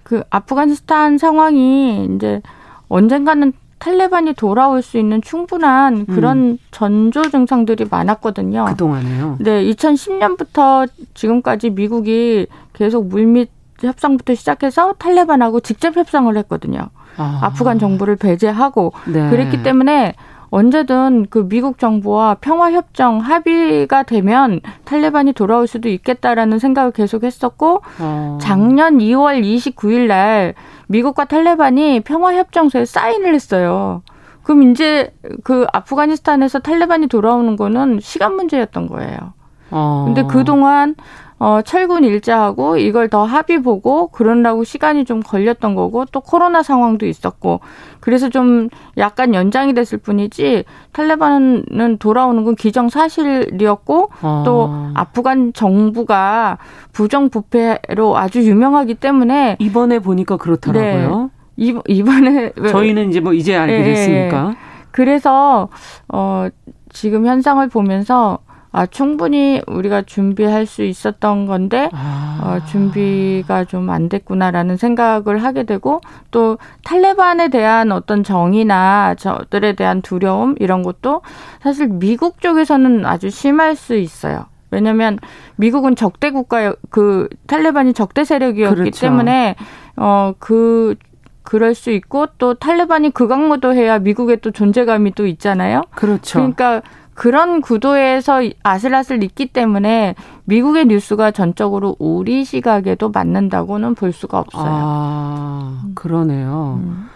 그 0.04 0.24
아프가니스탄 0.30 1.18
상황이 1.18 2.06
이제 2.16 2.42
언젠가는 2.88 3.54
탈레반이 3.80 4.34
돌아올 4.34 4.84
수 4.84 5.00
있는 5.00 5.22
충분한 5.22 6.06
그런 6.06 6.38
음. 6.38 6.58
전조 6.70 7.24
증상들이 7.30 7.88
많았거든요. 7.90 8.66
그동안에요? 8.66 9.38
네, 9.40 9.64
2010년부터 9.72 10.88
지금까지 11.16 11.72
미국이 11.72 12.46
계속 12.74 13.08
물밑 13.08 13.50
협상부터 13.80 14.36
시작해서 14.36 14.94
탈레반하고 14.94 15.62
직접 15.62 15.96
협상을 15.96 16.36
했거든요. 16.38 16.90
아. 17.18 17.40
아프간 17.42 17.80
정부를 17.80 18.18
배제하고 18.18 18.94
네. 19.08 19.30
그랬기 19.32 19.64
때문에 19.64 20.14
언제든 20.52 21.28
그 21.30 21.48
미국 21.48 21.80
정부와 21.80 22.36
평화협정 22.36 23.20
합의가 23.20 24.04
되면 24.04 24.60
탈레반이 24.84 25.32
돌아올 25.32 25.66
수도 25.66 25.88
있겠다라는 25.88 26.60
생각을 26.60 26.92
계속 26.92 27.24
했었고 27.24 27.82
어. 28.00 28.38
작년 28.42 28.98
2월 28.98 29.42
29일 29.42 30.08
날 30.08 30.54
미국과 30.88 31.26
탈레반이 31.26 32.02
평화협정서에 32.02 32.84
사인을 32.84 33.34
했어요. 33.34 34.04
그럼 34.44 34.72
이제 34.72 35.14
그 35.44 35.66
아프가니스탄에서 35.72 36.60
탈레반이 36.60 37.08
돌아오는 37.08 37.56
거는 37.56 38.00
시간 38.02 38.36
문제였던 38.36 38.88
거예요. 38.88 39.34
어. 39.72 40.04
근데 40.06 40.24
그동안 40.24 40.96
어, 41.44 41.64
철군 41.64 42.04
일자하고 42.04 42.78
이걸 42.78 43.10
더 43.10 43.26
합의 43.26 43.64
보고 43.64 44.10
그러려고 44.10 44.64
시간이 44.64 45.06
좀 45.06 45.22
걸렸던 45.22 45.74
거고 45.74 46.06
또 46.06 46.22
코로나 46.22 46.62
상황도 46.62 47.08
있었고 47.08 47.62
그래서 48.00 48.30
좀 48.30 48.70
약간 48.98 49.34
연장이 49.34 49.74
됐을 49.74 49.98
뿐이지 49.98 50.66
탈레반은 50.92 51.98
돌아오는 51.98 52.44
건 52.44 52.54
기정사실이었고 52.54 54.12
아. 54.22 54.44
또 54.46 54.72
아프간 54.94 55.52
정부가 55.54 56.60
부정부패로 56.94 58.16
아주 58.16 58.44
유명하기 58.44 58.94
때문에 58.96 59.58
이번에 59.58 59.98
보니까 59.98 60.38
그렇더라고요. 60.38 61.32
네. 61.56 61.74
이 61.88 62.04
번에 62.04 62.52
저희는 62.70 63.10
이제 63.10 63.20
뭐 63.20 63.34
이제 63.34 63.56
알게 63.56 63.80
네. 63.80 63.84
됐으니까. 63.84 64.56
그래서 64.92 65.70
어 66.08 66.50
지금 66.90 67.26
현상을 67.26 67.68
보면서 67.70 68.40
아, 68.74 68.86
충분히 68.86 69.62
우리가 69.68 70.04
준비할 70.04 70.66
수 70.66 70.84
있었던 70.84 71.46
건데, 71.46 71.90
아. 71.94 72.40
어, 72.42 72.66
준비가 72.66 73.66
좀 73.66 73.90
안 73.90 74.08
됐구나라는 74.08 74.78
생각을 74.78 75.44
하게 75.44 75.64
되고, 75.64 76.00
또 76.32 76.58
탈레반에 76.86 77.50
대한 77.50 77.92
어떤 77.92 78.24
정의나 78.24 79.16
저들에 79.16 79.74
대한 79.74 80.02
두려움, 80.02 80.56
이런 80.60 80.84
것도 80.84 81.22
사실 81.62 81.88
미국 81.88 82.40
쪽에서는 82.40 83.06
아주 83.06 83.30
심할 83.30 83.76
수 83.76 83.96
있어요. 83.96 84.46
왜냐면 84.70 85.20
미국은 85.58 85.98
적대 85.98 86.32
국가, 86.32 86.74
그 86.90 87.28
탈레반이 87.48 87.94
적대 87.94 88.24
세력이었기 88.24 88.76
그렇죠. 88.80 89.02
때문에, 89.02 89.56
어, 89.98 90.34
그, 90.40 90.96
그럴 91.44 91.74
수 91.76 91.92
있고 91.92 92.28
또 92.38 92.54
탈레반이 92.54 93.10
극악무도해야 93.10 94.00
미국의 94.00 94.38
또 94.42 94.52
존재감이 94.52 95.12
또 95.16 95.26
있잖아요. 95.26 95.82
그렇죠. 95.96 96.40
그러니까 96.40 96.82
그런 97.14 97.62
구도에서 97.62 98.42
아슬아슬 98.64 99.24
있기 99.24 99.48
때문에 99.48 100.16
미국의 100.46 100.86
뉴스가 100.86 101.32
전적으로 101.32 101.96
우리 102.00 102.44
시각에도 102.46 103.10
맞는다고는 103.10 103.96
볼 103.96 104.12
수가 104.12 104.40
없어요. 104.40 104.72
아, 104.72 105.84
그러네요. 105.94 106.80
음. 106.84 107.08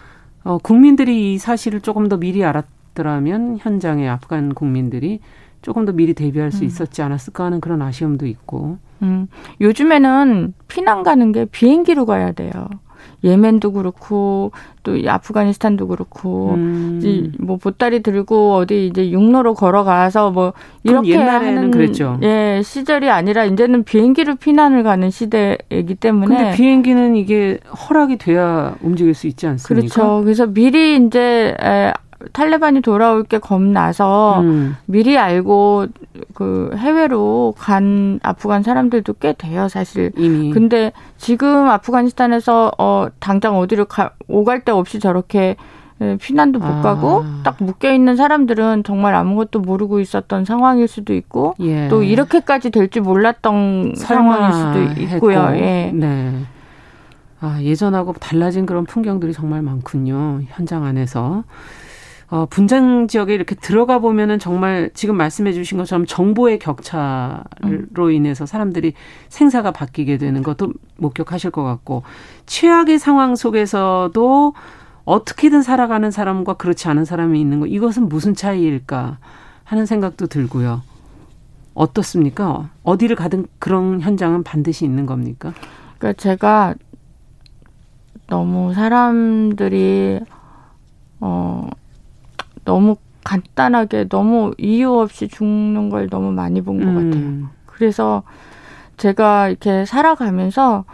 어, 0.44 0.58
국민들이 0.58 1.34
이 1.34 1.38
사실을 1.38 1.80
조금 1.80 2.08
더 2.08 2.16
미리 2.18 2.44
알았더라면 2.44 3.58
현장의 3.60 4.08
아프간 4.08 4.54
국민들이 4.54 5.20
조금 5.62 5.84
더 5.84 5.92
미리 5.92 6.14
대비할 6.14 6.52
수 6.52 6.62
음. 6.62 6.66
있었지 6.66 7.02
않았을까 7.02 7.44
하는 7.44 7.60
그런 7.60 7.82
아쉬움도 7.82 8.26
있고. 8.26 8.78
음, 9.02 9.26
요즘에는 9.60 10.54
피난 10.68 11.02
가는 11.02 11.32
게 11.32 11.44
비행기로 11.46 12.06
가야 12.06 12.32
돼요. 12.32 12.68
예멘도 13.26 13.72
그렇고 13.72 14.52
또 14.82 14.96
아프가니스탄도 15.06 15.88
그렇고 15.88 16.54
음. 16.54 16.98
이제 16.98 17.30
뭐 17.38 17.56
보따리 17.56 18.02
들고 18.02 18.54
어디 18.54 18.86
이제 18.86 19.10
육로로 19.10 19.54
걸어가서 19.54 20.30
뭐 20.30 20.52
이렇게 20.84 21.16
하는 21.16 21.70
그랬죠. 21.70 22.18
예 22.22 22.62
시절이 22.64 23.10
아니라 23.10 23.44
이제는 23.44 23.82
비행기로 23.82 24.36
피난을 24.36 24.84
가는 24.84 25.10
시대이기 25.10 25.96
때문에 25.96 26.36
근데 26.36 26.56
비행기는 26.56 27.16
이게 27.16 27.58
허락이 27.88 28.16
돼야 28.16 28.76
움직일 28.80 29.14
수 29.14 29.26
있지 29.26 29.46
않습니까? 29.46 29.94
그렇죠. 29.94 30.20
그래서 30.22 30.46
미리 30.46 30.96
이제 30.96 31.54
탈레반이 32.32 32.80
돌아올 32.80 33.24
게 33.24 33.38
겁나서 33.38 34.40
음. 34.40 34.76
미리 34.86 35.18
알고 35.18 35.86
그 36.34 36.70
해외로 36.76 37.54
간 37.56 38.20
아프간 38.22 38.62
사람들도 38.62 39.14
꽤 39.14 39.32
돼요, 39.32 39.68
사실. 39.68 40.12
이미. 40.16 40.52
근데 40.52 40.92
지금 41.16 41.68
아프가니스탄에서 41.68 42.72
어 42.78 43.06
당장 43.20 43.58
어디를 43.58 43.86
가 43.86 44.10
오갈 44.28 44.60
데 44.64 44.72
없이 44.72 45.00
저렇게 45.00 45.56
피난도 46.20 46.58
못 46.58 46.66
아. 46.66 46.82
가고 46.82 47.24
딱 47.42 47.56
묶여 47.58 47.90
있는 47.92 48.16
사람들은 48.16 48.84
정말 48.84 49.14
아무것도 49.14 49.60
모르고 49.60 50.00
있었던 50.00 50.44
상황일 50.44 50.88
수도 50.88 51.14
있고 51.14 51.54
예. 51.60 51.88
또 51.88 52.02
이렇게까지 52.02 52.70
될지 52.70 53.00
몰랐던 53.00 53.94
상황일 53.96 54.52
수도 54.52 55.00
있고요. 55.00 55.52
예. 55.54 55.90
네. 55.94 56.34
아, 57.40 57.60
예전하고 57.62 58.14
달라진 58.14 58.66
그런 58.66 58.84
풍경들이 58.84 59.32
정말 59.32 59.62
많군요. 59.62 60.40
현장 60.48 60.84
안에서. 60.84 61.44
어, 62.28 62.46
분쟁 62.46 63.06
지역에 63.06 63.34
이렇게 63.34 63.54
들어가 63.54 64.00
보면은 64.00 64.38
정말 64.38 64.90
지금 64.94 65.16
말씀해 65.16 65.52
주신 65.52 65.78
것처럼 65.78 66.06
정보의 66.06 66.58
격차로 66.58 67.44
음. 67.64 68.12
인해서 68.12 68.46
사람들이 68.46 68.94
생사가 69.28 69.70
바뀌게 69.70 70.18
되는 70.18 70.42
것도 70.42 70.72
목격하실 70.96 71.52
것 71.52 71.62
같고 71.62 72.02
최악의 72.46 72.98
상황 72.98 73.36
속에서도 73.36 74.54
어떻게든 75.04 75.62
살아가는 75.62 76.10
사람과 76.10 76.54
그렇지 76.54 76.88
않은 76.88 77.04
사람이 77.04 77.40
있는 77.40 77.60
거 77.60 77.66
이것은 77.66 78.08
무슨 78.08 78.34
차이일까 78.34 79.18
하는 79.62 79.86
생각도 79.86 80.26
들고요. 80.26 80.82
어떻습니까? 81.74 82.70
어디를 82.82 83.14
가든 83.14 83.46
그런 83.60 84.00
현장은 84.00 84.42
반드시 84.42 84.84
있는 84.84 85.06
겁니까? 85.06 85.52
그러니까 85.98 86.20
제가 86.20 86.74
너무 88.26 88.74
사람들이 88.74 90.20
어 91.20 91.68
너무 92.66 92.96
간단하게 93.24 94.08
너무 94.08 94.52
이유 94.58 94.92
없이 94.92 95.26
죽는 95.28 95.88
걸 95.88 96.08
너무 96.10 96.30
많이 96.32 96.60
본것 96.60 96.86
음. 96.86 96.94
같아요. 97.10 97.48
그래서 97.64 98.22
제가 98.98 99.48
이렇게 99.48 99.84
살아가면서 99.86 100.84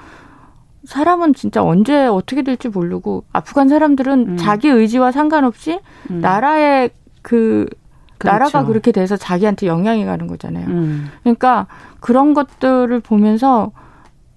사람은 0.85 1.35
진짜 1.35 1.63
언제 1.63 2.07
어떻게 2.07 2.43
될지 2.43 2.69
모르고 2.69 3.25
아프간 3.33 3.69
사람들은 3.69 4.29
음. 4.29 4.37
자기 4.37 4.69
의지와 4.69 5.13
상관없이 5.13 5.81
음. 6.11 6.21
나라의 6.21 6.91
그 7.23 7.67
그렇죠. 8.19 8.33
나라가 8.39 8.65
그렇게 8.65 8.93
돼서 8.93 9.17
자기한테 9.17 9.67
영향이 9.67 10.05
가는 10.05 10.27
거잖아요. 10.27 10.67
음. 10.69 11.09
그러니까 11.23 11.67
그런 12.01 12.35
것들을 12.35 12.99
보면서 13.01 13.73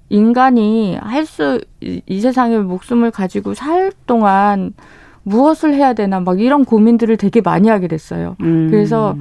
인간이 0.09 0.95
할 1.01 1.25
수 1.25 1.61
이 1.81 2.19
세상에 2.19 2.57
목숨을 2.57 3.11
가지고 3.11 3.53
살 3.53 3.91
동안 4.07 4.73
무엇을 5.25 5.73
해야 5.73 5.93
되나 5.93 6.19
막 6.19 6.39
이런 6.39 6.63
고민들을 6.65 7.17
되게 7.17 7.41
많이 7.41 7.67
하게 7.67 7.87
됐어요. 7.87 8.35
음. 8.41 8.69
그래서 8.69 9.15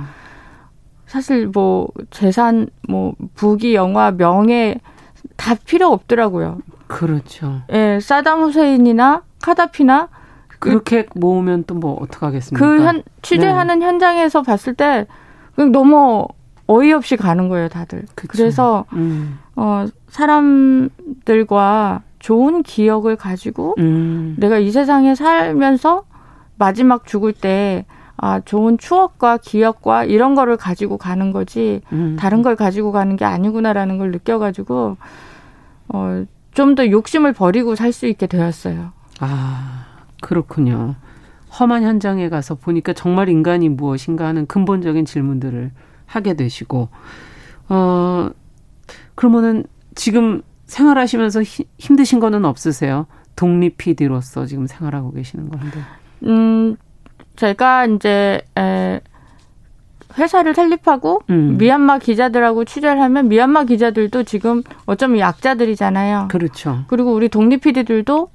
사실 1.07 1.47
뭐 1.49 1.89
재산, 2.11 2.69
뭐 2.89 3.15
부귀, 3.35 3.75
영화, 3.75 4.11
명예 4.11 4.77
다 5.37 5.55
필요 5.55 5.89
없더라고요. 5.89 6.59
그렇죠. 6.87 7.63
예, 7.73 7.99
사담 8.01 8.41
후세인이나 8.43 9.23
카다피나 9.43 10.09
그렇게 10.59 11.07
모으면 11.15 11.65
또 11.65 11.75
뭐 11.75 11.95
어떡하겠습니까? 12.03 12.65
그 12.65 12.85
현, 12.85 13.03
취재하는 13.23 13.79
네. 13.81 13.87
현장에서 13.87 14.43
봤을 14.43 14.75
때 14.75 15.07
너무 15.57 16.27
어이없이 16.67 17.17
가는 17.17 17.49
거예요, 17.49 17.69
다들. 17.69 18.05
그쵸. 18.15 18.29
그래서 18.31 18.85
음. 18.93 19.39
어 19.57 19.87
사람들과 20.09 22.03
좋은 22.25 22.63
기억을 22.63 23.17
가지고 23.17 23.75
음. 23.77 24.35
내가 24.39 24.59
이 24.59 24.71
세상에 24.71 25.15
살면서 25.15 26.05
마지막 26.57 27.07
죽을 27.07 27.35
때 27.35 27.85
아, 28.17 28.41
좋은 28.41 28.79
추억과 28.79 29.37
기억과 29.37 30.05
이런 30.05 30.35
거를 30.35 30.57
가지고 30.57 30.97
가는 30.97 31.33
거지 31.33 31.83
음. 31.93 32.17
다른 32.19 32.41
걸 32.41 32.57
가지고 32.57 32.93
가는 32.93 33.17
게 33.17 33.27
아니구나라는 33.27 33.99
걸 33.99 34.11
느껴 34.11 34.39
가지고 34.39 34.97
어, 35.89 36.25
좀 36.55 36.75
더 36.77 36.91
욕심을 36.91 37.35
버리고 37.35 37.75
살 37.75 37.93
수 37.93 38.07
있게 38.07 38.27
되었어요. 38.27 38.93
아 39.21 39.85
그렇군요. 40.23 40.95
험한 41.61 41.83
현장에 41.83 42.31
가서 42.31 42.55
보니까 42.55 42.95
정말 42.95 43.29
인간이 43.29 43.69
무엇인가 43.69 44.27
하는 44.27 44.47
근본적인 44.47 45.05
질문들을 45.05 45.73
하게 46.07 46.33
되시고 46.35 46.89
어 47.69 48.31
그러면은 49.15 49.65
지금 49.95 50.41
생활하시면서 50.67 51.43
히, 51.43 51.65
힘드신 51.79 52.21
거는 52.21 52.45
없으세요? 52.45 53.07
독립 53.37 53.77
PD로서 53.79 54.47
지금 54.47 54.67
생활하고 54.67 55.13
계시는 55.13 55.49
건데. 55.49 55.81
음, 56.25 56.77
제가 57.37 57.87
이제 57.87 58.43
에, 58.57 59.01
회사를 60.17 60.55
설립하고 60.55 61.23
음. 61.31 61.57
미얀마 61.59 61.99
기자들하고 61.99 62.65
취재를 62.65 63.01
하면 63.03 63.29
미얀마 63.29 63.65
기자들도 63.65 64.23
지금 64.25 64.63
어쩌면 64.87 65.19
약자들이잖아요. 65.19 66.29
그렇죠. 66.31 66.85
그리고 66.87 67.13
우리 67.13 67.29
독립 67.29 67.63
PD들도 67.63 68.31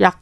약 0.00 0.20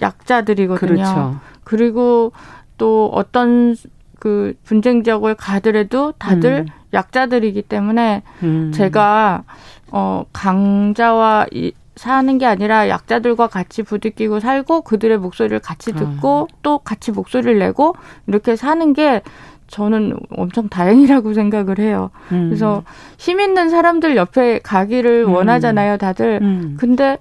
약자들이거든요. 0.00 0.94
그렇죠. 0.94 1.40
그리고 1.64 2.32
또 2.76 3.10
어떤 3.12 3.74
그 4.18 4.54
분쟁 4.64 5.02
지역을 5.02 5.34
가더라도 5.34 6.12
다들 6.12 6.66
음. 6.66 6.66
약자들이기 6.92 7.62
때문에 7.62 8.22
음. 8.42 8.72
제가 8.72 9.44
어 9.90 10.24
강자와 10.32 11.46
이, 11.52 11.72
사는 11.96 12.38
게 12.38 12.46
아니라 12.46 12.88
약자들과 12.88 13.48
같이 13.48 13.82
부딪히고 13.82 14.40
살고 14.40 14.82
그들의 14.82 15.18
목소리를 15.18 15.58
같이 15.58 15.92
듣고 15.92 16.48
아. 16.50 16.56
또 16.62 16.78
같이 16.78 17.10
목소리를 17.10 17.58
내고 17.58 17.94
이렇게 18.26 18.54
사는 18.54 18.92
게 18.92 19.22
저는 19.66 20.14
엄청 20.30 20.68
다행이라고 20.68 21.34
생각을 21.34 21.78
해요. 21.78 22.10
음. 22.32 22.48
그래서 22.48 22.84
힘 23.18 23.40
있는 23.40 23.68
사람들 23.68 24.16
옆에 24.16 24.60
가기를 24.60 25.26
음. 25.28 25.34
원하잖아요, 25.34 25.98
다들. 25.98 26.38
음. 26.40 26.76
근데 26.78 27.18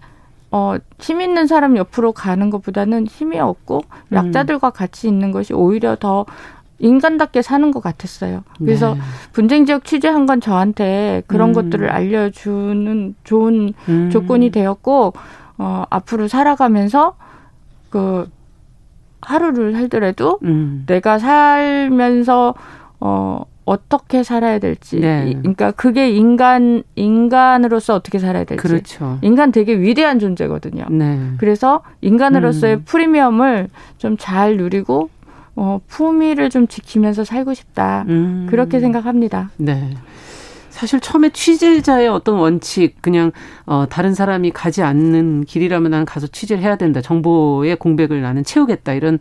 어, 0.49 0.75
힘 0.99 1.21
있는 1.21 1.45
사람 1.45 1.75
옆으로 1.75 2.13
가는 2.13 2.49
것보다는 2.49 3.05
힘이 3.07 3.39
없고 3.39 3.81
음. 4.09 4.15
약자들과 4.15 4.69
같이 4.69 5.07
있는 5.07 5.31
것이 5.31 5.53
오히려 5.53 5.95
더 5.95 6.25
인간답게 6.79 7.41
사는 7.41 7.71
것 7.71 7.81
같았어요. 7.81 8.43
그래서 8.59 8.93
네. 8.93 8.99
분쟁 9.33 9.65
지역 9.65 9.85
취재한 9.85 10.25
건 10.25 10.41
저한테 10.41 11.23
그런 11.27 11.49
음. 11.49 11.53
것들을 11.53 11.89
알려주는 11.89 13.15
좋은 13.23 13.73
음. 13.89 14.09
조건이 14.11 14.51
되었고 14.51 15.13
어, 15.57 15.83
앞으로 15.89 16.27
살아가면서 16.27 17.15
그 17.89 18.29
하루를 19.21 19.73
살더라도 19.73 20.39
음. 20.43 20.83
내가 20.87 21.17
살면서 21.17 22.53
어 22.99 23.43
어떻게 23.65 24.23
살아야 24.23 24.59
될지. 24.59 24.99
네. 24.99 25.35
그러니까 25.39 25.71
그게 25.71 26.09
인간 26.09 26.83
인간으로서 26.95 27.95
어떻게 27.95 28.17
살아야 28.17 28.45
될지. 28.45 28.65
그렇죠. 28.65 29.17
인간 29.21 29.51
되게 29.51 29.77
위대한 29.77 30.19
존재거든요. 30.19 30.85
네. 30.89 31.19
그래서 31.37 31.81
인간으로서의 32.01 32.75
음. 32.75 32.83
프리미엄을 32.85 33.69
좀 33.97 34.15
잘 34.17 34.55
누리고 34.57 35.09
어, 35.57 35.81
품위를 35.87 36.51
좀 36.51 36.67
지키면서 36.67 37.25
살고 37.25 37.55
싶다. 37.55 38.05
음. 38.07 38.45
그렇게 38.49 38.79
생각합니다. 38.79 39.49
네. 39.57 39.95
사실 40.69 40.99
처음에 40.99 41.31
취재자의 41.31 42.07
어떤 42.07 42.35
원칙, 42.35 43.01
그냥 43.01 43.31
어 43.65 43.87
다른 43.89 44.13
사람이 44.13 44.51
가지 44.51 44.83
않는 44.83 45.45
길이라면 45.45 45.89
나는 45.89 46.05
가서 46.05 46.27
취재를 46.27 46.61
해야 46.61 46.75
된다. 46.75 47.01
정보의 47.01 47.75
공백을 47.77 48.21
나는 48.21 48.43
채우겠다. 48.43 48.93
이런 48.93 49.17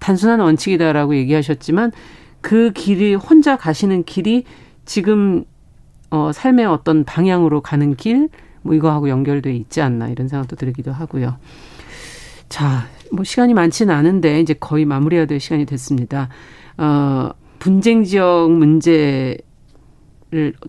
단순한 0.00 0.40
원칙이다라고 0.40 1.14
얘기하셨지만 1.14 1.92
그 2.40 2.72
길이 2.72 3.14
혼자 3.14 3.56
가시는 3.56 4.02
길이 4.02 4.42
지금 4.84 5.44
어 6.10 6.32
삶의 6.32 6.66
어떤 6.66 7.04
방향으로 7.04 7.60
가는 7.60 7.94
길, 7.94 8.28
뭐 8.62 8.74
이거하고 8.74 9.08
연결돼 9.08 9.54
있지 9.54 9.80
않나 9.80 10.08
이런 10.08 10.26
생각도 10.26 10.56
들기도 10.56 10.90
하고요. 10.90 11.36
자, 12.48 12.88
뭐 13.12 13.24
시간이 13.24 13.54
많지는 13.54 13.94
않은데 13.94 14.40
이제 14.40 14.54
거의 14.54 14.84
마무리해야 14.84 15.26
될 15.26 15.40
시간이 15.40 15.66
됐습니다. 15.66 16.28
어, 16.78 17.30
분쟁 17.58 18.04
지역 18.04 18.50
문제를 18.50 19.38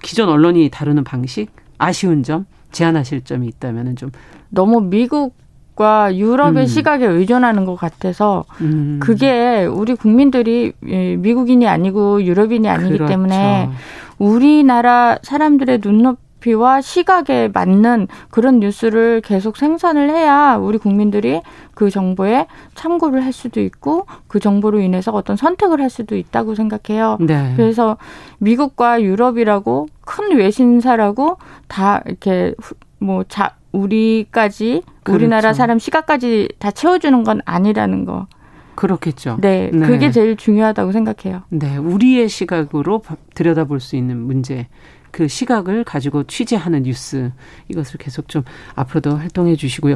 기존 0.02 0.30
언론이 0.30 0.70
다루는 0.70 1.04
방식 1.04 1.52
아쉬운 1.78 2.24
점, 2.24 2.46
제안하실 2.72 3.22
점이 3.22 3.48
있다면은 3.48 3.96
좀 3.96 4.12
너무 4.50 4.82
미국 4.82 5.36
미국과 5.78 6.18
유럽의 6.18 6.64
음. 6.64 6.68
시각에 6.68 7.06
의존하는 7.06 7.66
것 7.66 7.76
같아서 7.76 8.44
음. 8.62 9.00
그게 9.02 9.66
우리 9.66 9.96
국민들이 9.96 10.74
예, 10.88 11.16
미국인이 11.16 11.68
아니고 11.68 12.24
유럽인이 12.24 12.68
아니기 12.68 12.94
그렇죠. 12.94 13.06
때문에 13.06 13.70
우리나라 14.18 15.20
사람들의 15.22 15.80
눈높 15.82 16.18
이 16.38 16.40
피와 16.40 16.82
시각에 16.82 17.50
맞는 17.54 18.08
그런 18.30 18.60
뉴스를 18.60 19.22
계속 19.22 19.58
생산을 19.58 20.10
해야 20.10 20.56
우리 20.56 20.78
국민들이 20.78 21.42
그 21.74 21.90
정보에 21.90 22.48
참고를 22.76 23.24
할 23.24 23.34
수도 23.34 23.62
있고 23.62 24.06
그 24.28 24.40
정보로 24.40 24.80
인해서 24.80 25.12
어떤 25.12 25.36
선택을 25.36 25.82
할 25.82 25.90
수도 25.90 26.16
있다고 26.16 26.56
생각해요. 26.56 27.18
네. 27.20 27.54
그래서 27.56 27.98
미국과 28.40 29.02
유럽이라고 29.02 29.88
큰 30.02 30.38
외신사라고 30.38 31.38
다 31.68 32.02
이렇게 32.06 32.54
뭐 33.00 33.24
자, 33.28 33.56
우리까지 33.72 34.84
그렇죠. 35.04 35.16
우리나라 35.16 35.54
사람 35.54 35.80
시각까지 35.80 36.50
다 36.60 36.72
채워주는 36.72 37.24
건 37.24 37.42
아니라는 37.46 38.06
거. 38.06 38.28
그렇겠죠. 38.76 39.38
네, 39.42 39.72
네, 39.74 39.88
그게 39.88 40.12
제일 40.12 40.36
중요하다고 40.36 40.92
생각해요. 40.92 41.42
네, 41.50 41.78
우리의 41.78 42.30
시각으로 42.30 43.02
들여다볼 43.34 43.80
수 43.80 43.96
있는 43.96 44.18
문제. 44.18 44.68
그 45.12 45.28
시각을 45.28 45.84
가지고 45.84 46.24
취재하는 46.24 46.84
뉴스 46.84 47.32
이것을 47.70 47.98
계속 47.98 48.28
좀 48.30 48.44
앞으로도 48.76 49.16
활동해 49.18 49.56
주시고요. 49.56 49.96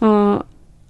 어, 0.00 0.38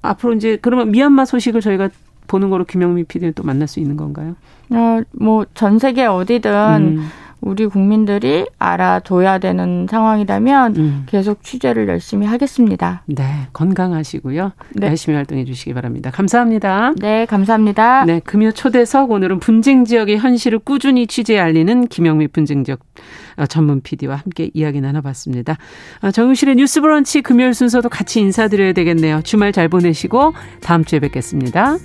앞으로 0.03 0.35
이제 0.35 0.59
그러면 0.61 0.91
미얀마 0.91 1.25
소식을 1.25 1.61
저희가 1.61 1.89
보는 2.27 2.51
거로 2.51 2.65
김영미 2.65 3.05
PD는 3.05 3.35
또 3.35 3.43
만날 3.43 3.69
수 3.69 3.81
있는 3.81 3.97
건가요? 3.97 4.37
어, 4.71 5.01
뭐 5.13 5.45
전 5.55 5.79
세계 5.79 6.07
어디든 6.07 6.51
음. 6.99 7.09
우리 7.43 7.67
국민들이 7.67 8.47
알아둬야 8.59 9.39
되는 9.39 9.87
상황이라면 9.91 10.77
음. 10.77 11.03
계속 11.07 11.43
취재를 11.43 11.89
열심히 11.89 12.27
하겠습니다. 12.27 13.03
네, 13.07 13.25
건강하시고요. 13.53 14.53
네. 14.77 14.87
열심히 14.87 15.17
활동해 15.17 15.45
주시기 15.45 15.75
바랍니다. 15.75 16.11
감사합니다. 16.11 16.93
네, 16.99 17.27
감사합니다. 17.27 18.05
네, 18.05 18.21
금요 18.21 18.53
초대석 18.53 19.11
오늘은 19.11 19.41
분쟁 19.41 19.85
지역의 19.85 20.19
현실을 20.19 20.61
꾸준히 20.61 21.09
취재 21.09 21.39
알리는 21.39 21.89
김영미 21.89 22.29
분쟁 22.29 22.63
지역 22.63 22.81
어, 23.37 23.47
전문 23.47 23.81
PD와 23.81 24.17
함께 24.17 24.51
이야기 24.55 24.81
나눠봤습니다. 24.81 25.59
어, 26.03 26.11
정용실의 26.13 26.55
뉴스 26.57 26.81
브런치 26.81 27.23
금요일 27.23 27.55
순서도 27.55 27.89
같이 27.89 28.21
인사드려야 28.21 28.73
되겠네요. 28.73 29.23
주말 29.23 29.51
잘 29.53 29.69
보내시고 29.69 30.33
다음 30.63 30.85
주에 30.85 31.01
뵙겠습니다. 31.01 31.77